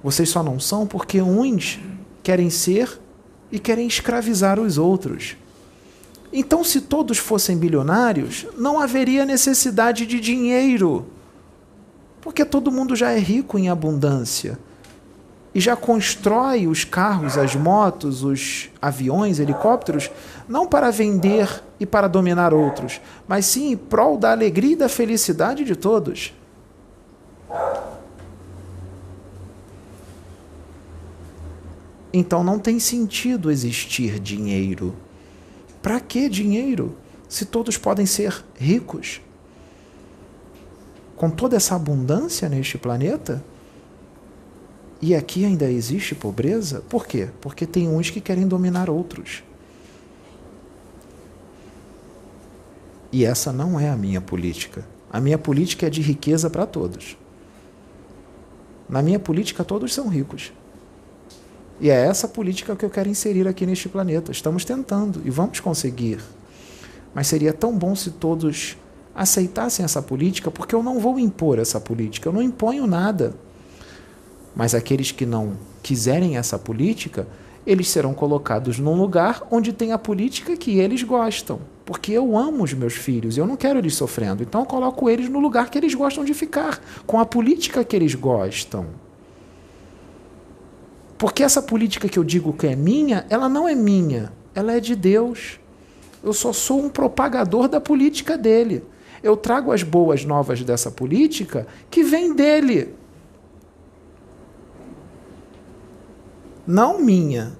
Vocês 0.03 0.29
só 0.29 0.43
não 0.43 0.59
são 0.59 0.85
porque 0.85 1.23
uns 1.23 1.79
querem 2.21 2.51
ser 2.51 2.99
e 3.51 3.57
querem 3.57 3.87
escravizar 3.87 4.59
os 4.59 4.77
outros. 4.77 5.37
Então, 6.35 6.63
se 6.63 6.81
todos 6.81 7.19
fossem 7.19 7.55
bilionários, 7.55 8.47
não 8.57 8.79
haveria 8.79 9.23
necessidade 9.23 10.07
de 10.07 10.19
dinheiro, 10.19 11.05
porque 12.19 12.43
todo 12.43 12.71
mundo 12.71 12.95
já 12.95 13.11
é 13.11 13.19
rico 13.19 13.59
em 13.59 13.69
abundância 13.69 14.57
e 15.53 15.59
já 15.59 15.75
constrói 15.75 16.65
os 16.65 16.83
carros, 16.83 17.37
as 17.37 17.55
motos, 17.55 18.23
os 18.23 18.71
aviões, 18.81 19.39
helicópteros, 19.39 20.09
não 20.47 20.65
para 20.65 20.89
vender 20.89 21.63
e 21.79 21.85
para 21.85 22.07
dominar 22.07 22.51
outros, 22.51 22.99
mas 23.27 23.45
sim 23.45 23.71
em 23.71 23.77
prol 23.77 24.17
da 24.17 24.31
alegria 24.31 24.73
e 24.73 24.75
da 24.75 24.89
felicidade 24.89 25.63
de 25.63 25.75
todos. 25.75 26.33
Então 32.11 32.43
não 32.43 32.57
tem 32.57 32.79
sentido 32.79 33.51
existir 33.51 34.19
dinheiro. 34.19 34.95
Para 35.83 35.99
que 35.99 36.29
dinheiro 36.29 36.95
se 37.27 37.45
todos 37.45 37.77
podem 37.77 38.05
ser 38.05 38.41
ricos? 38.55 39.19
Com 41.17 41.29
toda 41.29 41.57
essa 41.57 41.75
abundância 41.75 42.47
neste 42.47 42.77
planeta? 42.77 43.43
E 45.01 45.13
aqui 45.13 45.43
ainda 45.43 45.69
existe 45.69 46.15
pobreza? 46.15 46.81
Por 46.89 47.05
quê? 47.05 47.27
Porque 47.41 47.65
tem 47.65 47.89
uns 47.89 48.09
que 48.09 48.21
querem 48.21 48.47
dominar 48.47 48.89
outros. 48.89 49.43
E 53.11 53.25
essa 53.25 53.51
não 53.51 53.77
é 53.77 53.89
a 53.89 53.97
minha 53.97 54.21
política. 54.21 54.87
A 55.11 55.19
minha 55.19 55.37
política 55.37 55.87
é 55.87 55.89
de 55.89 56.01
riqueza 56.01 56.49
para 56.49 56.65
todos. 56.65 57.17
Na 58.87 59.01
minha 59.01 59.19
política, 59.19 59.65
todos 59.65 59.93
são 59.93 60.07
ricos. 60.07 60.53
E 61.79 61.89
é 61.89 62.05
essa 62.05 62.27
política 62.27 62.75
que 62.75 62.85
eu 62.85 62.89
quero 62.89 63.09
inserir 63.09 63.47
aqui 63.47 63.65
neste 63.65 63.89
planeta. 63.89 64.31
Estamos 64.31 64.63
tentando 64.63 65.21
e 65.25 65.29
vamos 65.29 65.59
conseguir. 65.59 66.19
Mas 67.13 67.27
seria 67.27 67.53
tão 67.53 67.77
bom 67.77 67.95
se 67.95 68.11
todos 68.11 68.77
aceitassem 69.15 69.83
essa 69.83 70.01
política, 70.01 70.49
porque 70.49 70.73
eu 70.73 70.81
não 70.81 70.99
vou 70.99 71.19
impor 71.19 71.59
essa 71.59 71.79
política, 71.79 72.27
eu 72.27 72.33
não 72.33 72.41
imponho 72.41 72.87
nada. 72.87 73.35
Mas 74.55 74.73
aqueles 74.73 75.11
que 75.11 75.25
não 75.25 75.57
quiserem 75.81 76.37
essa 76.37 76.57
política, 76.57 77.27
eles 77.65 77.89
serão 77.89 78.13
colocados 78.13 78.79
num 78.79 78.95
lugar 78.95 79.43
onde 79.51 79.71
tem 79.71 79.91
a 79.91 79.97
política 79.97 80.57
que 80.57 80.79
eles 80.79 81.03
gostam. 81.03 81.59
Porque 81.85 82.11
eu 82.11 82.37
amo 82.37 82.63
os 82.63 82.73
meus 82.73 82.93
filhos, 82.93 83.37
eu 83.37 83.45
não 83.45 83.55
quero 83.55 83.79
eles 83.79 83.95
sofrendo. 83.95 84.41
Então 84.41 84.61
eu 84.61 84.65
coloco 84.65 85.09
eles 85.09 85.29
no 85.29 85.39
lugar 85.39 85.69
que 85.69 85.77
eles 85.77 85.93
gostam 85.93 86.23
de 86.23 86.33
ficar, 86.33 86.81
com 87.05 87.19
a 87.19 87.25
política 87.25 87.83
que 87.83 87.95
eles 87.95 88.15
gostam. 88.15 88.85
Porque 91.23 91.41
essa 91.41 91.61
política 91.61 92.09
que 92.09 92.19
eu 92.19 92.23
digo 92.25 92.51
que 92.51 92.67
é 92.67 92.75
minha, 92.75 93.25
ela 93.29 93.47
não 93.47 93.65
é 93.65 93.73
minha, 93.73 94.33
ela 94.53 94.73
é 94.73 94.81
de 94.81 94.93
Deus. 94.93 95.57
Eu 96.21 96.33
só 96.33 96.51
sou 96.51 96.83
um 96.83 96.89
propagador 96.89 97.69
da 97.69 97.79
política 97.79 98.37
dele. 98.37 98.83
Eu 99.23 99.37
trago 99.37 99.71
as 99.71 99.83
boas 99.83 100.25
novas 100.25 100.61
dessa 100.65 100.91
política 100.91 101.65
que 101.89 102.03
vem 102.03 102.35
dele. 102.35 102.93
não 106.67 106.99
minha, 106.99 107.57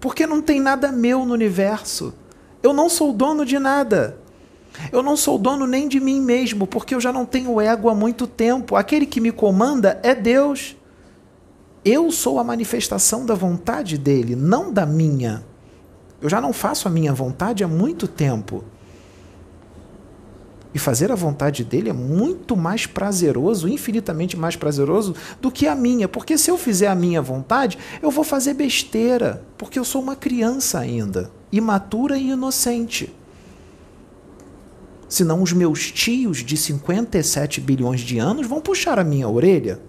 porque 0.00 0.26
não 0.26 0.40
tem 0.40 0.58
nada 0.58 0.90
meu 0.90 1.26
no 1.26 1.34
universo. 1.34 2.14
Eu 2.62 2.72
não 2.72 2.88
sou 2.88 3.12
dono 3.12 3.44
de 3.44 3.58
nada. 3.58 4.16
Eu 4.90 5.02
não 5.02 5.18
sou 5.18 5.36
dono 5.36 5.66
nem 5.66 5.86
de 5.86 6.00
mim 6.00 6.18
mesmo, 6.18 6.66
porque 6.66 6.94
eu 6.94 7.00
já 7.00 7.12
não 7.12 7.26
tenho 7.26 7.60
ego 7.60 7.90
há 7.90 7.94
muito 7.94 8.26
tempo. 8.26 8.74
Aquele 8.74 9.04
que 9.04 9.20
me 9.20 9.30
comanda 9.30 10.00
é 10.02 10.14
Deus. 10.14 10.76
Eu 11.84 12.12
sou 12.12 12.38
a 12.38 12.44
manifestação 12.44 13.26
da 13.26 13.34
vontade 13.34 13.98
dele, 13.98 14.36
não 14.36 14.72
da 14.72 14.86
minha. 14.86 15.44
Eu 16.20 16.28
já 16.28 16.40
não 16.40 16.52
faço 16.52 16.86
a 16.86 16.90
minha 16.90 17.12
vontade 17.12 17.64
há 17.64 17.68
muito 17.68 18.06
tempo. 18.06 18.62
E 20.74 20.78
fazer 20.78 21.10
a 21.10 21.16
vontade 21.16 21.64
dele 21.64 21.90
é 21.90 21.92
muito 21.92 22.56
mais 22.56 22.86
prazeroso, 22.86 23.68
infinitamente 23.68 24.36
mais 24.36 24.54
prazeroso 24.54 25.14
do 25.40 25.50
que 25.50 25.66
a 25.66 25.74
minha. 25.74 26.08
Porque 26.08 26.38
se 26.38 26.50
eu 26.50 26.56
fizer 26.56 26.86
a 26.86 26.94
minha 26.94 27.20
vontade, 27.20 27.76
eu 28.00 28.10
vou 28.10 28.24
fazer 28.24 28.54
besteira. 28.54 29.44
Porque 29.58 29.78
eu 29.78 29.84
sou 29.84 30.00
uma 30.00 30.14
criança 30.14 30.78
ainda, 30.78 31.32
imatura 31.50 32.16
e 32.16 32.30
inocente. 32.30 33.12
Senão 35.08 35.42
os 35.42 35.52
meus 35.52 35.90
tios 35.90 36.38
de 36.38 36.56
57 36.56 37.60
bilhões 37.60 38.00
de 38.00 38.18
anos 38.18 38.46
vão 38.46 38.60
puxar 38.60 38.98
a 39.00 39.04
minha 39.04 39.28
orelha. 39.28 39.80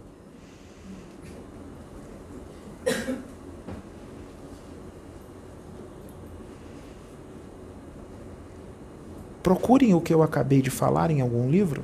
Procurem 9.44 9.94
o 9.94 10.00
que 10.00 10.14
eu 10.14 10.24
acabei 10.24 10.62
de 10.62 10.70
falar 10.70 11.12
em 11.12 11.20
algum 11.20 11.52
livro. 11.52 11.84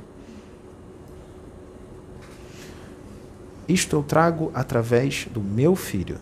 Isto 3.68 3.94
eu 3.94 4.02
trago 4.02 4.50
através 4.54 5.28
do 5.30 5.40
meu 5.40 5.76
filho. 5.76 6.18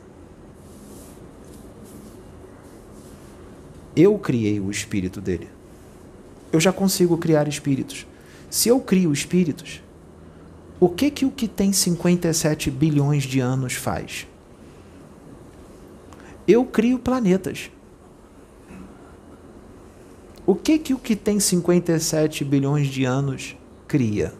Eu 3.97 4.18
criei 4.18 4.61
o 4.61 4.70
espírito 4.70 5.20
dele. 5.20 5.49
Eu 6.53 6.61
já 6.61 6.72
consigo 6.72 7.16
criar 7.16 7.49
espíritos. 7.49 8.07
Se 8.51 8.68
eu 8.68 8.80
crio 8.80 9.12
espíritos, 9.12 9.82
o 10.80 10.89
que 10.89 11.11
que 11.11 11.24
o 11.24 11.30
que 11.30 11.47
tem 11.47 11.72
57 11.72 12.70
bilhões 12.70 13.22
de 13.22 13.41
anos 13.41 13.74
faz? 13.74 14.26
Eu 16.47 16.64
crio 16.64 16.99
planetas. 16.99 17.70
O 20.49 20.55
que 20.55 20.78
que 20.78 20.94
o 20.94 20.99
que 20.99 21.14
tem 21.14 21.38
57 21.38 22.42
bilhões 22.42 22.86
de 22.86 23.05
anos 23.05 23.55
cria? 23.86 24.32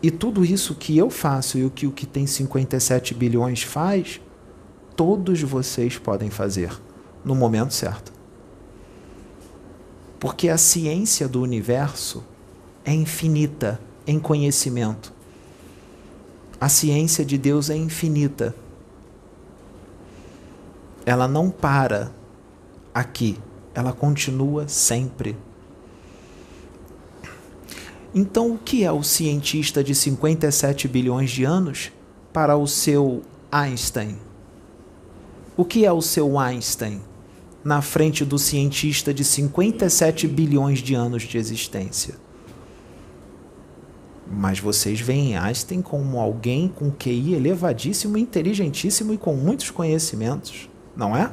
E 0.00 0.08
tudo 0.08 0.44
isso 0.44 0.76
que 0.76 0.96
eu 0.96 1.10
faço 1.10 1.58
e 1.58 1.64
o 1.64 1.68
que 1.68 1.84
o 1.84 1.90
que 1.90 2.06
tem 2.06 2.28
57 2.28 3.12
bilhões 3.12 3.64
faz, 3.64 4.20
todos 4.94 5.42
vocês 5.42 5.98
podem 5.98 6.30
fazer 6.30 6.70
no 7.24 7.34
momento 7.34 7.74
certo. 7.74 8.12
Porque 10.20 10.48
a 10.48 10.56
ciência 10.56 11.26
do 11.26 11.42
universo 11.42 12.22
é 12.84 12.94
infinita 12.94 13.80
em 14.06 14.20
conhecimento. 14.20 15.12
A 16.60 16.68
ciência 16.68 17.24
de 17.24 17.36
Deus 17.36 17.68
é 17.68 17.74
infinita. 17.74 18.54
Ela 21.04 21.26
não 21.26 21.50
para 21.50 22.19
aqui, 22.94 23.38
ela 23.74 23.92
continua 23.92 24.68
sempre. 24.68 25.36
Então, 28.14 28.52
o 28.52 28.58
que 28.58 28.84
é 28.84 28.90
o 28.90 29.02
cientista 29.02 29.84
de 29.84 29.94
57 29.94 30.88
bilhões 30.88 31.30
de 31.30 31.44
anos 31.44 31.92
para 32.32 32.56
o 32.56 32.66
seu 32.66 33.22
Einstein? 33.52 34.18
O 35.56 35.64
que 35.64 35.84
é 35.84 35.92
o 35.92 36.02
seu 36.02 36.38
Einstein 36.38 37.00
na 37.62 37.82
frente 37.82 38.24
do 38.24 38.38
cientista 38.38 39.12
de 39.14 39.22
57 39.22 40.26
bilhões 40.26 40.80
de 40.80 40.94
anos 40.94 41.22
de 41.22 41.38
existência? 41.38 42.14
Mas 44.28 44.58
vocês 44.58 45.00
veem 45.00 45.36
Einstein 45.36 45.82
como 45.82 46.18
alguém 46.18 46.68
com 46.68 46.90
QI 46.90 47.34
elevadíssimo, 47.34 48.16
inteligentíssimo 48.16 49.12
e 49.12 49.18
com 49.18 49.34
muitos 49.34 49.70
conhecimentos, 49.70 50.68
não 50.96 51.16
é? 51.16 51.32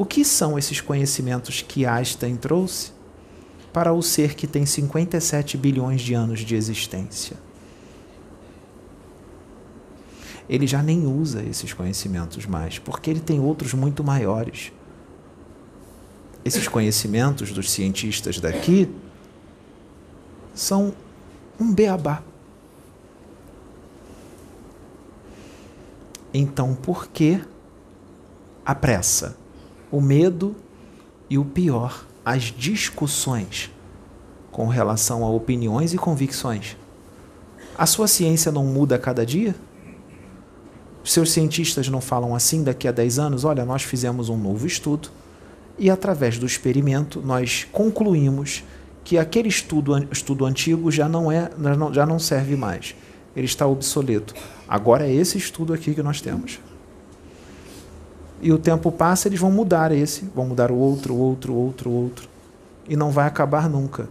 O 0.00 0.06
que 0.06 0.24
são 0.24 0.58
esses 0.58 0.80
conhecimentos 0.80 1.60
que 1.60 1.84
Einstein 1.84 2.34
trouxe 2.34 2.90
para 3.70 3.92
o 3.92 4.00
ser 4.00 4.34
que 4.34 4.46
tem 4.46 4.64
57 4.64 5.58
bilhões 5.58 6.00
de 6.00 6.14
anos 6.14 6.40
de 6.40 6.56
existência? 6.56 7.36
Ele 10.48 10.66
já 10.66 10.82
nem 10.82 11.06
usa 11.06 11.42
esses 11.42 11.74
conhecimentos 11.74 12.46
mais, 12.46 12.78
porque 12.78 13.10
ele 13.10 13.20
tem 13.20 13.40
outros 13.40 13.74
muito 13.74 14.02
maiores. 14.02 14.72
Esses 16.46 16.66
conhecimentos 16.66 17.52
dos 17.52 17.70
cientistas 17.70 18.40
daqui 18.40 18.90
são 20.54 20.94
um 21.60 21.74
beabá. 21.74 22.22
Então, 26.32 26.74
por 26.74 27.06
que 27.06 27.38
a 28.64 28.74
pressa? 28.74 29.39
O 29.90 30.00
medo 30.00 30.54
e 31.28 31.38
o 31.38 31.44
pior, 31.44 32.06
as 32.24 32.44
discussões 32.44 33.70
com 34.50 34.66
relação 34.66 35.24
a 35.24 35.30
opiniões 35.30 35.94
e 35.94 35.98
convicções. 35.98 36.76
A 37.78 37.86
sua 37.86 38.06
ciência 38.06 38.52
não 38.52 38.64
muda 38.64 38.96
a 38.96 38.98
cada 38.98 39.24
dia? 39.24 39.54
Seus 41.04 41.32
cientistas 41.32 41.88
não 41.88 42.00
falam 42.00 42.34
assim 42.34 42.62
daqui 42.62 42.86
a 42.86 42.92
10 42.92 43.18
anos? 43.18 43.44
Olha, 43.44 43.64
nós 43.64 43.82
fizemos 43.82 44.28
um 44.28 44.36
novo 44.36 44.66
estudo 44.66 45.08
e, 45.78 45.88
através 45.88 46.36
do 46.36 46.44
experimento, 46.44 47.22
nós 47.22 47.66
concluímos 47.72 48.62
que 49.02 49.16
aquele 49.16 49.48
estudo, 49.48 49.96
estudo 50.12 50.44
antigo 50.44 50.90
já 50.90 51.08
não, 51.08 51.32
é, 51.32 51.50
já 51.92 52.04
não 52.04 52.18
serve 52.18 52.54
mais. 52.54 52.94
Ele 53.34 53.46
está 53.46 53.66
obsoleto. 53.66 54.34
Agora 54.68 55.06
é 55.06 55.12
esse 55.12 55.38
estudo 55.38 55.72
aqui 55.72 55.94
que 55.94 56.02
nós 56.02 56.20
temos 56.20 56.58
e 58.40 58.52
o 58.52 58.58
tempo 58.58 58.90
passa, 58.90 59.28
eles 59.28 59.38
vão 59.38 59.50
mudar 59.50 59.92
esse, 59.92 60.24
vão 60.34 60.46
mudar 60.46 60.70
o 60.70 60.76
outro, 60.76 61.14
outro, 61.14 61.54
outro, 61.54 61.90
outro. 61.90 62.28
E 62.88 62.96
não 62.96 63.10
vai 63.10 63.26
acabar 63.26 63.68
nunca. 63.68 64.08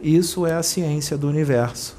Isso 0.00 0.46
é 0.46 0.54
a 0.54 0.62
ciência 0.62 1.16
do 1.16 1.28
universo. 1.28 1.96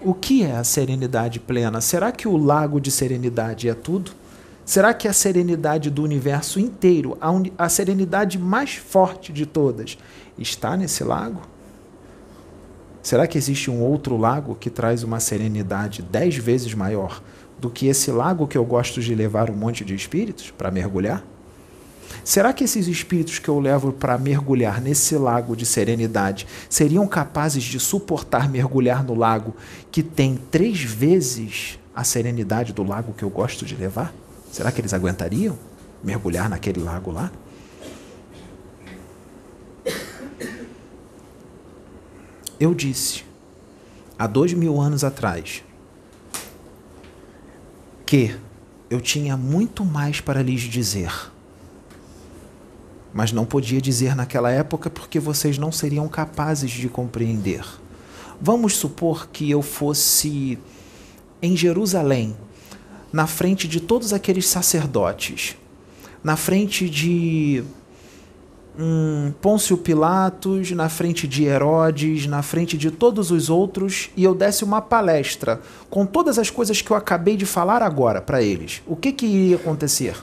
O 0.00 0.14
que 0.14 0.44
é 0.44 0.52
a 0.52 0.62
serenidade 0.62 1.40
plena? 1.40 1.80
Será 1.80 2.12
que 2.12 2.28
o 2.28 2.36
lago 2.36 2.80
de 2.80 2.90
serenidade 2.90 3.68
é 3.68 3.74
tudo? 3.74 4.12
Será 4.64 4.94
que 4.94 5.08
a 5.08 5.12
serenidade 5.12 5.90
do 5.90 6.04
universo 6.04 6.60
inteiro, 6.60 7.16
a, 7.20 7.30
a 7.64 7.68
serenidade 7.68 8.38
mais 8.38 8.74
forte 8.74 9.32
de 9.32 9.46
todas, 9.46 9.98
está 10.38 10.76
nesse 10.76 11.02
lago? 11.02 11.40
Será 13.02 13.26
que 13.26 13.38
existe 13.38 13.70
um 13.70 13.80
outro 13.80 14.16
lago 14.16 14.54
que 14.54 14.68
traz 14.70 15.02
uma 15.02 15.18
serenidade 15.18 16.02
dez 16.02 16.36
vezes 16.36 16.74
maior 16.74 17.22
do 17.58 17.68
que 17.68 17.86
esse 17.86 18.10
lago 18.10 18.46
que 18.46 18.56
eu 18.56 18.64
gosto 18.64 19.00
de 19.00 19.14
levar 19.14 19.50
um 19.50 19.54
monte 19.54 19.84
de 19.84 19.94
espíritos 19.94 20.50
para 20.50 20.70
mergulhar? 20.70 21.24
Será 22.24 22.52
que 22.52 22.64
esses 22.64 22.86
espíritos 22.86 23.38
que 23.38 23.48
eu 23.48 23.58
levo 23.58 23.92
para 23.92 24.18
mergulhar 24.18 24.80
nesse 24.80 25.16
lago 25.16 25.56
de 25.56 25.64
serenidade 25.64 26.46
seriam 26.68 27.06
capazes 27.06 27.62
de 27.62 27.80
suportar 27.80 28.48
mergulhar 28.48 29.02
no 29.02 29.14
lago 29.14 29.54
que 29.90 30.02
tem 30.02 30.36
três 30.50 30.82
vezes 30.82 31.78
a 31.94 32.04
serenidade 32.04 32.72
do 32.72 32.82
lago 32.82 33.12
que 33.12 33.22
eu 33.22 33.30
gosto 33.30 33.64
de 33.64 33.74
levar? 33.74 34.12
Será 34.52 34.70
que 34.70 34.80
eles 34.80 34.94
aguentariam 34.94 35.58
mergulhar 36.02 36.48
naquele 36.48 36.80
lago 36.80 37.10
lá? 37.10 37.30
Eu 42.60 42.74
disse, 42.74 43.24
há 44.18 44.26
dois 44.26 44.52
mil 44.52 44.80
anos 44.80 45.04
atrás, 45.04 45.62
que 48.08 48.34
eu 48.88 49.02
tinha 49.02 49.36
muito 49.36 49.84
mais 49.84 50.18
para 50.18 50.42
lhes 50.42 50.62
dizer 50.62 51.12
mas 53.12 53.32
não 53.32 53.44
podia 53.44 53.80
dizer 53.80 54.14
naquela 54.14 54.50
época 54.50 54.88
porque 54.88 55.18
vocês 55.18 55.58
não 55.58 55.72
seriam 55.72 56.06
capazes 56.08 56.70
de 56.70 56.88
compreender. 56.88 57.64
Vamos 58.40 58.76
supor 58.76 59.28
que 59.28 59.50
eu 59.50 59.60
fosse 59.60 60.58
em 61.42 61.56
Jerusalém, 61.56 62.36
na 63.12 63.26
frente 63.26 63.66
de 63.66 63.80
todos 63.80 64.12
aqueles 64.12 64.46
sacerdotes, 64.46 65.56
na 66.22 66.36
frente 66.36 66.88
de 66.88 67.64
hum, 68.78 69.32
Pôncio 69.42 69.76
Pilatos, 69.76 70.70
na 70.70 70.88
frente 70.88 71.26
de 71.26 71.44
Herodes, 71.44 72.26
na 72.26 72.42
frente 72.42 72.78
de 72.78 72.90
todos 72.90 73.30
os 73.30 73.50
outros, 73.50 74.10
e 74.16 74.22
eu 74.22 74.34
desse 74.34 74.62
uma 74.62 74.80
palestra 74.80 75.60
com 75.90 76.06
todas 76.06 76.38
as 76.38 76.48
coisas 76.48 76.80
que 76.80 76.90
eu 76.90 76.96
acabei 76.96 77.36
de 77.36 77.44
falar 77.44 77.82
agora 77.82 78.20
para 78.20 78.40
eles. 78.40 78.80
O 78.86 78.94
que, 78.94 79.12
que 79.12 79.26
iria 79.26 79.56
acontecer? 79.56 80.16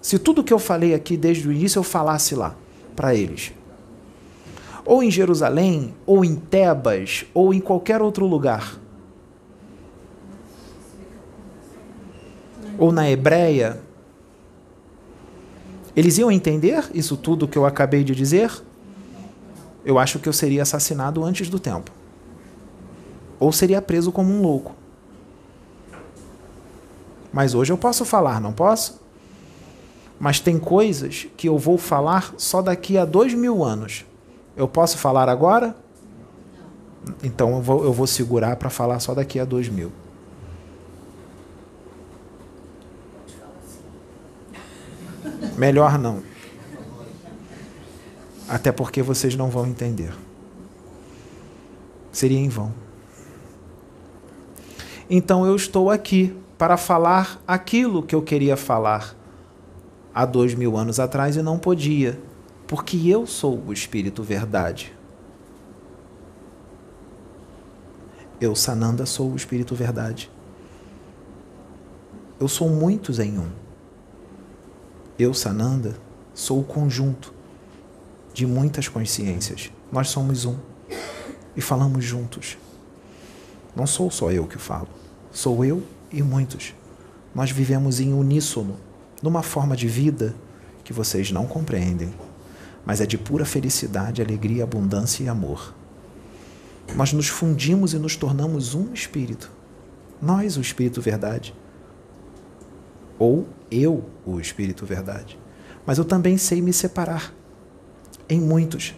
Se 0.00 0.18
tudo 0.18 0.44
que 0.44 0.52
eu 0.52 0.58
falei 0.58 0.94
aqui 0.94 1.16
desde 1.16 1.48
o 1.48 1.52
início 1.52 1.78
eu 1.78 1.82
falasse 1.82 2.34
lá 2.34 2.54
para 2.94 3.14
eles. 3.14 3.52
Ou 4.84 5.02
em 5.02 5.10
Jerusalém, 5.10 5.94
ou 6.04 6.24
em 6.24 6.36
Tebas, 6.36 7.24
ou 7.32 7.54
em 7.54 7.60
qualquer 7.60 8.02
outro 8.02 8.26
lugar. 8.26 8.78
Ou 12.78 12.92
na 12.92 13.10
Hebreia. 13.10 13.80
Eles 15.96 16.18
iam 16.18 16.30
entender 16.30 16.90
isso 16.92 17.16
tudo 17.16 17.46
que 17.46 17.56
eu 17.56 17.64
acabei 17.64 18.02
de 18.02 18.14
dizer? 18.14 18.50
Eu 19.84 19.98
acho 19.98 20.18
que 20.18 20.28
eu 20.28 20.32
seria 20.32 20.62
assassinado 20.62 21.22
antes 21.24 21.48
do 21.48 21.58
tempo. 21.58 21.90
Ou 23.38 23.52
seria 23.52 23.82
preso 23.82 24.10
como 24.10 24.32
um 24.32 24.42
louco. 24.42 24.74
Mas 27.32 27.54
hoje 27.54 27.72
eu 27.72 27.78
posso 27.78 28.04
falar, 28.04 28.40
não 28.40 28.52
posso? 28.52 29.00
Mas 30.18 30.40
tem 30.40 30.58
coisas 30.58 31.26
que 31.36 31.48
eu 31.48 31.58
vou 31.58 31.76
falar 31.76 32.34
só 32.38 32.62
daqui 32.62 32.96
a 32.96 33.04
dois 33.04 33.34
mil 33.34 33.62
anos. 33.62 34.04
Eu 34.56 34.68
posso 34.68 34.96
falar 34.96 35.28
agora? 35.28 35.76
Então 37.22 37.56
eu 37.56 37.60
vou, 37.60 37.84
eu 37.84 37.92
vou 37.92 38.06
segurar 38.06 38.56
para 38.56 38.70
falar 38.70 39.00
só 39.00 39.14
daqui 39.14 39.38
a 39.38 39.44
dois 39.44 39.68
mil. 39.68 39.92
Melhor 45.56 45.98
não. 45.98 46.22
Até 48.48 48.70
porque 48.72 49.02
vocês 49.02 49.34
não 49.34 49.48
vão 49.48 49.66
entender. 49.66 50.12
Seria 52.12 52.38
em 52.38 52.48
vão. 52.48 52.72
Então 55.08 55.46
eu 55.46 55.56
estou 55.56 55.90
aqui 55.90 56.36
para 56.56 56.76
falar 56.76 57.42
aquilo 57.46 58.02
que 58.02 58.14
eu 58.14 58.22
queria 58.22 58.56
falar 58.56 59.14
há 60.14 60.24
dois 60.24 60.54
mil 60.54 60.76
anos 60.76 61.00
atrás 61.00 61.36
e 61.36 61.42
não 61.42 61.58
podia, 61.58 62.18
porque 62.66 63.08
eu 63.08 63.26
sou 63.26 63.60
o 63.66 63.72
Espírito 63.72 64.22
Verdade. 64.22 64.94
Eu, 68.40 68.54
Sananda, 68.54 69.06
sou 69.06 69.32
o 69.32 69.36
Espírito 69.36 69.74
Verdade. 69.74 70.30
Eu 72.38 72.48
sou 72.48 72.68
muitos 72.68 73.18
em 73.18 73.38
um. 73.38 73.63
Eu, 75.16 75.32
Sananda, 75.32 75.96
sou 76.34 76.60
o 76.60 76.64
conjunto 76.64 77.32
de 78.32 78.44
muitas 78.44 78.88
consciências. 78.88 79.70
Nós 79.92 80.08
somos 80.08 80.44
um 80.44 80.56
e 81.56 81.60
falamos 81.60 82.04
juntos. 82.04 82.58
Não 83.76 83.86
sou 83.86 84.10
só 84.10 84.32
eu 84.32 84.44
que 84.46 84.58
falo, 84.58 84.88
sou 85.30 85.64
eu 85.64 85.84
e 86.10 86.20
muitos. 86.20 86.74
Nós 87.32 87.52
vivemos 87.52 88.00
em 88.00 88.12
uníssono 88.12 88.76
numa 89.22 89.42
forma 89.42 89.76
de 89.76 89.86
vida 89.86 90.34
que 90.82 90.92
vocês 90.92 91.30
não 91.30 91.46
compreendem, 91.46 92.12
mas 92.84 93.00
é 93.00 93.06
de 93.06 93.16
pura 93.16 93.44
felicidade, 93.44 94.20
alegria, 94.20 94.64
abundância 94.64 95.22
e 95.22 95.28
amor. 95.28 95.72
Nós 96.96 97.12
nos 97.12 97.28
fundimos 97.28 97.94
e 97.94 97.98
nos 97.98 98.16
tornamos 98.16 98.74
um 98.74 98.92
espírito. 98.92 99.50
Nós, 100.20 100.56
o 100.56 100.60
Espírito 100.60 101.00
Verdade. 101.00 101.54
Ou 103.18 103.46
eu, 103.70 104.04
o 104.26 104.40
Espírito 104.40 104.84
Verdade. 104.84 105.38
Mas 105.86 105.98
eu 105.98 106.04
também 106.04 106.36
sei 106.38 106.60
me 106.60 106.72
separar 106.72 107.32
em 108.28 108.40
muitos. 108.40 108.94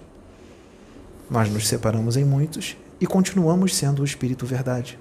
Nós 1.31 1.51
nos 1.51 1.67
separamos 1.67 2.17
em 2.17 2.25
muitos 2.25 2.77
e 3.01 3.07
continuamos 3.07 3.75
sendo 3.75 4.03
o 4.03 4.05
Espírito 4.05 4.47
Verdade. 4.47 4.99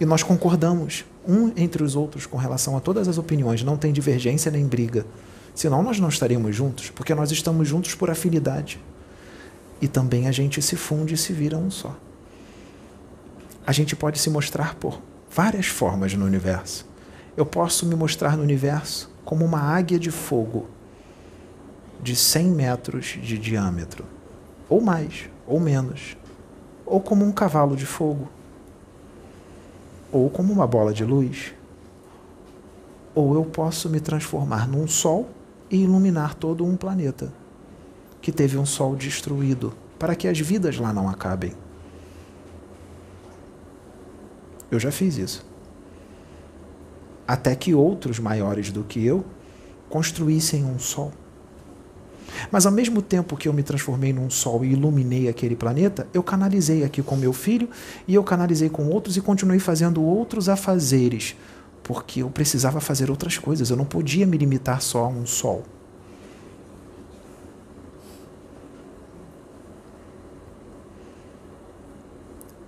E 0.00 0.04
nós 0.04 0.22
concordamos 0.22 1.04
um 1.26 1.52
entre 1.56 1.82
os 1.82 1.94
outros 1.94 2.26
com 2.26 2.36
relação 2.36 2.76
a 2.76 2.80
todas 2.80 3.08
as 3.08 3.16
opiniões, 3.16 3.62
não 3.62 3.76
tem 3.76 3.92
divergência 3.92 4.50
nem 4.50 4.66
briga. 4.66 5.06
Senão 5.54 5.82
nós 5.82 6.00
não 6.00 6.08
estaríamos 6.08 6.54
juntos, 6.54 6.90
porque 6.90 7.14
nós 7.14 7.30
estamos 7.30 7.68
juntos 7.68 7.94
por 7.94 8.10
afinidade. 8.10 8.80
E 9.80 9.86
também 9.86 10.26
a 10.26 10.32
gente 10.32 10.60
se 10.60 10.76
funde 10.76 11.14
e 11.14 11.16
se 11.16 11.32
vira 11.32 11.56
um 11.56 11.70
só. 11.70 11.96
A 13.66 13.72
gente 13.72 13.94
pode 13.94 14.18
se 14.18 14.28
mostrar 14.28 14.74
por 14.74 15.00
várias 15.34 15.66
formas 15.66 16.14
no 16.14 16.24
universo. 16.24 16.86
Eu 17.36 17.44
posso 17.44 17.84
me 17.86 17.96
mostrar 17.96 18.36
no 18.36 18.42
universo 18.42 19.10
como 19.24 19.44
uma 19.44 19.60
águia 19.60 19.98
de 19.98 20.12
fogo 20.12 20.66
de 22.00 22.14
100 22.14 22.46
metros 22.50 23.18
de 23.20 23.36
diâmetro, 23.36 24.04
ou 24.68 24.80
mais, 24.80 25.28
ou 25.46 25.58
menos, 25.58 26.16
ou 26.86 27.00
como 27.00 27.24
um 27.24 27.32
cavalo 27.32 27.74
de 27.74 27.86
fogo 27.86 28.28
ou 30.12 30.30
como 30.30 30.52
uma 30.52 30.64
bola 30.64 30.92
de 30.92 31.04
luz. 31.04 31.52
Ou 33.12 33.34
eu 33.34 33.44
posso 33.44 33.90
me 33.90 33.98
transformar 33.98 34.68
num 34.68 34.86
sol 34.86 35.28
e 35.68 35.82
iluminar 35.82 36.34
todo 36.34 36.64
um 36.64 36.76
planeta 36.76 37.32
que 38.22 38.30
teve 38.30 38.56
um 38.56 38.64
sol 38.64 38.94
destruído, 38.94 39.74
para 39.98 40.14
que 40.14 40.28
as 40.28 40.38
vidas 40.38 40.78
lá 40.78 40.92
não 40.92 41.08
acabem. 41.08 41.52
Eu 44.74 44.80
já 44.80 44.90
fiz 44.90 45.16
isso. 45.16 45.46
Até 47.26 47.54
que 47.54 47.74
outros 47.74 48.18
maiores 48.18 48.70
do 48.70 48.84
que 48.84 49.04
eu 49.04 49.24
construíssem 49.88 50.64
um 50.64 50.78
sol 50.78 51.12
mas 52.50 52.66
ao 52.66 52.72
mesmo 52.72 53.02
tempo 53.02 53.36
que 53.36 53.48
eu 53.48 53.52
me 53.52 53.62
transformei 53.62 54.12
num 54.12 54.30
sol 54.30 54.64
e 54.64 54.72
iluminei 54.72 55.28
aquele 55.28 55.56
planeta, 55.56 56.06
eu 56.12 56.22
canalizei 56.22 56.84
aqui 56.84 57.02
com 57.02 57.16
meu 57.16 57.32
filho 57.32 57.68
e 58.06 58.14
eu 58.14 58.22
canalizei 58.22 58.68
com 58.68 58.86
outros 58.88 59.16
e 59.16 59.20
continuei 59.20 59.58
fazendo 59.58 60.02
outros 60.02 60.48
afazeres, 60.48 61.36
porque 61.82 62.22
eu 62.22 62.30
precisava 62.30 62.80
fazer 62.80 63.10
outras 63.10 63.38
coisas, 63.38 63.70
eu 63.70 63.76
não 63.76 63.84
podia 63.84 64.26
me 64.26 64.36
limitar 64.36 64.80
só 64.80 65.04
a 65.04 65.08
um 65.08 65.26
sol. 65.26 65.62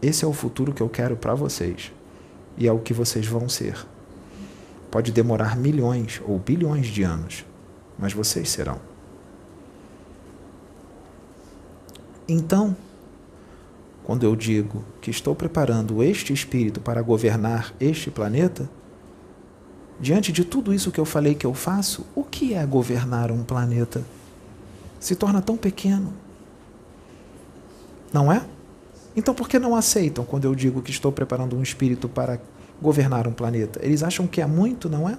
Esse 0.07 0.25
é 0.25 0.29
o 0.29 0.33
futuro 0.33 0.73
que 0.73 0.81
eu 0.81 0.89
quero 0.89 1.17
para 1.17 1.35
vocês 1.35 1.91
e 2.57 2.69
é 2.69 2.73
o 2.73 2.79
que 2.79 2.95
vocês 2.95 3.27
vão 3.27 3.49
ser. 3.49 3.85
Pode 4.89 5.11
demorar 5.11 5.57
milhões 5.57 6.23
ou 6.25 6.39
bilhões 6.39 6.87
de 6.87 7.03
anos, 7.03 7.45
mas 7.99 8.13
vocês 8.13 8.49
serão. 8.49 8.81
Então, 12.29 12.77
quando 14.05 14.23
eu 14.23 14.37
digo 14.37 14.85
que 15.01 15.11
estou 15.11 15.35
preparando 15.35 16.01
este 16.05 16.33
espírito 16.33 16.81
para 16.81 17.03
governar 17.03 17.75
este 17.81 18.09
planeta, 18.09 18.71
diante 19.99 20.31
de 20.31 20.45
tudo 20.45 20.73
isso 20.73 20.93
que 20.93 21.01
eu 21.01 21.05
falei 21.05 21.35
que 21.35 21.45
eu 21.45 21.53
faço, 21.53 22.07
o 22.15 22.23
que 22.23 22.55
é 22.55 22.65
governar 22.65 23.33
um 23.33 23.43
planeta? 23.43 24.05
Se 25.01 25.17
torna 25.17 25.43
tão 25.43 25.57
pequeno. 25.57 26.15
Não 28.13 28.31
é? 28.31 28.47
Então 29.17 29.35
por 29.35 29.49
que 29.49 29.59
não 29.59 29.75
aceitam 29.75 30.25
quando 30.25 30.45
eu 30.45 30.55
digo 30.55 30.83
que 30.83 30.91
estou 30.91 31.11
preparando 31.11 31.57
um 31.57 31.63
espírito 31.63 32.07
para 32.07 32.39
governar 32.81 33.27
um 33.27 33.33
planeta? 33.33 33.81
Eles 33.83 34.03
acham 34.03 34.27
que 34.27 34.43
é 34.43 34.47
muito, 34.47 34.91
não 34.91 35.09
é? 35.09 35.17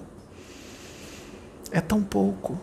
É 1.72 1.80
tão 1.80 2.02
pouco. 2.02 2.56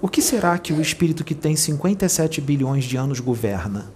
O 0.00 0.08
que 0.08 0.22
será 0.22 0.58
que 0.58 0.72
o 0.72 0.80
espírito 0.80 1.22
que 1.22 1.34
tem 1.34 1.54
57 1.54 2.40
bilhões 2.40 2.84
de 2.84 2.96
anos 2.96 3.20
governa? 3.20 3.92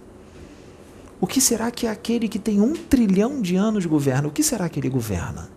O 1.19 1.27
que 1.27 1.41
será 1.41 1.71
que 1.71 1.87
aquele 1.87 2.27
que 2.27 2.39
tem 2.39 2.61
um 2.61 2.73
trilhão 2.73 3.41
de 3.41 3.55
anos 3.55 3.85
governa? 3.85 4.27
O 4.27 4.31
que 4.31 4.43
será 4.43 4.69
que 4.69 4.79
ele 4.79 4.89
governa? 4.89 5.49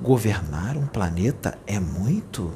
Governar 0.00 0.76
um 0.76 0.86
planeta 0.86 1.58
é 1.66 1.78
muito? 1.78 2.52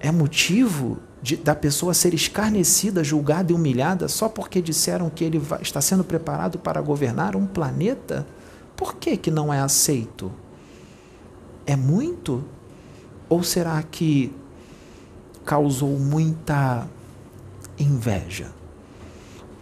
É 0.00 0.10
motivo 0.10 0.98
de, 1.22 1.36
da 1.36 1.54
pessoa 1.54 1.94
ser 1.94 2.12
escarnecida, 2.12 3.04
julgada 3.04 3.52
e 3.52 3.54
humilhada 3.54 4.08
só 4.08 4.28
porque 4.28 4.60
disseram 4.60 5.08
que 5.08 5.22
ele 5.22 5.38
vai, 5.38 5.62
está 5.62 5.80
sendo 5.80 6.02
preparado 6.02 6.58
para 6.58 6.80
governar 6.80 7.36
um 7.36 7.46
planeta? 7.46 8.26
Por 8.76 8.96
que, 8.96 9.16
que 9.16 9.30
não 9.30 9.54
é 9.54 9.60
aceito? 9.60 10.32
É 11.64 11.76
muito? 11.76 12.44
Ou 13.28 13.44
será 13.44 13.80
que 13.84 14.34
causou 15.44 15.96
muita 15.98 16.88
inveja? 17.78 18.50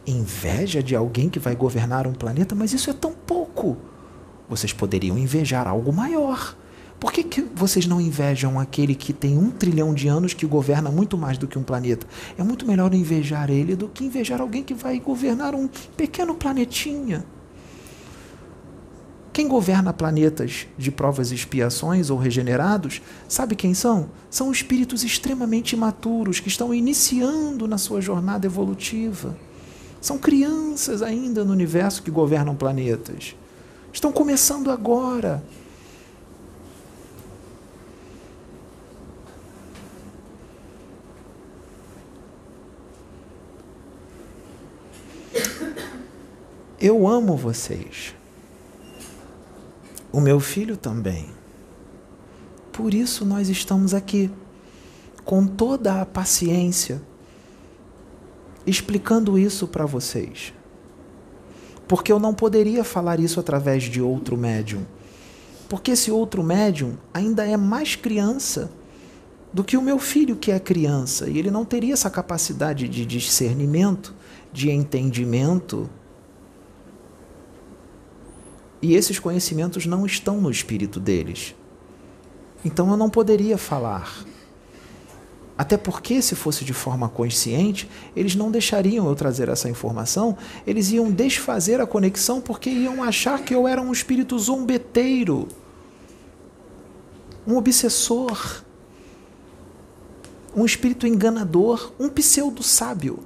Inveja 0.07 0.83
de 0.83 0.97
alguém 0.97 1.29
que 1.29 1.39
vai 1.39 1.55
governar 1.55 2.07
um 2.07 2.15
planeta? 2.15 2.55
Mas 2.55 2.73
isso 2.73 2.89
é 2.89 2.95
tão 2.95 3.13
pouco. 3.13 3.77
Vocês 4.49 4.73
poderiam 4.73 5.19
invejar 5.19 5.69
algo 5.69 5.93
maior. 5.93 6.57
Por 7.01 7.11
que, 7.11 7.25
que 7.25 7.41
vocês 7.41 7.87
não 7.87 7.99
invejam 7.99 8.61
aquele 8.61 8.95
que 8.95 9.15
tem 9.15 9.39
um 9.39 9.51
trilhão 9.51 9.95
de 9.95 10.07
anos 10.07 10.35
que 10.35 10.45
governa 10.45 10.91
muito 10.91 11.17
mais 11.17 11.39
do 11.39 11.49
que 11.49 11.59
um 11.59 11.63
planeta? 11.63 12.07
É 12.37 12.43
muito 12.43 12.67
melhor 12.67 12.93
invejar 12.93 13.51
ele 13.51 13.75
do 13.75 13.89
que 13.89 14.05
invejar 14.05 14.39
alguém 14.39 14.63
que 14.63 14.75
vai 14.75 15.01
governar 15.01 15.55
um 15.55 15.67
pequeno 15.97 16.35
planetinha. 16.35 17.25
Quem 19.33 19.49
governa 19.49 19.95
planetas 19.95 20.67
de 20.77 20.91
provas 20.91 21.31
e 21.31 21.35
expiações 21.35 22.11
ou 22.11 22.19
regenerados, 22.19 23.01
sabe 23.27 23.57
quem 23.57 23.73
são? 23.73 24.11
São 24.29 24.53
espíritos 24.53 25.03
extremamente 25.03 25.73
imaturos 25.73 26.39
que 26.39 26.49
estão 26.49 26.75
iniciando 26.75 27.67
na 27.67 27.79
sua 27.79 28.03
jornada 28.03 28.45
evolutiva. 28.45 29.35
São 30.03 30.19
crianças 30.19 31.01
ainda 31.01 31.45
no 31.45 31.53
universo 31.53 32.03
que 32.03 32.11
governam 32.11 32.55
planetas. 32.55 33.35
Estão 33.91 34.13
começando 34.13 34.71
agora. 34.71 35.43
Eu 46.81 47.07
amo 47.07 47.37
vocês. 47.37 48.15
O 50.11 50.19
meu 50.19 50.41
filho 50.41 50.79
também. 50.79 51.27
Por 52.73 52.95
isso 52.95 53.27
nós 53.27 53.51
estamos 53.51 53.93
aqui, 53.93 54.31
com 55.23 55.47
toda 55.47 56.01
a 56.01 56.07
paciência, 56.07 57.03
explicando 58.67 59.39
isso 59.39 59.69
para 59.69 59.85
vocês. 59.85 60.55
Porque 61.87 62.11
eu 62.11 62.19
não 62.19 62.33
poderia 62.33 62.83
falar 62.83 63.21
isso 63.21 63.39
através 63.39 63.83
de 63.83 64.01
outro 64.01 64.35
médium. 64.35 64.87
Porque 65.69 65.91
esse 65.91 66.11
outro 66.11 66.43
médium 66.43 66.97
ainda 67.13 67.47
é 67.47 67.59
mais 67.59 67.95
criança 67.95 68.71
do 69.53 69.63
que 69.63 69.77
o 69.77 69.83
meu 69.83 69.99
filho, 69.99 70.35
que 70.35 70.51
é 70.51 70.59
criança, 70.59 71.29
e 71.29 71.37
ele 71.37 71.51
não 71.51 71.65
teria 71.65 71.93
essa 71.93 72.09
capacidade 72.09 72.89
de 72.89 73.05
discernimento, 73.05 74.15
de 74.51 74.71
entendimento 74.71 75.91
e 78.83 78.95
esses 78.95 79.19
conhecimentos 79.19 79.87
não 79.87 80.07
estão 80.07 80.41
no 80.41 80.51
espírito 80.51 80.99
deles. 80.99 81.55
Então 82.65 82.91
eu 82.91 82.97
não 82.97 83.11
poderia 83.11 83.59
falar. 83.59 84.25
Até 85.57 85.77
porque, 85.77 86.23
se 86.23 86.35
fosse 86.35 86.65
de 86.65 86.73
forma 86.73 87.07
consciente, 87.07 87.87
eles 88.17 88.35
não 88.35 88.51
deixariam 88.51 89.07
eu 89.07 89.15
trazer 89.15 89.49
essa 89.51 89.69
informação, 89.69 90.39
eles 90.67 90.91
iam 90.91 91.11
desfazer 91.11 91.81
a 91.83 91.87
conexão 91.87 92.41
porque 92.41 92.71
iam 92.71 93.03
achar 93.03 93.43
que 93.45 93.55
eu 93.55 93.69
era 93.69 93.83
um 93.83 93.93
espírito 93.93 94.39
zombeteiro, 94.39 95.49
um 97.47 97.59
obsessor, 97.59 98.63
um 100.57 100.65
espírito 100.65 101.07
enganador, 101.07 101.93
um 102.01 102.09
pseudo-sábio. 102.09 103.19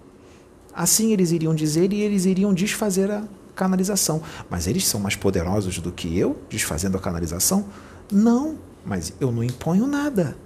Assim 0.74 1.12
eles 1.12 1.30
iriam 1.30 1.54
dizer 1.54 1.92
e 1.92 2.00
eles 2.00 2.24
iriam 2.24 2.52
desfazer 2.52 3.12
a 3.12 3.22
canalização. 3.54 4.22
Mas 4.50 4.66
eles 4.66 4.86
são 4.86 5.00
mais 5.00 5.16
poderosos 5.16 5.78
do 5.78 5.92
que 5.92 6.18
eu, 6.18 6.38
desfazendo 6.48 6.96
a 6.96 7.00
canalização? 7.00 7.66
Não, 8.10 8.58
mas 8.84 9.12
eu 9.20 9.32
não 9.32 9.42
imponho 9.42 9.86
nada. 9.86 10.36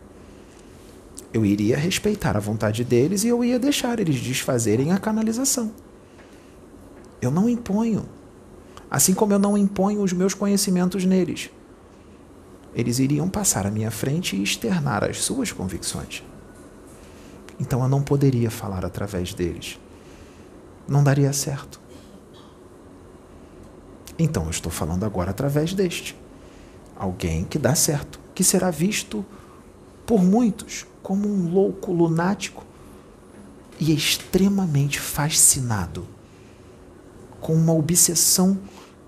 Eu 1.33 1.45
iria 1.45 1.77
respeitar 1.77 2.37
a 2.37 2.41
vontade 2.41 2.85
deles 2.85 3.25
e 3.25 3.29
eu 3.29 3.45
ia 3.45 3.59
deixar 3.59 4.01
eles 4.01 4.21
desfazerem 4.21 4.93
a 4.93 4.99
canalização. 4.99 5.73
Eu 7.21 7.31
não 7.31 7.49
imponho. 7.49 8.09
Assim 8.91 9.13
como 9.13 9.33
eu 9.35 9.39
não 9.39 9.59
imponho 9.59 10.03
os 10.03 10.13
meus 10.13 10.33
conhecimentos 10.33 11.05
neles. 11.05 11.51
Eles 12.75 12.99
iriam 12.99 13.29
passar 13.29 13.67
à 13.67 13.71
minha 13.71 13.91
frente 13.91 14.37
e 14.37 14.43
externar 14.43 15.05
as 15.05 15.19
suas 15.19 15.53
convicções. 15.53 16.23
Então 17.61 17.83
eu 17.83 17.89
não 17.89 18.03
poderia 18.03 18.51
falar 18.51 18.85
através 18.85 19.35
deles. 19.35 19.79
Não 20.87 21.03
daria 21.03 21.33
certo. 21.33 21.81
Então 24.19 24.45
eu 24.45 24.51
estou 24.51 24.73
falando 24.73 25.05
agora 25.05 25.31
através 25.31 25.73
deste. 25.73 26.16
Alguém 26.97 27.45
que 27.45 27.59
dá 27.59 27.75
certo, 27.75 28.19
que 28.35 28.43
será 28.43 28.71
visto 28.71 29.25
por 30.05 30.23
muitos 30.23 30.85
como 31.03 31.29
um 31.29 31.53
louco 31.53 31.93
lunático 31.93 32.64
e 33.79 33.95
extremamente 33.95 34.99
fascinado, 34.99 36.07
com 37.41 37.55
uma 37.55 37.73
obsessão 37.73 38.59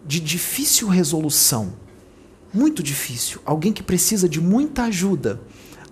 de 0.06 0.20
difícil 0.20 0.88
resolução. 0.88 1.72
Muito 2.54 2.82
difícil. 2.82 3.40
Alguém 3.44 3.72
que 3.72 3.82
precisa 3.82 4.28
de 4.28 4.40
muita 4.40 4.84
ajuda. 4.84 5.40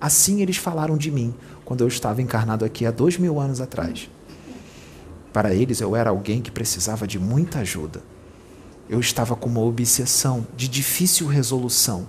Assim 0.01 0.41
eles 0.41 0.57
falaram 0.57 0.97
de 0.97 1.11
mim 1.11 1.35
quando 1.65 1.81
eu 1.81 1.89
estava 1.89 2.23
encarnado 2.23 2.65
aqui 2.65 2.87
há 2.87 2.93
dois 2.93 3.19
mil 3.19 3.41
anos 3.41 3.61
atrás. 3.61 4.09
Para 5.33 5.53
eles 5.53 5.81
eu 5.81 5.97
era 5.97 6.11
alguém 6.11 6.41
que 6.41 6.53
precisava 6.53 7.07
de 7.07 7.19
muita 7.19 7.59
ajuda 7.59 8.03
eu 8.89 9.01
estava 9.01 9.37
com 9.37 9.49
uma 9.49 9.61
obsessão 9.61 10.47
de 10.57 10.67
difícil 10.67 11.27
resolução. 11.27 12.09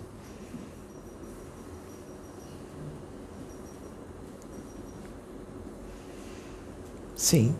Sim. 7.15 7.53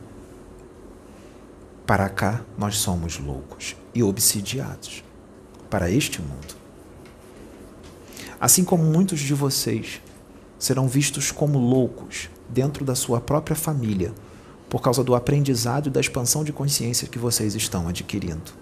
Para 1.85 2.07
cá 2.07 2.41
nós 2.57 2.77
somos 2.77 3.19
loucos 3.19 3.75
e 3.93 4.01
obsidiados 4.01 5.03
para 5.69 5.91
este 5.91 6.21
mundo. 6.21 6.55
Assim 8.39 8.63
como 8.63 8.83
muitos 8.83 9.19
de 9.19 9.33
vocês 9.33 10.01
serão 10.57 10.87
vistos 10.87 11.29
como 11.29 11.59
loucos 11.59 12.29
dentro 12.47 12.85
da 12.85 12.95
sua 12.95 13.19
própria 13.19 13.55
família 13.55 14.13
por 14.69 14.81
causa 14.81 15.03
do 15.03 15.13
aprendizado 15.13 15.87
e 15.87 15.89
da 15.89 15.99
expansão 15.99 16.43
de 16.43 16.53
consciência 16.53 17.07
que 17.07 17.19
vocês 17.19 17.55
estão 17.55 17.87
adquirindo. 17.87 18.53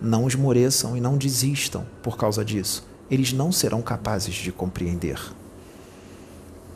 Não 0.00 0.26
esmoreçam 0.26 0.96
e 0.96 1.00
não 1.00 1.16
desistam 1.16 1.86
por 2.02 2.16
causa 2.16 2.44
disso. 2.44 2.86
Eles 3.10 3.32
não 3.32 3.52
serão 3.52 3.82
capazes 3.82 4.34
de 4.34 4.50
compreender. 4.50 5.20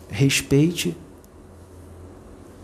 Respeite 0.08 0.96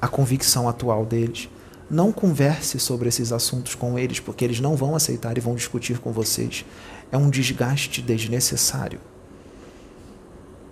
a 0.00 0.08
convicção 0.08 0.68
atual 0.68 1.04
deles. 1.04 1.48
Não 1.90 2.12
converse 2.12 2.78
sobre 2.78 3.08
esses 3.08 3.32
assuntos 3.32 3.74
com 3.74 3.98
eles, 3.98 4.20
porque 4.20 4.44
eles 4.44 4.60
não 4.60 4.76
vão 4.76 4.94
aceitar 4.94 5.36
e 5.36 5.40
vão 5.40 5.54
discutir 5.54 5.98
com 5.98 6.12
vocês. 6.12 6.64
É 7.10 7.16
um 7.16 7.28
desgaste 7.28 8.00
desnecessário. 8.00 9.00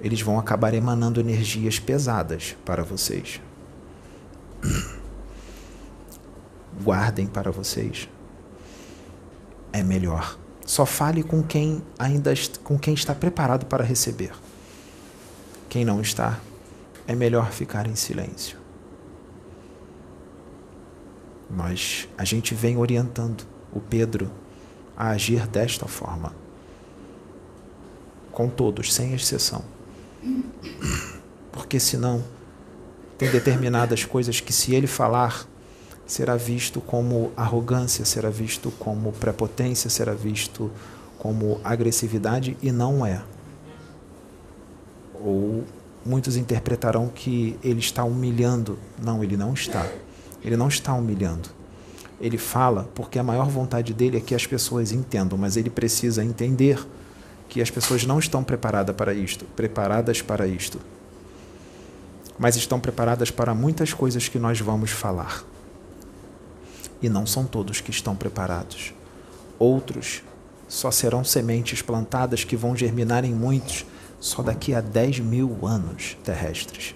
Eles 0.01 0.21
vão 0.21 0.39
acabar 0.39 0.75
emanando 0.75 1.21
energias 1.21 1.79
pesadas 1.79 2.57
para 2.65 2.83
vocês. 2.83 3.41
Guardem 6.83 7.27
para 7.27 7.51
vocês 7.51 8.09
é 9.73 9.83
melhor. 9.83 10.39
Só 10.65 10.87
fale 10.87 11.23
com 11.23 11.43
quem 11.43 11.83
ainda 11.99 12.33
com 12.63 12.79
quem 12.79 12.95
está 12.95 13.15
preparado 13.15 13.67
para 13.67 13.85
receber. 13.85 14.33
Quem 15.69 15.85
não 15.85 16.01
está, 16.01 16.39
é 17.07 17.15
melhor 17.15 17.51
ficar 17.51 17.87
em 17.87 17.97
silêncio. 17.97 18.59
Mas 21.51 22.09
a 22.17 22.25
gente 22.25 22.55
vem 22.55 22.77
orientando 22.77 23.45
o 23.73 23.81
Pedro 23.81 24.31
a 24.97 25.11
agir 25.11 25.47
desta 25.47 25.87
forma. 25.87 26.35
Com 28.31 28.49
todos, 28.49 28.93
sem 28.93 29.15
exceção. 29.15 29.65
Porque 31.51 31.79
senão 31.81 32.25
tem 33.19 33.31
determinadas 33.31 34.05
coisas 34.05 34.41
que 34.41 34.53
se 34.53 34.75
ele 34.75 34.87
falar 34.87 35.47
será 36.13 36.37
visto 36.37 36.79
como 36.79 37.33
arrogância, 37.35 38.05
será 38.05 38.29
visto 38.29 38.71
como 38.73 39.13
prepotência, 39.13 39.89
será 39.89 40.13
visto 40.13 40.71
como 41.19 41.59
agressividade 41.65 42.55
e 42.63 42.71
não 42.71 43.07
é. 43.07 43.23
Ou 45.15 45.65
muitos 46.05 46.37
interpretarão 46.37 47.09
que 47.09 47.59
ele 47.65 47.81
está 47.81 48.05
humilhando. 48.05 48.79
Não, 49.03 49.25
ele 49.25 49.39
não 49.39 49.55
está. 49.55 49.91
Ele 50.45 50.55
não 50.55 50.69
está 50.69 50.93
humilhando. 50.93 51.49
Ele 52.21 52.37
fala 52.37 52.91
porque 52.95 53.19
a 53.19 53.23
maior 53.23 53.49
vontade 53.49 53.95
dele 53.95 54.19
é 54.19 54.21
que 54.21 54.35
as 54.35 54.47
pessoas 54.47 54.93
entendam, 54.93 55.39
mas 55.39 55.57
ele 55.57 55.71
precisa 55.71 56.23
entender 56.23 56.87
que 57.49 57.63
as 57.63 57.71
pessoas 57.71 58.05
não 58.05 58.19
estão 58.19 58.45
preparadas 58.45 58.95
para 58.95 59.15
isto, 59.15 59.47
preparadas 59.57 60.21
para 60.21 60.47
isto. 60.47 60.79
Mas 62.39 62.55
estão 62.55 62.79
preparadas 62.79 63.31
para 63.31 63.55
muitas 63.55 63.95
coisas 63.95 64.29
que 64.29 64.39
nós 64.39 64.61
vamos 64.61 64.91
falar. 64.91 65.51
E 67.03 67.09
não 67.09 67.27
são 67.27 67.45
todos 67.45 67.81
que 67.81 67.91
estão 67.91 68.15
preparados. 68.15 68.95
Outros 69.59 70.23
só 70.69 70.91
serão 70.91 71.23
sementes 71.23 71.83
plantadas 71.83 72.45
que 72.45 72.57
vão 72.57 72.75
germinar 72.75 73.25
em 73.25 73.35
muitos 73.35 73.85
só 74.19 74.43
daqui 74.43 74.75
a 74.75 74.81
10 74.81 75.19
mil 75.19 75.67
anos 75.67 76.17
terrestres. 76.25 76.95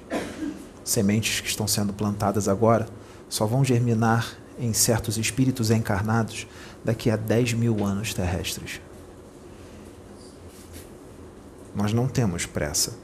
Sementes 0.85 1.41
que 1.41 1.49
estão 1.49 1.67
sendo 1.67 1.93
plantadas 1.93 2.49
agora 2.49 2.89
só 3.29 3.45
vão 3.45 3.65
germinar 3.65 4.37
em 4.59 4.73
certos 4.73 5.19
espíritos 5.19 5.71
encarnados 5.71 6.47
daqui 6.85 7.11
a 7.11 7.17
10 7.17 7.55
mil 7.55 7.85
anos 7.85 8.15
terrestres. 8.15 8.81
Nós 11.75 11.93
não 11.93 12.09
temos 12.09 12.47
pressa. 12.47 12.97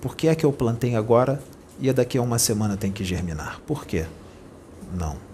Por 0.00 0.16
que 0.16 0.28
é 0.28 0.34
que 0.34 0.44
eu 0.44 0.52
plantei 0.52 0.96
agora 0.96 1.42
e 1.78 1.90
daqui 1.92 2.18
a 2.18 2.22
uma 2.22 2.38
semana 2.38 2.76
tem 2.76 2.92
que 2.92 3.04
germinar? 3.04 3.60
Por 3.66 3.86
quê? 3.86 4.04
Não. 4.92 5.29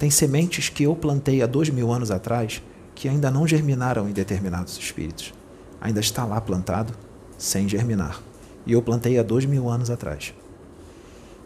Tem 0.00 0.08
sementes 0.08 0.70
que 0.70 0.84
eu 0.84 0.96
plantei 0.96 1.42
há 1.42 1.46
dois 1.46 1.68
mil 1.68 1.92
anos 1.92 2.10
atrás 2.10 2.62
que 2.94 3.06
ainda 3.06 3.30
não 3.30 3.46
germinaram 3.46 4.08
em 4.08 4.12
determinados 4.12 4.78
espíritos. 4.78 5.34
Ainda 5.78 6.00
está 6.00 6.24
lá 6.24 6.40
plantado 6.40 6.94
sem 7.36 7.68
germinar. 7.68 8.18
E 8.64 8.72
eu 8.72 8.80
plantei 8.80 9.18
há 9.18 9.22
dois 9.22 9.44
mil 9.44 9.68
anos 9.68 9.90
atrás, 9.90 10.32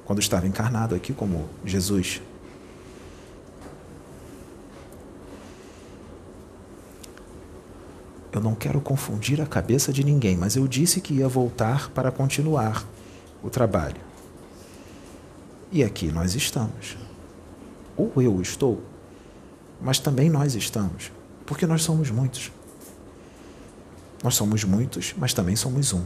quando 0.05 0.21
estava 0.21 0.47
encarnado 0.47 0.95
aqui 0.95 1.13
como 1.13 1.49
Jesus. 1.65 2.23
Eu 8.31 8.41
não 8.41 8.55
quero 8.55 8.81
confundir 8.81 9.41
a 9.41 9.47
cabeça 9.47 9.93
de 9.93 10.05
ninguém, 10.05 10.37
mas 10.37 10.55
eu 10.55 10.69
disse 10.69 11.01
que 11.01 11.15
ia 11.15 11.27
voltar 11.27 11.91
para 11.91 12.13
continuar 12.13 12.87
o 13.43 13.51
trabalho. 13.51 14.01
E 15.73 15.83
aqui 15.83 16.13
nós 16.13 16.37
estamos. 16.37 17.04
Ou 17.97 18.13
eu 18.21 18.41
estou, 18.41 18.83
mas 19.81 19.99
também 19.99 20.29
nós 20.29 20.55
estamos, 20.55 21.13
porque 21.47 21.67
nós 21.67 21.83
somos 21.83 22.11
muitos. 22.11 22.51
Nós 24.23 24.35
somos 24.35 24.65
muitos, 24.65 25.15
mas 25.17 25.35
também 25.35 25.55
somos 25.55 25.93
um. 25.93 26.05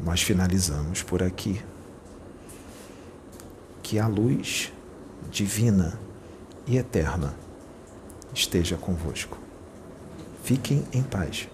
Nós 0.00 0.22
finalizamos 0.22 1.02
por 1.02 1.22
aqui. 1.22 1.60
Que 3.82 3.98
a 3.98 4.06
luz 4.06 4.72
divina 5.30 5.98
e 6.66 6.76
eterna 6.76 7.34
esteja 8.32 8.76
convosco. 8.76 9.36
Fiquem 10.44 10.84
em 10.92 11.02
paz. 11.02 11.48